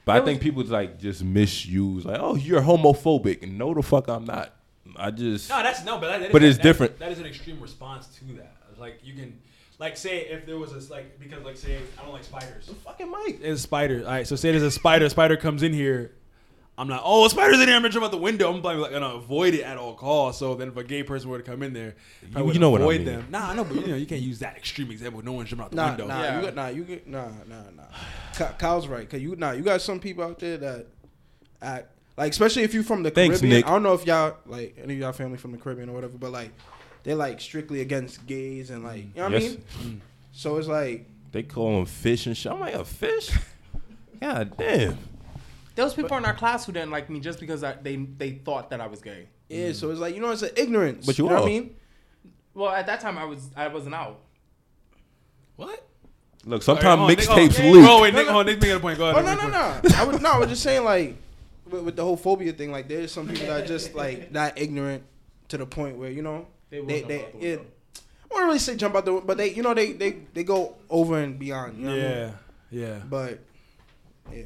[0.05, 3.51] But There I think people like just misuse like, oh, you're homophobic.
[3.51, 4.53] No, the fuck, I'm not.
[4.97, 6.99] I just no, that's no, but that, that is- But it's that- different.
[6.99, 8.55] That is an extreme response to that.
[8.77, 9.39] Like you can,
[9.79, 12.69] like say if there was a like because like say I don't like spiders.
[12.83, 13.39] fucking Mike.
[13.41, 13.99] There's a spider.
[14.05, 15.07] All right, so say there's a spider.
[15.09, 16.13] Spider comes in here.
[16.79, 17.75] I'm like, oh, a spider's in here.
[17.75, 18.53] I'm gonna jump out the window.
[18.53, 20.37] I'm probably like gonna avoid it at all costs.
[20.39, 21.95] So then, if a gay person were to come in there,
[22.35, 23.05] I You- would you know what I avoid mean.
[23.05, 23.27] them.
[23.31, 25.23] Nah, I know, but you know, you can't use that extreme example.
[25.23, 26.05] No one's jumping out the Nah, window.
[26.07, 26.35] nah, Yeah.
[26.39, 27.83] you got nah, you get nah, nah, nah.
[28.37, 30.85] Ky- Kyle's right, cause you nah, you got some people out there that
[31.63, 31.87] act
[32.17, 33.59] like, especially if you're from the Thanks, Caribbean.
[33.61, 33.67] Nick.
[33.67, 36.17] I don't know if y'all like any of y'all family from the Caribbean or whatever,
[36.17, 36.51] but like
[37.03, 39.57] they're like strictly against gays and like you know what Yes.
[39.79, 40.01] I mean.
[40.33, 42.51] So it's like They call them fish and shit.
[42.51, 43.31] I'm like a fish.
[44.21, 44.97] God damn.
[45.75, 48.31] There was people in our class who didn't like me just because I, they they
[48.31, 49.27] thought that I was gay.
[49.47, 51.05] yeah, so it's like you know it's an ignorance.
[51.05, 51.43] But you know what.
[51.43, 51.75] I mean.
[52.55, 54.19] Well, at that time I was I wasn't out.
[55.55, 55.87] What?
[56.45, 57.87] Look, sometimes hold mixtapes oh, leak.
[57.87, 58.97] Oh wait, Nick, oh, Nick making a point.
[58.97, 59.23] Go ahead.
[59.23, 59.95] Oh no no no!
[59.95, 61.15] I was no, I was just saying like
[61.71, 62.71] with, with the whole phobia thing.
[62.71, 65.03] Like there's some people that are just like not ignorant
[65.49, 67.65] to the point where you know They they they, out it, window.
[68.29, 70.43] I won't really say jump out the window, but they you know they they they
[70.43, 71.77] go over and beyond.
[71.79, 72.33] You know what I mean?
[72.71, 72.99] Yeah, yeah.
[73.09, 73.39] But
[74.33, 74.43] yeah.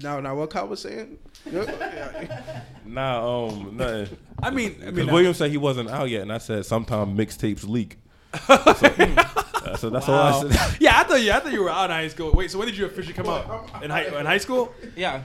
[0.00, 1.18] Now, now, what Kyle was saying?
[1.50, 2.50] Yeah.
[2.86, 4.16] Nah, um, nothing.
[4.42, 7.66] I mean, I mean, William said he wasn't out yet, and I said sometimes mixtapes
[7.66, 7.96] leak.
[8.46, 10.48] so, uh, so that's all I Wow.
[10.48, 10.76] said.
[10.80, 11.32] yeah, I thought you.
[11.32, 12.30] I thought you were out in high school.
[12.32, 14.74] Wait, so when did you officially come out in high in high school?
[14.96, 15.22] Yeah,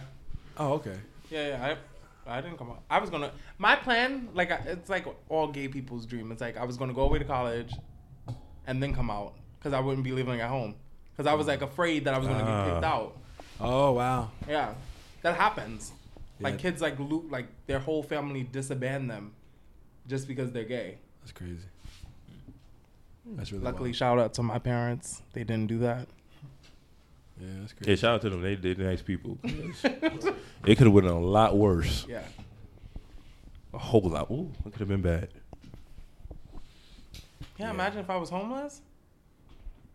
[0.57, 0.95] Oh, okay.
[1.29, 1.75] Yeah, yeah.
[2.27, 2.83] I, I didn't come out.
[2.89, 3.31] I was gonna.
[3.57, 6.31] My plan, like, it's like all gay people's dream.
[6.31, 7.73] It's like I was gonna go away to college,
[8.67, 10.75] and then come out because I wouldn't be living at home.
[11.11, 12.65] Because I was like afraid that I was gonna Ah.
[12.65, 13.17] get kicked out.
[13.59, 14.31] Oh wow.
[14.47, 14.73] Yeah,
[15.21, 15.91] that happens.
[16.41, 19.33] Like kids, like loot, like their whole family disband them,
[20.07, 20.97] just because they're gay.
[21.21, 21.65] That's crazy.
[23.25, 23.95] That's really Luckily, wild.
[23.97, 25.21] shout out to my parents.
[25.33, 26.07] They didn't do that.
[27.39, 28.01] Yeah, that's Yeah, crazy.
[28.01, 28.41] shout out to them.
[28.41, 29.37] They they nice people.
[29.43, 32.05] it could have been a lot worse.
[32.07, 32.21] Yeah.
[33.73, 34.29] A whole lot.
[34.31, 35.29] Ooh, it could have been bad.
[37.57, 38.81] Yeah, imagine if I was homeless.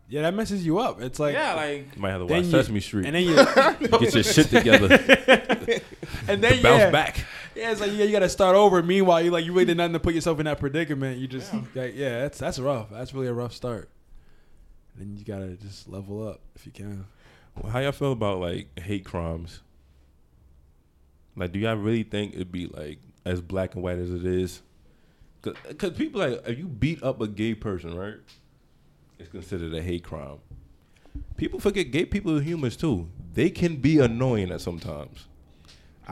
[0.07, 1.01] Yeah, that messes you up.
[1.01, 3.05] It's like yeah, like You might have to Then watch you- Sesame Street.
[3.07, 3.35] and then you
[3.99, 4.87] Get your shit together.
[6.27, 7.25] and then you bounce yeah, back.
[7.55, 8.83] Yeah, it's like yeah, you got to start over.
[8.83, 11.17] Meanwhile, you like you really did nothing to put yourself in that predicament.
[11.17, 12.89] You just yeah, yeah that's that's rough.
[12.91, 13.89] That's really a rough start.
[14.95, 17.05] Then you gotta just level up if you can.
[17.71, 19.61] How y'all feel about like hate crimes?
[21.35, 24.61] Like, do y'all really think it'd be like as black and white as it is?
[25.41, 28.15] Because people like, if you beat up a gay person, right?
[29.19, 30.39] It's considered a hate crime.
[31.37, 33.07] People forget gay people are humans too.
[33.33, 35.27] They can be annoying at sometimes.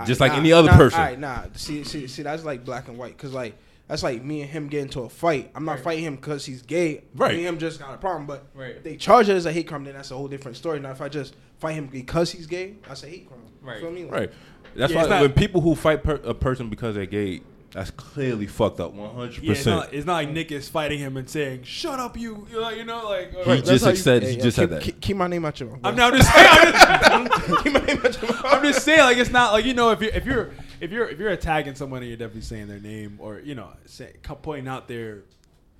[0.05, 0.99] Just like Nah, any other nah, person.
[0.99, 1.43] All right, nah.
[1.53, 3.17] See, see, see, that's like black and white.
[3.17, 3.55] Cause like
[3.93, 5.51] that's like me and him getting into a fight.
[5.53, 7.03] I'm not fighting him because he's gay.
[7.15, 7.33] Right.
[7.35, 8.25] Me and him just got a problem.
[8.25, 8.71] But Right.
[8.77, 10.79] if they charge it as a hate crime, then that's a whole different story.
[10.79, 13.41] Now, if I just fight him because he's gay, that's a hate crime.
[13.61, 13.79] Right.
[13.81, 14.03] Feel me?
[14.05, 14.31] Like, Right.
[14.75, 17.41] That's Yeah, why it's not- when people who fight per- a person because they're gay,
[17.71, 18.93] that's clearly fucked up.
[18.93, 19.75] One hundred Yeah, it's percent.
[19.77, 22.69] not, it's not like Nick is fighting him and saying "Shut up, you." You know,
[22.69, 23.33] you know like.
[23.35, 24.81] uh, He Right, just how you- said- Hey, he yo, just said keep, that.
[24.83, 25.79] Keep, keep my name out your mouth.
[25.83, 26.09] I'm, bro.
[26.09, 26.47] now just saying.
[26.75, 28.41] I'm just, keep my name out your mouth.
[28.45, 30.51] I'm just saying, like it's not like you know, if you if you're
[30.83, 33.69] if you're if you're attacking someone and you're definitely saying their name or you know
[33.85, 35.23] say, pointing out their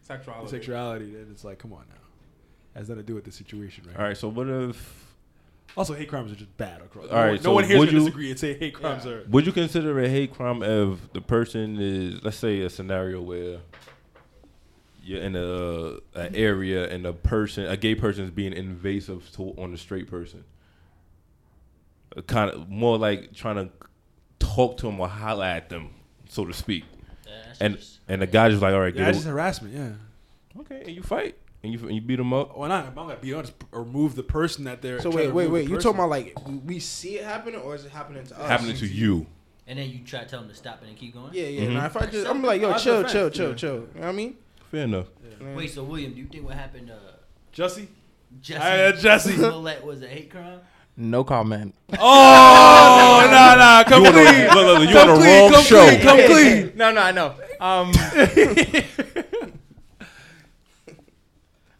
[0.02, 0.50] Sexuality.
[0.50, 3.98] sexuality, then it's like, come on now, has nothing to do with the situation, right?
[3.98, 4.18] All right.
[4.18, 5.16] So what if
[5.78, 7.06] Also, hate crimes are just bad across.
[7.08, 8.54] All no right, one, no so one here is would gonna you- disagree and say
[8.58, 9.12] hate crimes Yeah.
[9.12, 9.24] are.
[9.30, 13.60] Would you consider a hate crime if the person is, let's say, a scenario where
[15.04, 19.54] you're in a, a area and a person, a gay person, is being invasive to,
[19.58, 20.44] on a straight person,
[22.28, 23.70] kind of more like trying to
[24.40, 25.90] talk to them or holler at them,
[26.30, 26.84] so to speak,
[27.28, 29.74] Yeah, and just- and the guy just like, all right, Yeah, get it's just harassment.
[29.74, 30.62] Yeah.
[30.62, 32.58] okay, and you fight and you and you beat them up.
[32.58, 32.88] Why not?
[32.88, 33.54] I'm gonna be honest.
[33.72, 35.00] Remove the person that they're.
[35.02, 35.70] So wait, to wait, wait.
[35.70, 38.50] You talking about like we see it happening or is it happening to us?
[38.50, 39.26] happening to you.
[39.66, 41.30] and then you try to tell them to stop it and keep going.
[41.34, 41.62] Yeah, yeah.
[41.70, 41.74] Mhm.
[41.76, 43.56] Nah, if I just, I'm like, yo, That's chill, chill, chill, yeah.
[43.56, 43.74] chill.
[43.76, 44.36] You know what I mean?
[44.70, 45.08] Fair enough.
[45.40, 45.56] Yeah.
[45.56, 46.98] Wait, so William, do you think what happened to
[47.54, 47.88] Jesse?
[48.42, 49.32] Jesse, Hey, Jesse.
[49.38, 50.60] Smollett was a hate crime?
[50.96, 51.74] No comment.
[52.00, 53.84] Oh, nah, nah.
[53.84, 54.46] Come You on the, clean.
[54.46, 55.88] look, look, look, you Come on the clean, wrong come show.
[55.88, 56.72] clean, come clean.
[56.76, 57.36] no, no, I know.
[57.60, 57.92] Um,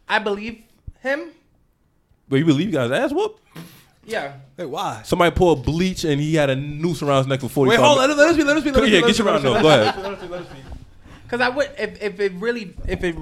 [0.08, 0.64] I believe
[1.00, 1.32] him.
[2.30, 3.40] But you believe you guys ass whoop?
[4.06, 4.34] Yeah.
[4.58, 5.02] Wait, why?
[5.04, 7.70] Somebody poured bleach and he had a noose around his neck for forty.
[7.70, 8.10] Wait, hold on.
[8.10, 8.44] Let, let us be.
[8.44, 8.72] Let us be.
[8.72, 9.62] Let us here, be, get your let us round be, though.
[9.62, 10.04] Go ahead.
[10.04, 10.60] let us be, let us be.
[11.24, 13.16] Because I would, if, if it really, if it,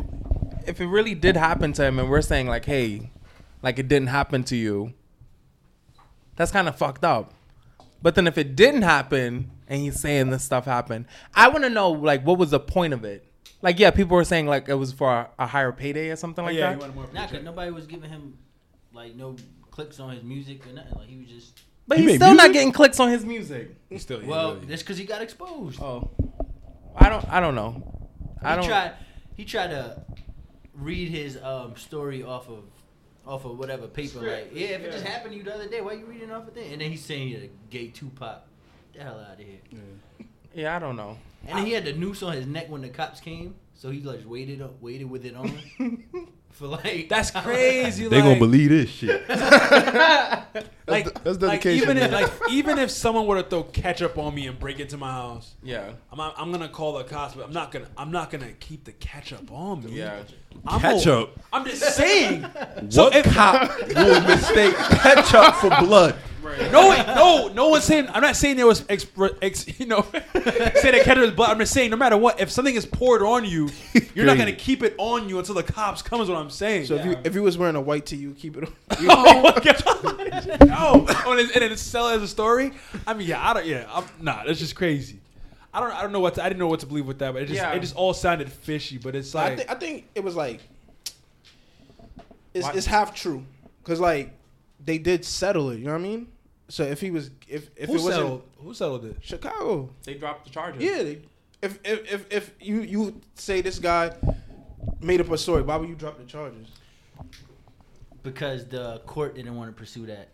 [0.68, 3.12] if it really did happen to him, and we're saying like, hey,
[3.62, 4.94] like it didn't happen to you,
[6.36, 7.34] that's kind of fucked up.
[8.01, 11.05] But then if it didn't happen, and he's saying this stuff happened,
[11.36, 13.26] I want to know like what was the point of it?
[13.62, 16.43] Like, yeah, people were saying like it was for a, a higher payday or something
[16.43, 16.60] like that.
[16.60, 16.88] yeah, that.
[16.88, 18.38] you want Nah, cause nobody was giving him
[18.92, 19.36] like no
[19.70, 20.93] clicks on his music or nothing.
[20.97, 22.54] Like he was just But He he's made still not music?
[22.54, 23.76] getting clicks on his music.
[23.89, 24.66] He still, yeah, well, really.
[24.66, 25.80] that's because he got exposed.
[25.80, 26.10] Oh,
[26.96, 28.10] I don't, I don't know.
[28.42, 28.68] I he don't.
[28.68, 28.92] tried.
[29.38, 30.01] He tried to
[30.74, 32.64] read his um, story off of
[33.32, 34.20] off of whatever paper.
[34.20, 36.32] Like, yeah, if it just happened to you the other day, why are you reading
[36.32, 36.66] off of that?
[36.66, 38.41] And then he's saying he's a gay Tupac.
[38.91, 39.59] Get the hell out of here.
[40.53, 41.17] Yeah, I don't know.
[41.47, 44.01] And then he had the noose on his neck when the cops came, so he
[44.01, 45.63] like waited up, waited with it on
[46.52, 47.08] for like.
[47.10, 48.08] That's crazy.
[48.08, 49.28] They like, gonna believe this shit.
[50.88, 54.18] like de- that's like, dedication, even if like even if someone were to throw ketchup
[54.18, 55.92] on me and break into my house, Yeah.
[56.12, 58.92] I'm I'm gonna call the cops, but I'm not gonna I'm not gonna keep the
[58.94, 59.92] ketchup on me.
[59.94, 60.24] Yeah.
[60.68, 61.40] I'm Ketchup.
[61.54, 62.42] I'm just saying.
[62.44, 66.16] what if cop would mistake ketchup for blood?
[66.72, 68.08] No, wait, no, no one's saying.
[68.10, 69.06] I'm not saying there was, ex,
[69.42, 71.52] ex, you know, say that ketchup is blood.
[71.52, 73.70] I'm just saying, no matter what, if something is poured on you,
[74.16, 76.22] you're not gonna keep it on you until the cops come.
[76.22, 76.86] Is what I'm saying.
[76.86, 78.74] So if you if you was wearing a white tee, you keep it on.
[79.10, 80.68] oh, my God.
[80.68, 82.74] no, oh, and, it- then sell it as a story.
[83.08, 83.66] I mean, yeah, I don't.
[83.66, 85.20] Yeah, I'm, nah, that's just crazy.
[85.74, 87.34] I don't I don't know what to, I didn't know what to believe with that,
[87.34, 87.72] but it just Yeah.
[87.72, 88.98] it just all sounded fishy.
[88.98, 90.60] But it's I like think I think it was like
[92.54, 93.46] it's it's half true
[93.84, 94.34] because like
[94.84, 95.80] they did settle it.
[95.80, 96.28] You know what I mean?
[96.72, 99.18] So if he was if if who it wasn't settled who settled it?
[99.22, 100.82] Chicago, They dropped the charges.
[100.82, 101.04] yeah.
[101.04, 101.22] They,
[101.62, 104.12] if, if if if you you say this guy
[105.02, 106.68] made up a story, why would you drop the charges?
[108.24, 110.30] because the court didn't want to pursue that.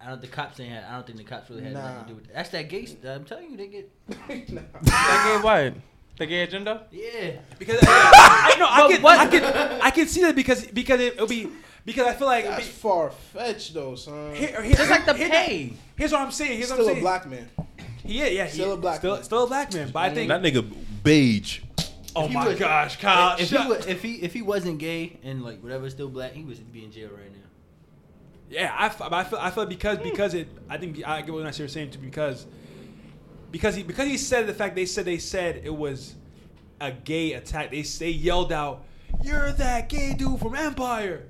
[0.00, 0.20] I don't.
[0.20, 0.84] The cops ain't had.
[0.84, 1.82] I don't think the cops really had Nah.
[1.82, 2.34] nothing to do with that.
[2.34, 2.86] That's that gay.
[2.86, 3.16] Stuff.
[3.16, 3.90] I'm telling you, they get.
[4.28, 5.74] They gay what?
[6.16, 6.86] The gay agenda?
[6.90, 7.32] Yeah.
[7.58, 11.00] Because I, no, I But can what- I can I can see that because because
[11.00, 11.48] it, it'll be
[11.84, 14.34] because I feel like it'll That's be, far fetched though, son.
[14.34, 15.72] here, here, Just like the here- pay.
[15.96, 16.58] Here's what I'm saying.
[16.58, 17.48] Here's what I'm Still a black man.
[18.04, 19.22] He is, yeah, he- Still a black still, man.
[19.24, 19.90] still a black man.
[19.90, 20.14] But I mm.
[20.14, 21.60] think That nigga beige.
[22.16, 25.42] oh my was- gosh, Kyle, if he was, if he if he wasn't gay and
[25.44, 27.38] like whatever still black, he would be in jail right now.
[28.50, 31.56] Yeah, I, f- I feel I feel because because it I think I get what
[31.58, 32.46] you're saying too because
[33.52, 36.16] because he because he said the fact they said they said it was
[36.80, 37.70] a gay attack.
[37.70, 38.84] They they yelled out,
[39.22, 41.26] "You're that gay dude from Empire."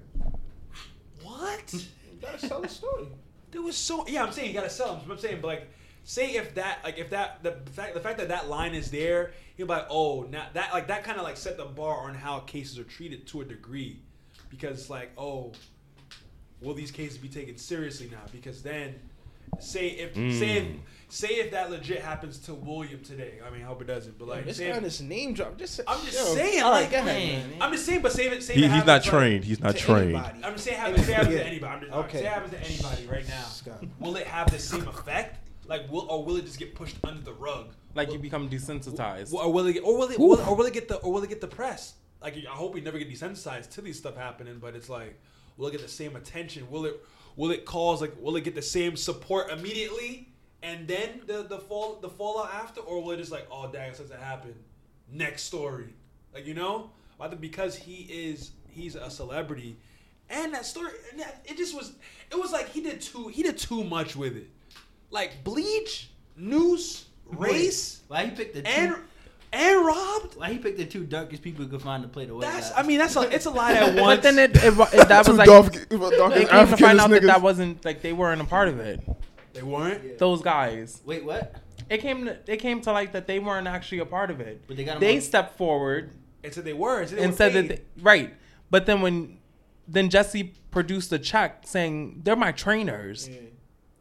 [1.40, 1.72] What?
[1.72, 1.80] You
[2.20, 3.06] gotta sell the story.
[3.50, 4.22] There was so yeah.
[4.22, 5.10] I'm saying you gotta sell him.
[5.10, 5.68] I'm saying, but like,
[6.04, 9.32] say if that like if that the fact the fact that that line is there,
[9.56, 12.14] he'll be like, oh, now that like that kind of like set the bar on
[12.14, 14.00] how cases are treated to a degree,
[14.50, 15.52] because it's like, oh,
[16.60, 18.22] will these cases be taken seriously now?
[18.30, 18.94] Because then,
[19.58, 20.38] say if mm.
[20.38, 20.66] say if
[21.08, 23.40] say if that legit happens to William today.
[23.44, 24.16] I mean, I hope it doesn't.
[24.16, 25.58] But like, This say guy if- this name drop.
[25.58, 27.50] Just say- I'm just yo, saying, All right, like, ahead, man.
[27.50, 27.62] man.
[27.62, 28.42] I'm just saying, but say it.
[28.44, 29.44] Say He, it he's not happens, like- trained.
[29.44, 30.14] He's not trained.
[30.14, 30.44] anybody.
[30.44, 31.42] I'm just saying, happens, say happens Yeah.
[31.42, 31.72] to anybody.
[31.74, 32.18] I'm just, Okay.
[32.20, 33.42] Say it happens to anybody right now.
[33.42, 33.84] Scott.
[33.98, 35.48] Will it have the same effect?
[35.66, 37.70] Like, will or will it just get pushed under the rug?
[37.96, 39.32] Like Will- you become desensitized.
[39.34, 41.24] or will it get, or will it, will, or will it get the, or will
[41.24, 41.94] it get the press?
[42.22, 45.18] Like, I hope we never get desensitized to these stuff happening, but it's like,
[45.56, 46.70] will it get the same attention?
[46.70, 47.00] Will it,
[47.36, 50.28] will it cause like, will it get the same support immediately,
[50.62, 53.94] and then the the fall the fallout after, or will it just like, oh, dang,
[53.94, 54.56] since it happened,
[55.10, 55.94] next story,
[56.34, 56.90] like you know,
[57.20, 59.76] I think because he is he's a celebrity,
[60.28, 60.92] and that story,
[61.44, 61.92] it just was,
[62.30, 64.48] it was like he did too he did too much with it,
[65.10, 68.96] like bleach, noose, race Why he picked the two, and
[69.52, 70.36] and robbed.
[70.36, 72.70] Why he picked the two darkest people he could find to play the white That's?
[72.76, 74.16] I mean that's a it's a lot at once.
[74.18, 77.10] But then it, it, it that was like dark, they dark came to find out
[77.10, 77.26] that niggas.
[77.26, 79.00] that wasn't like they weren't a part of it.
[79.52, 80.18] they weren't.
[80.18, 81.00] Those guys.
[81.04, 81.56] Wait, what?
[81.88, 82.26] It came.
[82.26, 84.62] To, it came to like that they weren't actually a part of it.
[84.68, 86.12] But they got 'em They on- stepped forward
[86.44, 87.02] and said they were.
[87.02, 88.34] It said they and were said that they, right.
[88.70, 89.38] But then when
[89.88, 93.28] then Jesse produced a check saying they're my trainers.
[93.28, 93.40] Yeah.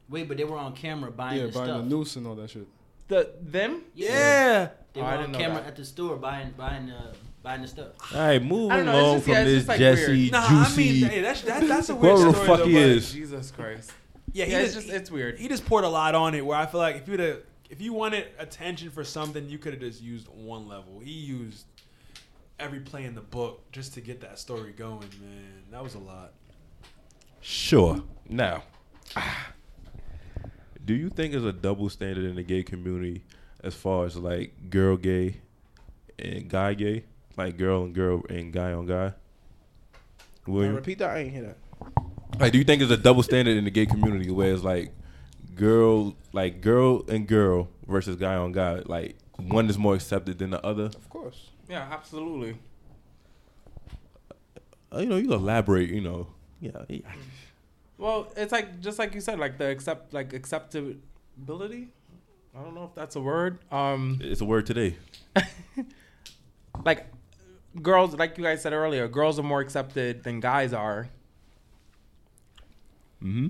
[0.07, 1.83] Wait, but they were on camera buying yeah, the buying stuff.
[1.83, 2.67] the noose and all that shit.
[3.09, 3.83] The them.
[3.95, 4.69] yeah.
[4.93, 5.67] They Oh, were I on didn't know camera that.
[5.67, 7.13] at the store buying buying the
[7.43, 7.87] buying the stuff.
[8.13, 9.79] All right, moving I don't know, it's along just- from yeah, it's this just, like,
[9.79, 10.31] Jesse weird.
[10.31, 10.83] Nah, I juicy.
[11.01, 12.47] mean hey, that's that, that's a weird Whoever the story.
[12.47, 13.11] fuck though, he but- is.
[13.11, 13.91] Jesus Christ.
[14.33, 15.37] Yeah, he Yeah, just it's just it's weird.
[15.39, 16.45] he just poured a lot on it.
[16.45, 19.57] Where I feel like if you would have, if you wanted attention for something, you
[19.57, 20.99] could have just used one level.
[21.03, 21.65] He used
[22.59, 24.99] every play in the book just to get that story going.
[25.21, 26.33] Man, that was a lot.
[27.41, 28.03] Sure.
[28.27, 28.63] Now,
[29.15, 29.47] ah.
[30.89, 33.23] Do you think there's a double standard in the gay community
[33.63, 35.39] as far as like girl gay
[36.17, 37.03] and guy gay,
[37.37, 39.13] like girl and girl and guy on guy?
[40.47, 41.11] Now, William, repeat that.
[41.11, 42.39] I ain't hear that.
[42.39, 44.91] like, do you think there's a double standard in the gay community where it's like
[45.53, 50.49] girl, like girl and girl versus guy on guy, like one is more accepted than
[50.49, 50.85] the other?
[50.85, 51.51] Of course.
[51.69, 52.57] Yeah, absolutely.
[54.91, 55.91] Uh, you know, you elaborate.
[55.91, 56.27] You know,
[56.59, 57.01] yeah, yeah.
[57.99, 61.89] Well, it's like just like you said, like the accept like acceptability.
[62.57, 63.59] I don't know if that's a word.
[63.71, 64.95] Um, it's a word today.
[66.85, 67.07] like
[67.81, 71.09] girls, like you guys said earlier, girls are more accepted than guys are.
[73.21, 73.47] Mm-hmm.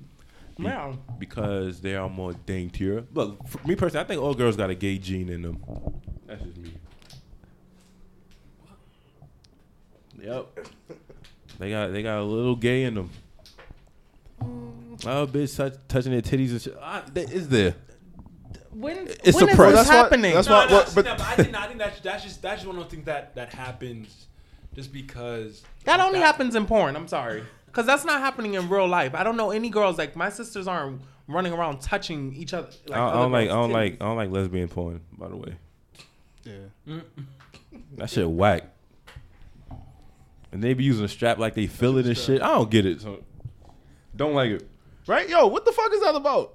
[0.66, 0.94] Yeah.
[1.20, 3.06] because they are more daintier.
[3.14, 5.64] Look, for me personally, I think all girls got a gay gene in them.
[6.26, 6.74] That's just me.
[10.22, 10.60] Yep.
[11.60, 13.12] They got they got a little gay in them.
[15.06, 16.76] Oh, bitch, touch, touching their titties and shit.
[17.14, 17.76] That is there.
[18.72, 19.58] When It's when is suppressed.
[19.58, 20.34] this That's why- happening?
[20.34, 22.42] that's no, why- no, what- but- no, but I think I think that's that's just
[22.42, 24.28] that's just one of those things that that happens
[24.76, 26.96] just because that only happens in porn.
[26.96, 29.16] I'm sorry, because that's not happening in real life.
[29.16, 32.70] I don't know any girls like my sisters aren't running around touching each other.
[32.88, 33.94] Like I, I don't like I don't like.
[34.02, 35.02] I don't like lesbian porn.
[35.18, 35.56] By the way,
[36.44, 36.96] Yeah.
[37.98, 38.66] that shit whack.
[40.52, 42.42] And they be using a strap like they feel it and shit.
[42.42, 43.02] I don't get it.
[43.02, 43.24] So
[44.16, 44.69] don't like it.
[45.10, 45.28] Right?
[45.28, 46.54] Yo, what the fuck is that about?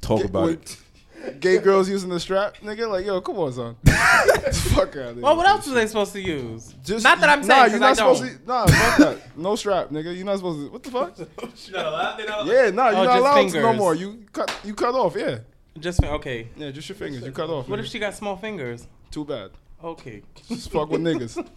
[0.00, 1.40] Talk Get- about with it.
[1.40, 2.88] Gay girls using the strap, nigga.
[2.90, 3.76] Like, yo, come on, son.
[3.84, 5.22] fuck out of here.
[5.22, 6.74] Well, what else are they supposed to use?
[6.82, 8.38] Just, not that I'm nah, saying you're not I supposed don't.
[8.40, 8.46] to.
[8.46, 9.36] Nah, fuck that.
[9.36, 10.16] No strap, nigga.
[10.16, 10.72] You're not supposed to.
[10.72, 11.18] What the fuck?
[11.18, 13.50] You're not allowed- they're not allowed- Yeah, nah, you're Oh, not just allowed to no
[13.50, 13.76] fingers.
[13.76, 13.94] more.
[13.96, 15.14] You cut, you cut off.
[15.16, 15.38] Yeah.
[15.78, 16.48] Just okay.
[16.56, 17.22] Yeah, just your fingers.
[17.22, 17.68] You cut off.
[17.68, 18.86] What if she got small fingers?
[19.10, 19.50] Too bad.
[19.84, 20.22] Okay.
[20.48, 21.36] Just fuck with niggas.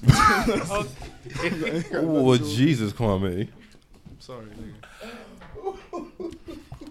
[1.94, 3.48] Oh, well, Jesus, Kwame.
[4.20, 5.10] Sorry, nigga.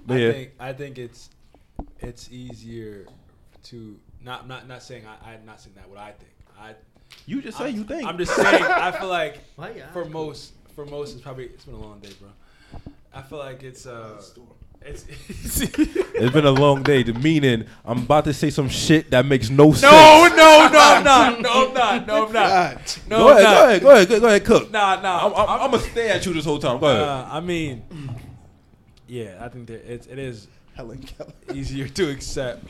[0.05, 0.31] But I yeah.
[0.31, 1.29] think I think it's
[1.99, 3.05] it's easier
[3.65, 6.31] to not not not saying I I'm not saying that what I think.
[6.59, 6.75] I
[7.25, 8.07] You just say I'm, you think.
[8.07, 10.13] I'm just saying I feel like Why for asking?
[10.13, 12.29] most for most it's probably it's been a long day, bro.
[13.13, 14.21] I feel like it's uh
[14.81, 15.03] it's,
[15.59, 17.03] It's been a long day.
[17.03, 19.81] The meaning, I'm about to say some shit that makes no, sense.
[19.81, 23.43] no no no I'm not no I'm not no I'm not no go I'm ahead,
[23.43, 23.53] not.
[23.53, 24.71] go ahead, go ahead, go, go ahead, cook.
[24.71, 26.79] Nah nah I'm, I'm, I'm gonna stay at you this whole time.
[26.79, 27.01] Go ahead.
[27.01, 27.83] uh, I mean
[29.07, 31.33] yeah I think that it's it is Helen Keller.
[31.53, 32.65] easier to accept.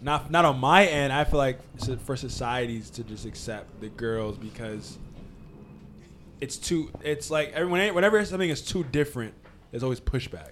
[0.00, 1.12] Not not on my end.
[1.12, 1.58] I feel like
[2.04, 4.98] for societies to just accept the girls because
[6.40, 6.90] it's too.
[7.02, 7.94] It's like everyone.
[7.94, 9.34] Whenever something is too different,
[9.70, 10.50] there's always pushback.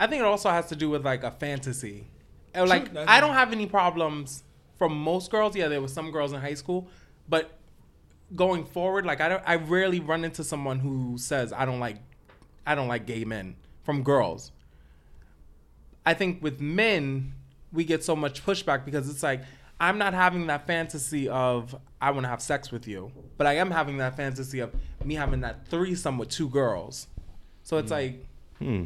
[0.00, 2.06] I think it also has to do with like a fantasy.
[2.54, 3.04] Uh, Like True.
[3.06, 4.42] I don't have any problems
[4.78, 5.54] from most girls.
[5.54, 6.88] Yeah, there was some girls in high school,
[7.28, 7.58] but
[8.34, 11.98] going forward, like I don't, I rarely run into someone who says I don't like,
[12.66, 14.52] I don't like gay men from girls.
[16.06, 17.32] I think with men,
[17.72, 19.42] we get so much pushback because it's like
[19.80, 23.54] I'm not having that fantasy of I want to have sex with you, but I
[23.54, 24.74] am having that fantasy of
[25.04, 27.06] me having that threesome with two girls.
[27.62, 28.24] So it's like.
[28.58, 28.84] Hmm.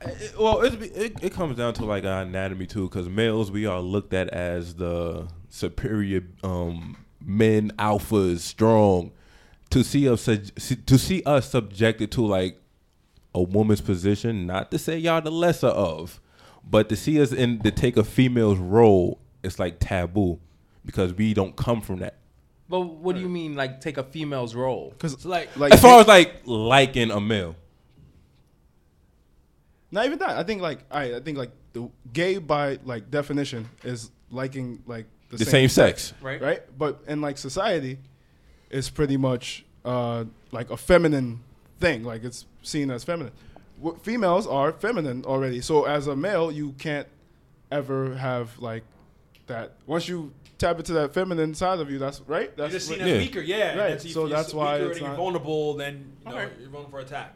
[0.00, 3.66] It- well, it, it it comes down to like our anatomy too, because males we
[3.66, 9.12] are looked at as the superior um, men, alphas, strong.
[9.70, 12.60] To see us to see us subjected to like
[13.36, 16.20] a woman's position, not to say y'all the lesser of,
[16.68, 20.40] but to see us in to take a female's role, it's like taboo
[20.86, 22.16] because we don't come from that.
[22.68, 24.90] But what do you mean, like take a female's role?
[24.90, 27.54] Because It's like like as far as like liking a male,
[29.90, 30.30] not even that.
[30.30, 35.06] I think like I I think like the gay by like definition is liking like
[35.28, 36.14] the, the same sex.
[36.22, 36.40] Right?
[36.40, 36.62] right?
[36.76, 37.98] But in like society,
[38.70, 41.44] it's pretty much uh, like a feminine
[41.80, 42.04] thing.
[42.04, 43.32] Like it's seen as feminine.
[43.82, 45.60] W- females are feminine already.
[45.60, 47.06] So as a male, you can't
[47.70, 48.84] ever have like
[49.46, 49.72] that.
[49.86, 52.50] Once you tap into that feminine side of you, that's right.
[52.56, 53.18] you're That's just seen what- as Yeah.
[53.18, 53.40] weaker.
[53.40, 53.76] Yeah.
[53.78, 55.74] Right, if so you're that's why it's and you're not- vulnerable.
[55.74, 56.52] Then you know, Okay.
[56.60, 57.34] you're vulnerable for attack.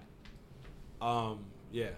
[1.02, 1.40] Um.
[1.72, 1.88] Yeah.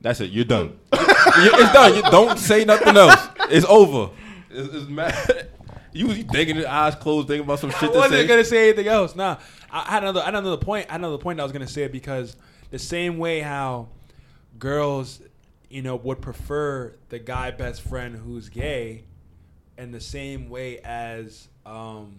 [0.00, 0.30] That's it.
[0.30, 0.78] You're done.
[1.40, 1.94] It's done.
[1.94, 3.20] You don't say nothing else.
[3.50, 4.10] It's over.
[4.50, 5.48] It's, it's mad.
[5.90, 8.26] You, you thinking your eyes closed, thinking about some shit to wasn't say.
[8.26, 9.16] gonna say anything else.
[9.16, 9.38] Nah,
[9.70, 10.20] I I had another.
[10.20, 10.86] I had another point.
[10.88, 11.40] I had another point.
[11.40, 12.36] I was gonna say because
[12.70, 13.88] the same way how
[14.58, 15.20] girls,
[15.70, 19.04] you know, would prefer the guy best friend who's gay,
[19.76, 22.16] and the same way as um,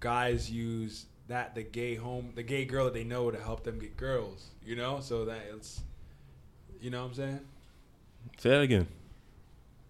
[0.00, 3.78] guys use that the gay home, the gay girl that they know to help them
[3.78, 4.48] get girls.
[4.64, 5.80] You know, so that it's,
[6.80, 7.40] you know what I'm saying.
[8.38, 8.86] Say that again.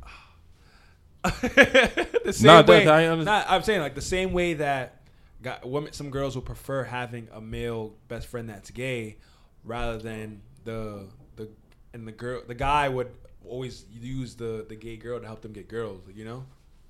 [1.22, 2.86] the same Nah, that- way.
[2.88, 5.00] I under- nah, I'm saying like the same way that
[5.44, 9.18] got women, some girls will prefer having a male best friend that's gay
[9.62, 11.06] rather than the
[11.36, 11.48] the
[11.92, 13.10] and the girl the guy would
[13.46, 16.02] always use the the gay girl to help them get girls.
[16.12, 16.46] You know.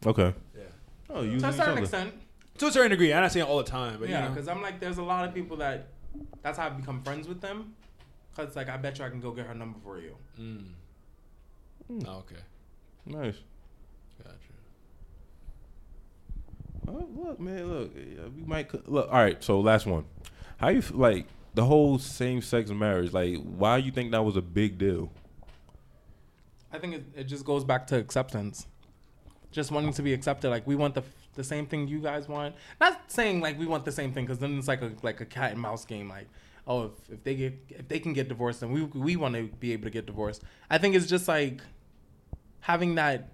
[0.07, 0.33] Okay.
[0.57, 0.63] Yeah.
[1.11, 2.15] Oh, To a certain extent,
[2.59, 4.21] To a certain degree, I'm not saying all the time, but yeah.
[4.21, 4.35] you know.
[4.35, 5.89] Because I'm like, there's a lot of people that
[6.43, 7.75] that's how I become friends with them.
[8.37, 10.17] Cause like I bet you I can go get her number for you.
[10.41, 10.65] Mm.
[11.87, 11.99] Hmm.
[12.07, 12.43] Oh, okay.
[13.07, 13.37] Nice.
[14.23, 14.39] Gotcha.
[16.87, 17.95] Oh, look, man, look.
[17.95, 19.09] We might look.
[19.11, 19.43] All right.
[19.43, 20.05] So last one.
[20.59, 23.13] How you like the whole same-sex marriage?
[23.13, 25.11] Like, why you think that was a big deal?
[26.73, 28.67] I think it, it just goes back to acceptance.
[29.53, 30.51] Just wanting to be accepted.
[30.51, 31.03] Like we want the
[31.35, 32.55] the same thing you guys want.
[32.81, 35.25] Not saying like we want the same thing because then it's like a like a
[35.25, 36.09] cat and mouse game.
[36.09, 36.27] Like
[36.67, 39.45] oh if, if they get if they can get divorced then we we want to
[39.61, 40.43] be able to get divorced.
[40.69, 41.61] I think it's just like
[42.61, 43.29] having that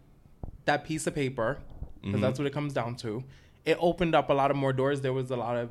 [0.66, 1.58] that piece of paper
[2.02, 2.20] because Mhm.
[2.20, 3.24] that's what it comes down to.
[3.64, 5.00] It opened up a lot of more doors.
[5.00, 5.70] There was a lot of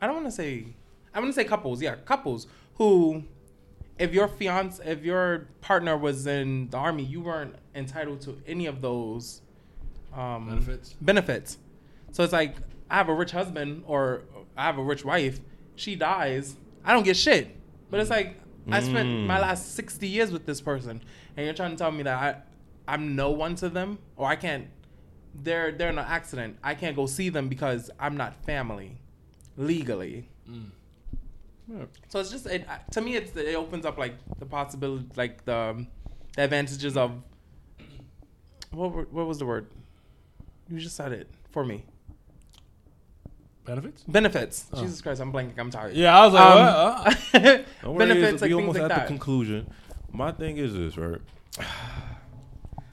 [0.00, 0.66] I don't want to say
[1.14, 1.80] I want to say couples.
[1.82, 3.24] Yeah, couples who
[3.98, 8.66] if your fiance, if your partner was in the army, you weren't entitled to any
[8.66, 9.40] of those
[10.12, 10.94] um, Benefits?
[11.00, 11.58] Benefits.
[12.12, 12.56] So it's like
[12.90, 14.22] I have a rich husband or
[14.56, 15.40] I have a rich wife.
[15.76, 17.56] She dies, I don't get shit.
[17.90, 18.40] But it's like
[18.70, 19.26] I spent Mm.
[19.26, 21.02] my last sixty years with this person,
[21.36, 22.44] and you're trying to tell me that
[22.88, 24.68] I, I'm no one to them, or I can't.
[25.34, 26.58] They're they're in an accident.
[26.62, 28.98] I can't go see them because I'm not family,
[29.56, 30.28] legally.
[30.46, 31.84] Yeah.
[32.08, 35.56] So it's just it, to me, it's it opens up like the possibility, like the,
[35.56, 35.88] um,
[36.36, 37.12] the advantages of
[38.70, 39.66] what were- what was the word?
[40.70, 41.84] You just said it for me.
[43.64, 44.02] Benefits?
[44.06, 44.66] Benefits.
[44.74, 44.82] Oh.
[44.82, 45.58] Jesus Christ, I'm blanking.
[45.58, 45.94] I'm tired.
[45.94, 47.44] Yeah, I was like, Um, what?
[47.84, 49.02] Uh, worry, benefits, we like almost things like at that.
[49.02, 49.70] the conclusion.
[50.12, 51.20] my thing is this, right?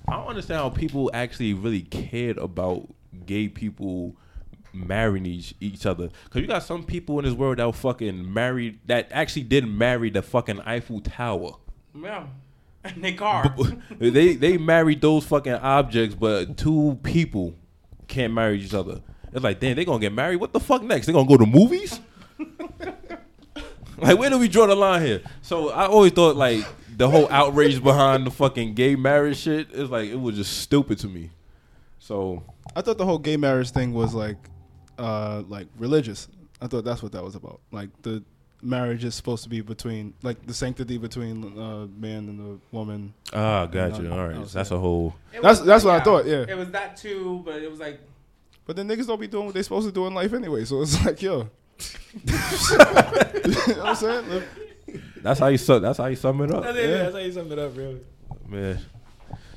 [0.07, 2.87] I don't understand how people actually really cared about
[3.25, 4.15] gay people
[4.73, 6.09] marrying each, each other.
[6.29, 10.09] Cause you got some people in this world that fucking married that actually did marry
[10.09, 11.53] the fucking Eiffel Tower.
[11.95, 12.25] Yeah.
[12.83, 13.55] And they car.
[13.99, 17.53] they they married those fucking objects, but two people
[18.07, 19.01] can't marry each other.
[19.31, 20.37] It's like, damn, they gonna get married.
[20.37, 21.05] What the fuck next?
[21.05, 21.99] They gonna go to movies?
[23.99, 25.21] like, where do we draw the line here?
[25.43, 26.65] So I always thought like
[27.01, 30.99] the whole outrage behind the fucking gay marriage shit is like it was just stupid
[30.99, 31.31] to me.
[31.97, 32.43] So
[32.75, 34.37] I thought the whole gay marriage thing was like,
[34.99, 36.27] uh, like religious.
[36.61, 37.59] I thought that's what that was about.
[37.71, 38.23] Like the
[38.61, 43.15] marriage is supposed to be between, like the sanctity between uh, man and the woman.
[43.33, 44.03] ah, gotcha.
[44.03, 45.15] No, All no, right, it's that's a whole.
[45.33, 46.45] It That's- was- that's what I thought, yeah.
[46.47, 47.99] It was that too, but it was like
[48.67, 50.65] But then niggas don't be doing what they supposed to do in life anyway.
[50.65, 51.49] So it's like, yo,
[52.13, 54.43] you know what I'm saying?
[55.21, 55.81] Like, That's how you sum.
[55.83, 58.01] That's how you sum it up, That's, it, that's how you sum it up, really.
[58.47, 58.79] man.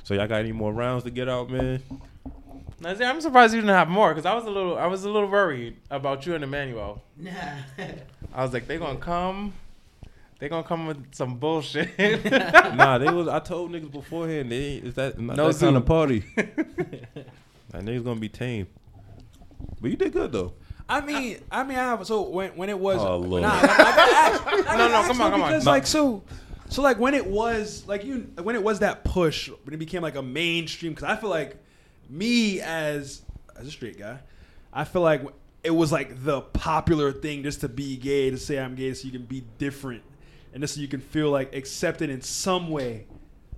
[0.02, 1.82] So y'all got any more rounds to get out, man?
[2.80, 5.10] Nazir, I'm surprised you didn't have more because I was a little, I was a
[5.10, 7.02] little worried about you and Emmanuel.
[7.16, 7.30] Nah.
[8.34, 9.54] I was like, they gonna come,
[10.38, 11.98] they gonna come with some bullshit.
[12.30, 13.26] nah, they was.
[13.28, 14.52] I told niggas beforehand.
[14.52, 15.86] They ain't- is that not No that kind of Zoom.
[15.86, 16.18] party.
[16.36, 18.66] that niggas gonna be tame.
[19.80, 20.52] But you did good though.
[20.88, 23.42] I mean, I mean, I have so when when it was Oh, Lord.
[23.42, 25.48] nah, I, I ask, I No, no, come on, come on.
[25.50, 25.70] because No.
[25.70, 26.22] like so,
[26.68, 30.02] so like when it was like you when it was that push when it became
[30.02, 31.56] like a mainstream because I feel like
[32.10, 33.22] me as
[33.58, 34.18] as a straight guy,
[34.72, 35.22] I feel like
[35.62, 39.06] it was like the popular thing just to be gay to say I'm gay so
[39.06, 40.02] you can be different
[40.52, 43.06] and just so you can feel like accepted in some way.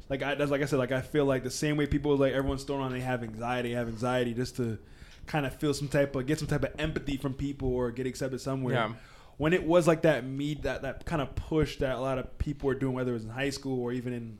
[0.08, 2.32] Like I, that's like I said, like I feel like the same way people like
[2.32, 4.78] everyone's thrown on they have anxiety, have anxiety just to
[5.26, 8.06] kind of feel some type of get some type of empathy from people or get
[8.06, 8.74] accepted somewhere.
[8.74, 8.92] Yeah.
[9.38, 12.38] When it was like that me that that kind of push that a lot of
[12.38, 14.38] people were doing, whether it was in high school or even in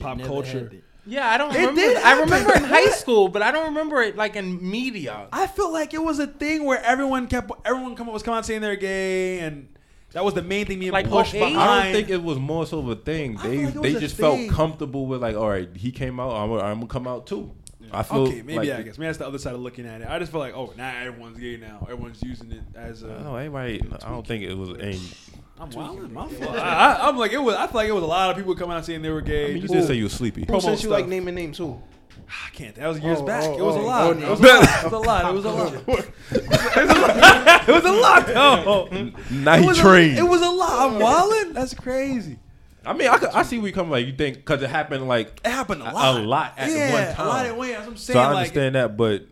[0.00, 0.72] Pop culture.
[1.06, 1.80] yeah, I don't It remember.
[1.80, 5.28] did I remember in high school, but I don't remember it like in media.
[5.32, 8.46] I feel like it was a thing where everyone kept everyone come was coming out
[8.46, 9.68] saying they're gay and
[10.12, 11.38] that was the main thing being Like pushed 08?
[11.40, 11.58] behind.
[11.58, 13.38] I don't think it was more so of a thing.
[13.38, 14.48] I They like they just thing.
[14.48, 16.32] felt comfortable with like, all right, he came out.
[16.32, 17.52] I'm, I'm gonna come out too.
[17.92, 20.00] I feel okay, maybe like, I guess maybe that's the other side of looking at
[20.00, 20.08] it.
[20.08, 21.86] I just feel like oh now everyone's gay now.
[21.90, 23.06] Everyone's using it as a.
[23.06, 23.82] I don't know everybody.
[24.04, 25.00] I don't think it was any.
[25.58, 26.54] I'm wilding, my fault.
[26.56, 27.54] I, I, I'm like it was.
[27.54, 29.24] I feel like it was a lot of people coming out saying they were I
[29.24, 29.54] gay.
[29.54, 30.42] mean, you did say you were sleepy.
[30.42, 31.56] Who Promo sent you like naming names?
[31.58, 31.80] Who?
[32.28, 32.74] I can't.
[32.74, 33.44] That was years Oh, back.
[33.44, 34.04] oh, it was a oh, lot.
[34.04, 34.84] oh, it, was a lot.
[34.84, 35.24] it was a lot.
[35.30, 35.72] It was a lot.
[37.68, 38.26] it was a lot.
[38.26, 39.10] though.
[39.30, 40.18] Now It was a- trained.
[40.18, 40.90] it was a lot.
[40.92, 41.52] I'm wilding.
[41.54, 42.38] That's crazy.
[42.86, 45.06] I mean, I, could, I see where you come like you think because it happened
[45.08, 46.20] like It happened a A- lot.
[46.20, 47.26] a lot at yeah, one time.
[47.26, 47.68] A lot at one.
[47.68, 48.14] That's what I'm saying.
[48.16, 49.26] so I like, understand that, but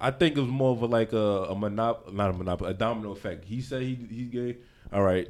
[0.00, 2.74] I think it was more of a like a, a monop, not a monopoly, a
[2.74, 3.44] domino effect.
[3.44, 4.56] He said he he's gay.
[4.92, 5.28] All right,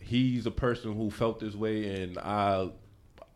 [0.00, 2.70] he's a person who felt this way, and I.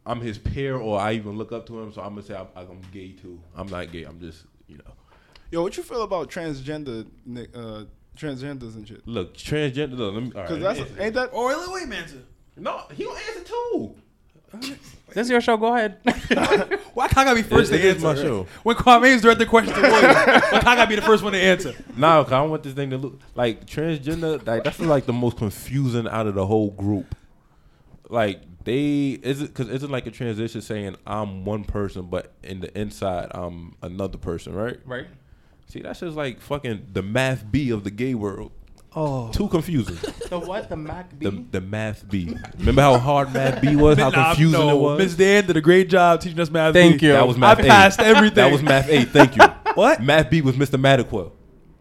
[0.05, 2.49] I'm his peer, or I even look up to him, so I'm gonna say I'm,
[2.57, 3.41] I'm gay too.
[3.55, 4.03] I'm not gay.
[4.03, 4.95] I'm just, you know,
[5.53, 7.07] yo, what you feel about transgender,
[7.55, 7.85] uh,
[8.17, 9.07] transgenders and shit?
[9.07, 9.97] look transgender.
[9.97, 11.27] Look, let me, all right, Because let me that's answer ain't that.
[11.33, 12.25] Or wait, wait, man.
[12.57, 13.95] No, he gonna answer too.
[15.15, 15.59] This is your show.
[15.59, 15.99] Go ahead.
[16.95, 18.23] Why can't I be first It- to it is answer?
[18.23, 18.47] my show.
[18.63, 21.75] When Kwame's directed questions to William, why can't I be the first one to answer?
[21.99, 24.47] Nah, cause I don't want this thing to look like transgender.
[24.47, 27.15] Like that's like the most confusing out of the whole group.
[28.09, 32.61] Like they is it because it's like a transition saying I'm one person, but in
[32.61, 34.79] the inside I'm another person, right?
[34.87, 35.09] right.
[35.67, 38.53] See, that's just like fucking the math B of the gay world.
[38.95, 39.97] Oh, Too confusing.
[40.29, 40.69] The what?
[40.69, 41.25] The Mac B.
[41.27, 42.37] the the math B.
[42.59, 43.97] Remember how hard math B was?
[43.99, 44.99] How confusing it was.
[44.99, 46.75] Miss Dan did a great job teaching us math.
[46.75, 47.07] Thank B.
[47.07, 47.13] you.
[47.13, 47.63] That was math A.
[47.63, 48.35] passed everything.
[48.35, 49.05] That was math A.
[49.05, 49.43] Thank you.
[49.75, 50.03] What?
[50.03, 50.79] Math B was Mr.
[50.79, 51.33] Madiquel.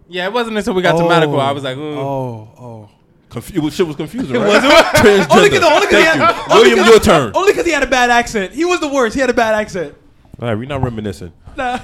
[0.08, 1.10] yeah, it wasn't until we got to oh.
[1.10, 1.38] medical.
[1.42, 2.00] I was like, Ooh.
[2.00, 2.90] oh, oh.
[3.28, 4.48] Confu- it was, shit was confusing, right?
[4.48, 4.84] was, it was.
[5.28, 5.36] Transgender.
[5.36, 6.54] Only 'cause- only 'cause he Thank had- you.
[6.56, 7.32] only William, 'cause- your turn.
[7.36, 8.54] Only because he had a bad accent.
[8.54, 9.14] He was the worst.
[9.16, 9.94] He had a bad accent.
[10.42, 11.34] All right, we're not reminiscing.
[11.58, 11.80] Nah.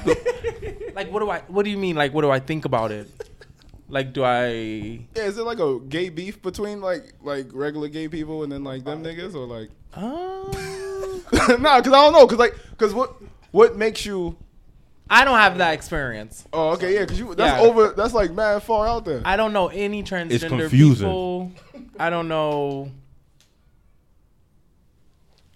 [0.95, 1.39] like, what do I?
[1.49, 1.97] What do you mean?
[1.97, 3.09] Like, what do I think about it?
[3.89, 4.47] Like, do I?
[5.15, 8.63] Yeah, is it like a gay beef between like like regular gay people and then
[8.63, 9.69] like them niggas or like?
[9.93, 13.15] Uh, nah, cause I don't know, cause like, cause what
[13.51, 14.35] what makes you?
[15.09, 16.45] I don't have that experience.
[16.51, 17.65] Oh, okay, yeah, cause you that's Yeah.
[17.67, 17.93] over.
[17.95, 19.21] That's like mad far out there.
[19.23, 21.07] I don't know any transgender confusing.
[21.07, 21.51] people.
[21.97, 22.91] I don't know.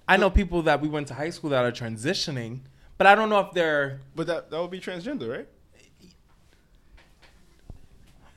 [0.07, 2.59] I know people that we went to high school that are transitioning,
[2.97, 5.47] but I don't know if they're But that that would be transgender, right?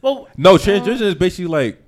[0.04, 0.28] Well.
[0.36, 1.82] No, transgender is basically like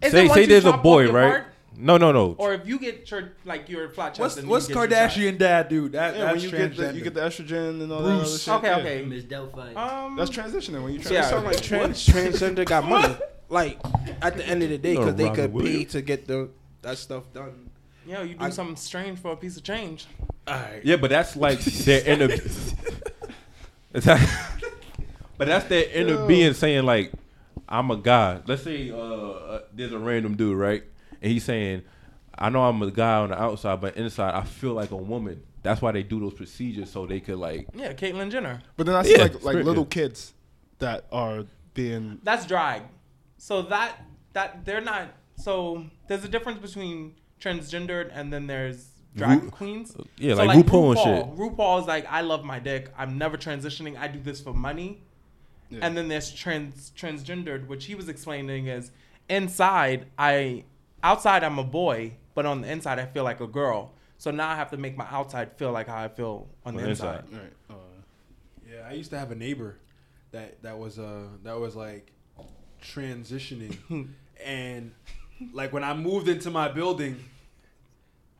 [0.00, 1.30] is say say there's a boy, right?
[1.30, 1.46] part?
[1.76, 2.34] No, no, no.
[2.38, 4.20] Or if you get your like your flat chest.
[4.20, 5.92] What's and what's you Kardashian dad dude?
[5.92, 8.42] That Yeah, when you get the, you get the estrogen and all that other Bruce.
[8.42, 8.54] shit.
[8.54, 8.76] Okay, yeah.
[8.78, 9.04] okay.
[9.04, 9.72] Miss Delphi.
[9.74, 11.20] Um, That's transitioning when you Yeah.
[11.20, 13.14] It sound like trans, transgender got money.
[13.52, 13.80] Like
[14.22, 16.50] at the end of the day, No, because they could pay to get the
[16.82, 17.68] that stuff done.
[18.06, 20.06] Yo, you do I- something strange for a piece of change.
[20.46, 20.80] All right.
[20.84, 22.28] Yeah, but that's like their inner.
[23.92, 24.60] It's that-
[25.36, 27.12] but that's their inner being saying like,
[27.70, 30.82] "I'm a guy." Let's say uh, uh, there's a random dude, right,
[31.22, 31.82] and he's saying,
[32.36, 35.42] "I know I'm a guy on the outside, but inside I feel like a woman."
[35.62, 37.68] That's why they do those procedures so they could like.
[37.74, 38.62] Yeah, Caitlyn Jenner.
[38.78, 39.88] But then I see Yeah, like like little yeah.
[39.90, 40.32] kids
[40.78, 41.44] that are
[41.74, 42.82] being That's drag.
[43.36, 43.96] So that
[44.32, 45.08] that they're not.
[45.36, 49.94] So there's a difference between transgendered and then there's drag Ru- queens.
[50.16, 51.36] Yeah, So, like, RuPaul and shit.
[51.36, 52.90] RuPaul is like, I love my dick.
[52.96, 53.98] I'm never transitioning.
[53.98, 55.02] I do this for money.
[55.70, 55.78] Yeah.
[55.82, 58.90] And then there's trans transgendered, which he was explaining is
[59.28, 60.64] inside I,
[61.02, 63.92] outside I'm a boy, but on the inside I feel like a girl.
[64.18, 66.82] So now I have to make my outside feel like how I feel on the
[66.82, 67.24] the inside.
[67.24, 67.40] inside.
[67.40, 67.52] right.
[67.70, 67.74] Uh,
[68.70, 69.78] Yeah, I used to have a neighbor
[70.32, 72.12] that that was uh that was like
[72.82, 73.76] transitioning,
[74.44, 74.92] and
[75.52, 77.16] like when I moved into my building,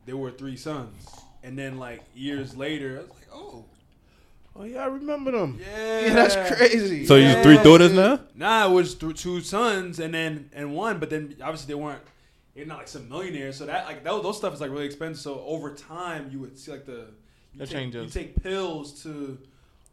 [0.05, 1.07] there were three sons,
[1.43, 3.65] and then like years later, I was like, oh
[4.55, 5.59] Oh yeah, I remember them.
[5.61, 7.05] yeah, Yeah, that's crazy.
[7.05, 8.19] So you three daughters now?
[8.35, 12.01] Nah, it was th- two sons and then and one, but then obviously they weren't.
[12.53, 15.21] They're not like some millionaires, so that like those, those stuff is like really expensive.
[15.21, 17.07] So over time, you would see like the
[17.53, 18.13] you The take, changes.
[18.15, 19.37] You take pills to,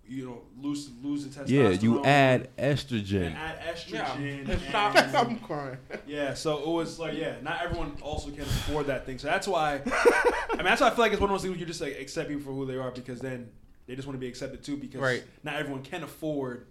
[0.08, 1.48] you know, lose lose the testosterone.
[1.50, 3.34] Yeah, you add and estrogen.
[3.36, 4.48] add estrogen.
[4.48, 4.92] Yeah.
[5.06, 5.76] and- I'm crying.
[6.08, 9.18] yeah, so it was like yeah, not everyone also can afford that thing.
[9.18, 9.74] So that's why.
[9.86, 11.80] I mean, that's why I feel like it's one of those things where you just
[11.80, 13.50] like accept people for who they are because then
[13.88, 15.24] they just want to be accepted too because Right.
[15.42, 16.66] not everyone can afford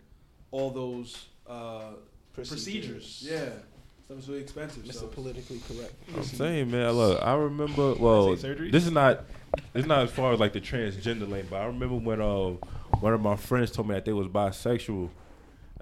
[0.52, 1.90] all those uh,
[2.34, 2.64] procedures.
[2.64, 3.28] Procedures.
[3.30, 3.50] Yeah,
[4.06, 4.84] stuff is really expensive.
[4.84, 4.94] Mr.
[4.94, 5.08] So.
[5.08, 5.94] Politically correct.
[6.16, 6.92] I'm saying, man.
[6.92, 7.96] Look, I remember.
[7.96, 9.26] Well, say this is not.
[9.74, 12.52] It's not as far as like the transgender lane, but I remember when uh
[13.02, 15.10] one of my friends told me that they was bisexual.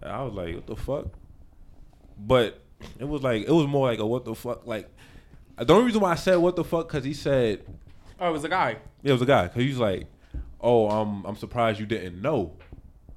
[0.02, 1.08] And I was like, what the fuck?
[2.18, 2.62] But
[3.00, 4.66] it was like it was more like a what the fuck.
[4.66, 4.90] Like
[5.58, 7.66] the only reason why I said what the fuck because he said
[8.20, 8.78] Oh, it was a guy.
[9.04, 10.08] yeah, it was a guy because he was like,
[10.62, 12.54] oh, um, I'm surprised you didn't know.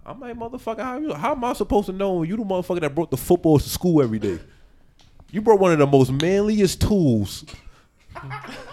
[0.04, 2.94] I'm like, motherfucker, how, you, how am I supposed to know you the motherfucker that
[2.94, 4.38] brought the footballs to school every day?
[5.30, 7.44] You brought one of the most manliest tools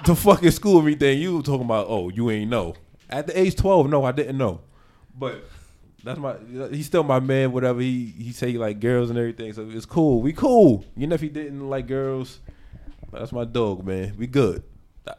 [0.05, 1.13] to fucking school every day.
[1.13, 2.75] You were talking about, oh, you ain't know.
[3.09, 4.61] At the age 12, no, I didn't know.
[5.17, 5.43] But
[6.05, 6.35] that's my,
[6.71, 7.81] he's still my man, whatever.
[7.81, 10.21] He he say he like girls and everything, so it's cool.
[10.21, 10.85] We cool.
[10.95, 12.39] Even if he didn't like girls,
[13.11, 14.13] that's my dog, man.
[14.17, 14.63] We good.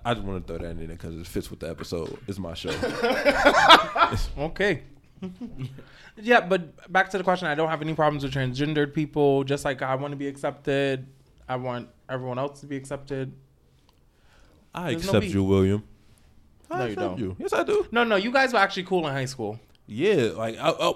[0.05, 2.19] I just want to throw that in there because it fits with the episode.
[2.27, 2.71] It's my show.
[4.39, 4.83] Okay.
[6.17, 7.49] yeah, but back to the question.
[7.49, 9.45] I don't have any problems with transgendered people.
[9.45, 11.07] Just like I want to be accepted,
[11.49, 13.33] I want everyone else to be accepted.
[14.75, 15.35] I There's accept beef.
[15.35, 15.85] you, William.
[16.71, 17.19] I No, you don't.
[17.19, 17.37] You.
[17.39, 17.87] Yes, I do.
[17.91, 19.59] No, no, you guys were actually cool in high school.
[19.87, 20.93] Yeah, like I, I,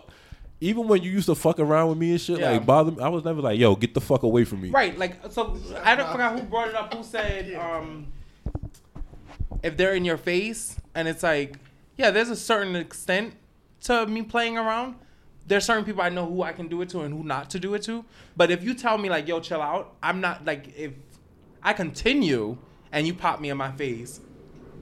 [0.60, 2.50] even when you used to fuck around with me and shit, Yeah.
[2.52, 4.98] like bother me, I was never like, "Yo, get the fuck away from me." Right,
[4.98, 5.58] like so.
[5.82, 6.92] I don't forgot who brought it up.
[6.92, 8.08] Who said um,
[9.62, 11.56] if they're in your face and it's like,
[11.96, 13.34] yeah, there's a certain extent
[13.82, 14.96] to me playing around.
[15.46, 17.58] There's certain people I know who I can do it to and who not to
[17.58, 18.04] do it to.
[18.36, 20.92] But if you tell me like, yo, chill out, I'm not like if
[21.62, 22.56] I continue
[22.92, 24.20] and you pop me in my face,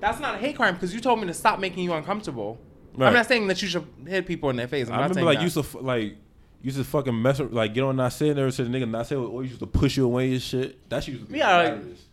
[0.01, 2.59] that's not a hate crime because you told me to stop making you uncomfortable.
[2.95, 3.09] Right.
[3.09, 4.89] I'm not saying that you should hit people in their face.
[4.89, 5.45] I'm I not remember like that.
[5.45, 6.17] used to f- like
[6.63, 9.07] used to fucking mess up, like get on not sit there, said the nigga not
[9.07, 10.89] say oh, always used to push you away and shit.
[10.91, 12.05] That shit used to be Yeah, like- hilarious.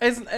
[0.00, 0.28] It's, and,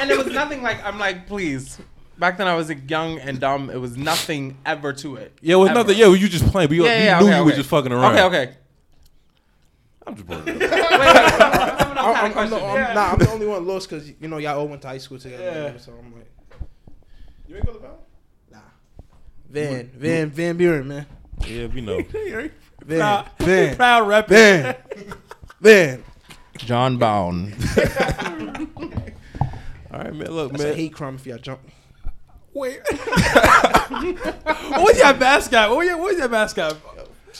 [0.00, 1.78] and it was nothing like I'm like, please.
[2.18, 3.68] Back then I was like, young and dumb.
[3.68, 5.36] It was nothing ever to it.
[5.42, 5.80] yeah, it was Ever.
[5.80, 5.98] nothing.
[5.98, 7.56] Yeah, you just playing, but you, Yeah, you yeah, knew okay, you were okay.
[7.58, 8.14] just fucking around.
[8.14, 8.56] Okay, okay.
[10.06, 10.46] I'm just bored.
[10.46, 10.70] Wait, wait, wait.
[10.70, 12.50] Someone else had a I'm, I'm, question.
[12.58, 14.88] the, I'm, nah, I'm the only one lost because you know y'all all went to
[14.88, 15.72] high school together.
[15.74, 15.78] Yeah.
[15.78, 16.30] So I'm like,
[17.48, 17.98] You ain't go to Val?
[18.52, 18.58] nah.
[19.50, 21.06] Van, Van, Van Buren, man.
[21.46, 22.00] yeah, we know.
[22.12, 22.50] Van,
[22.86, 24.28] Proud- Van, Proud rep.
[24.28, 24.74] Van,
[25.60, 26.04] Van.
[26.58, 27.54] John Bound.
[29.92, 30.30] All right, man.
[30.30, 30.76] Look, That's a man.
[30.76, 31.60] hate crime if y'all jump.
[32.54, 32.80] Wait.
[32.90, 35.68] what was your mascot?
[35.70, 36.76] What was your, what was your mascot?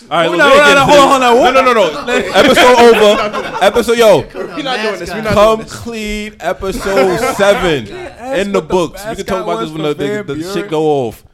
[0.03, 1.55] All right, Hold look, on, we hold on, hold on, hold on.
[1.55, 2.13] No, no, no, no.
[2.35, 3.65] Episode over.
[3.65, 4.21] Episode, yo.
[4.35, 5.11] We're not doing this.
[5.11, 5.77] We're not Come doing this.
[5.77, 9.07] clean, episode seven in the what the books.
[9.09, 11.25] We can talk about this when the, the, the shit go off.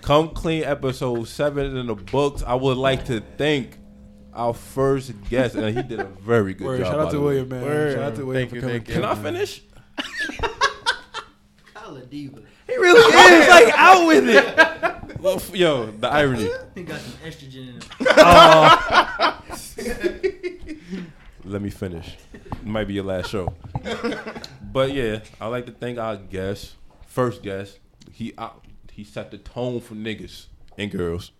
[0.00, 2.42] Come clean, episode seven in the books.
[2.44, 3.78] I would like to thank
[4.34, 6.86] our first guest, and he did a very good Word, job.
[6.88, 7.24] shout out to way.
[7.24, 7.62] William, man.
[7.62, 7.94] Word.
[7.94, 8.76] Shout out to William Thank for you, coming.
[8.76, 8.94] thank you.
[8.94, 9.62] Can I finish?
[11.74, 12.40] Kyle a diva.
[12.66, 14.58] He really is like out with it.
[15.22, 16.50] Well, f- yo, the irony.
[16.74, 17.82] He got some estrogen in him.
[21.44, 22.16] Let me finish.
[22.34, 23.54] It might be your last show.
[24.72, 26.74] but yeah, I like to thank our guest,
[27.06, 27.78] first guest.
[28.10, 28.48] He uh,
[28.90, 30.46] he set the tone for niggas
[30.76, 31.30] and girls.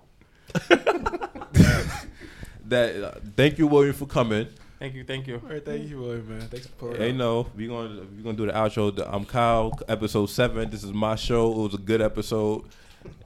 [2.69, 4.49] That uh, thank you, William, for coming
[4.79, 5.35] Thank you, thank you.
[5.37, 6.49] All right, thank you, William, man.
[6.49, 7.17] Thanks for pulling Hey, up.
[7.17, 8.93] no, we gonna we gonna do the outro.
[8.93, 10.71] The- I'm Kyle, episode seven.
[10.71, 11.53] This is my show.
[11.53, 12.65] It was a good episode,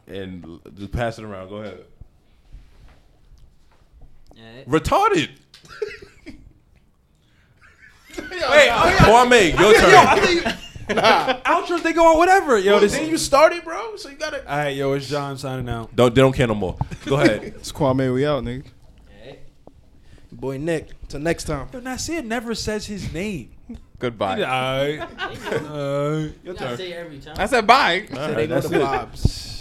[0.06, 1.48] and just pass it around.
[1.48, 1.78] Go ahead.
[4.38, 4.68] Alright.
[4.68, 5.30] Retarded.
[8.18, 10.52] Wait, oh Kwame, your turn.
[11.46, 12.58] Outros, they go on whatever.
[12.58, 12.92] Yo, this.
[12.92, 13.96] Then you started, bro.
[13.96, 14.42] So you gotta.
[14.50, 15.96] All right, yo, it's John signing out.
[15.96, 16.76] Don't they don't care no more.
[17.06, 17.42] Go ahead.
[17.56, 18.12] It's Kwame.
[18.12, 18.66] We out, nigga.
[20.36, 20.40] Alright.
[20.40, 21.08] Boy, Nick.
[21.08, 21.68] Till next time.
[21.72, 23.50] Yo, Nasir never says his name.
[23.98, 24.42] Goodbye.
[24.42, 25.08] All right.
[26.44, 27.34] You Uh, gotta say it every time.
[27.38, 28.06] I said bye.
[28.12, 28.84] All They right, know that's the it.
[28.84, 29.52] vibes.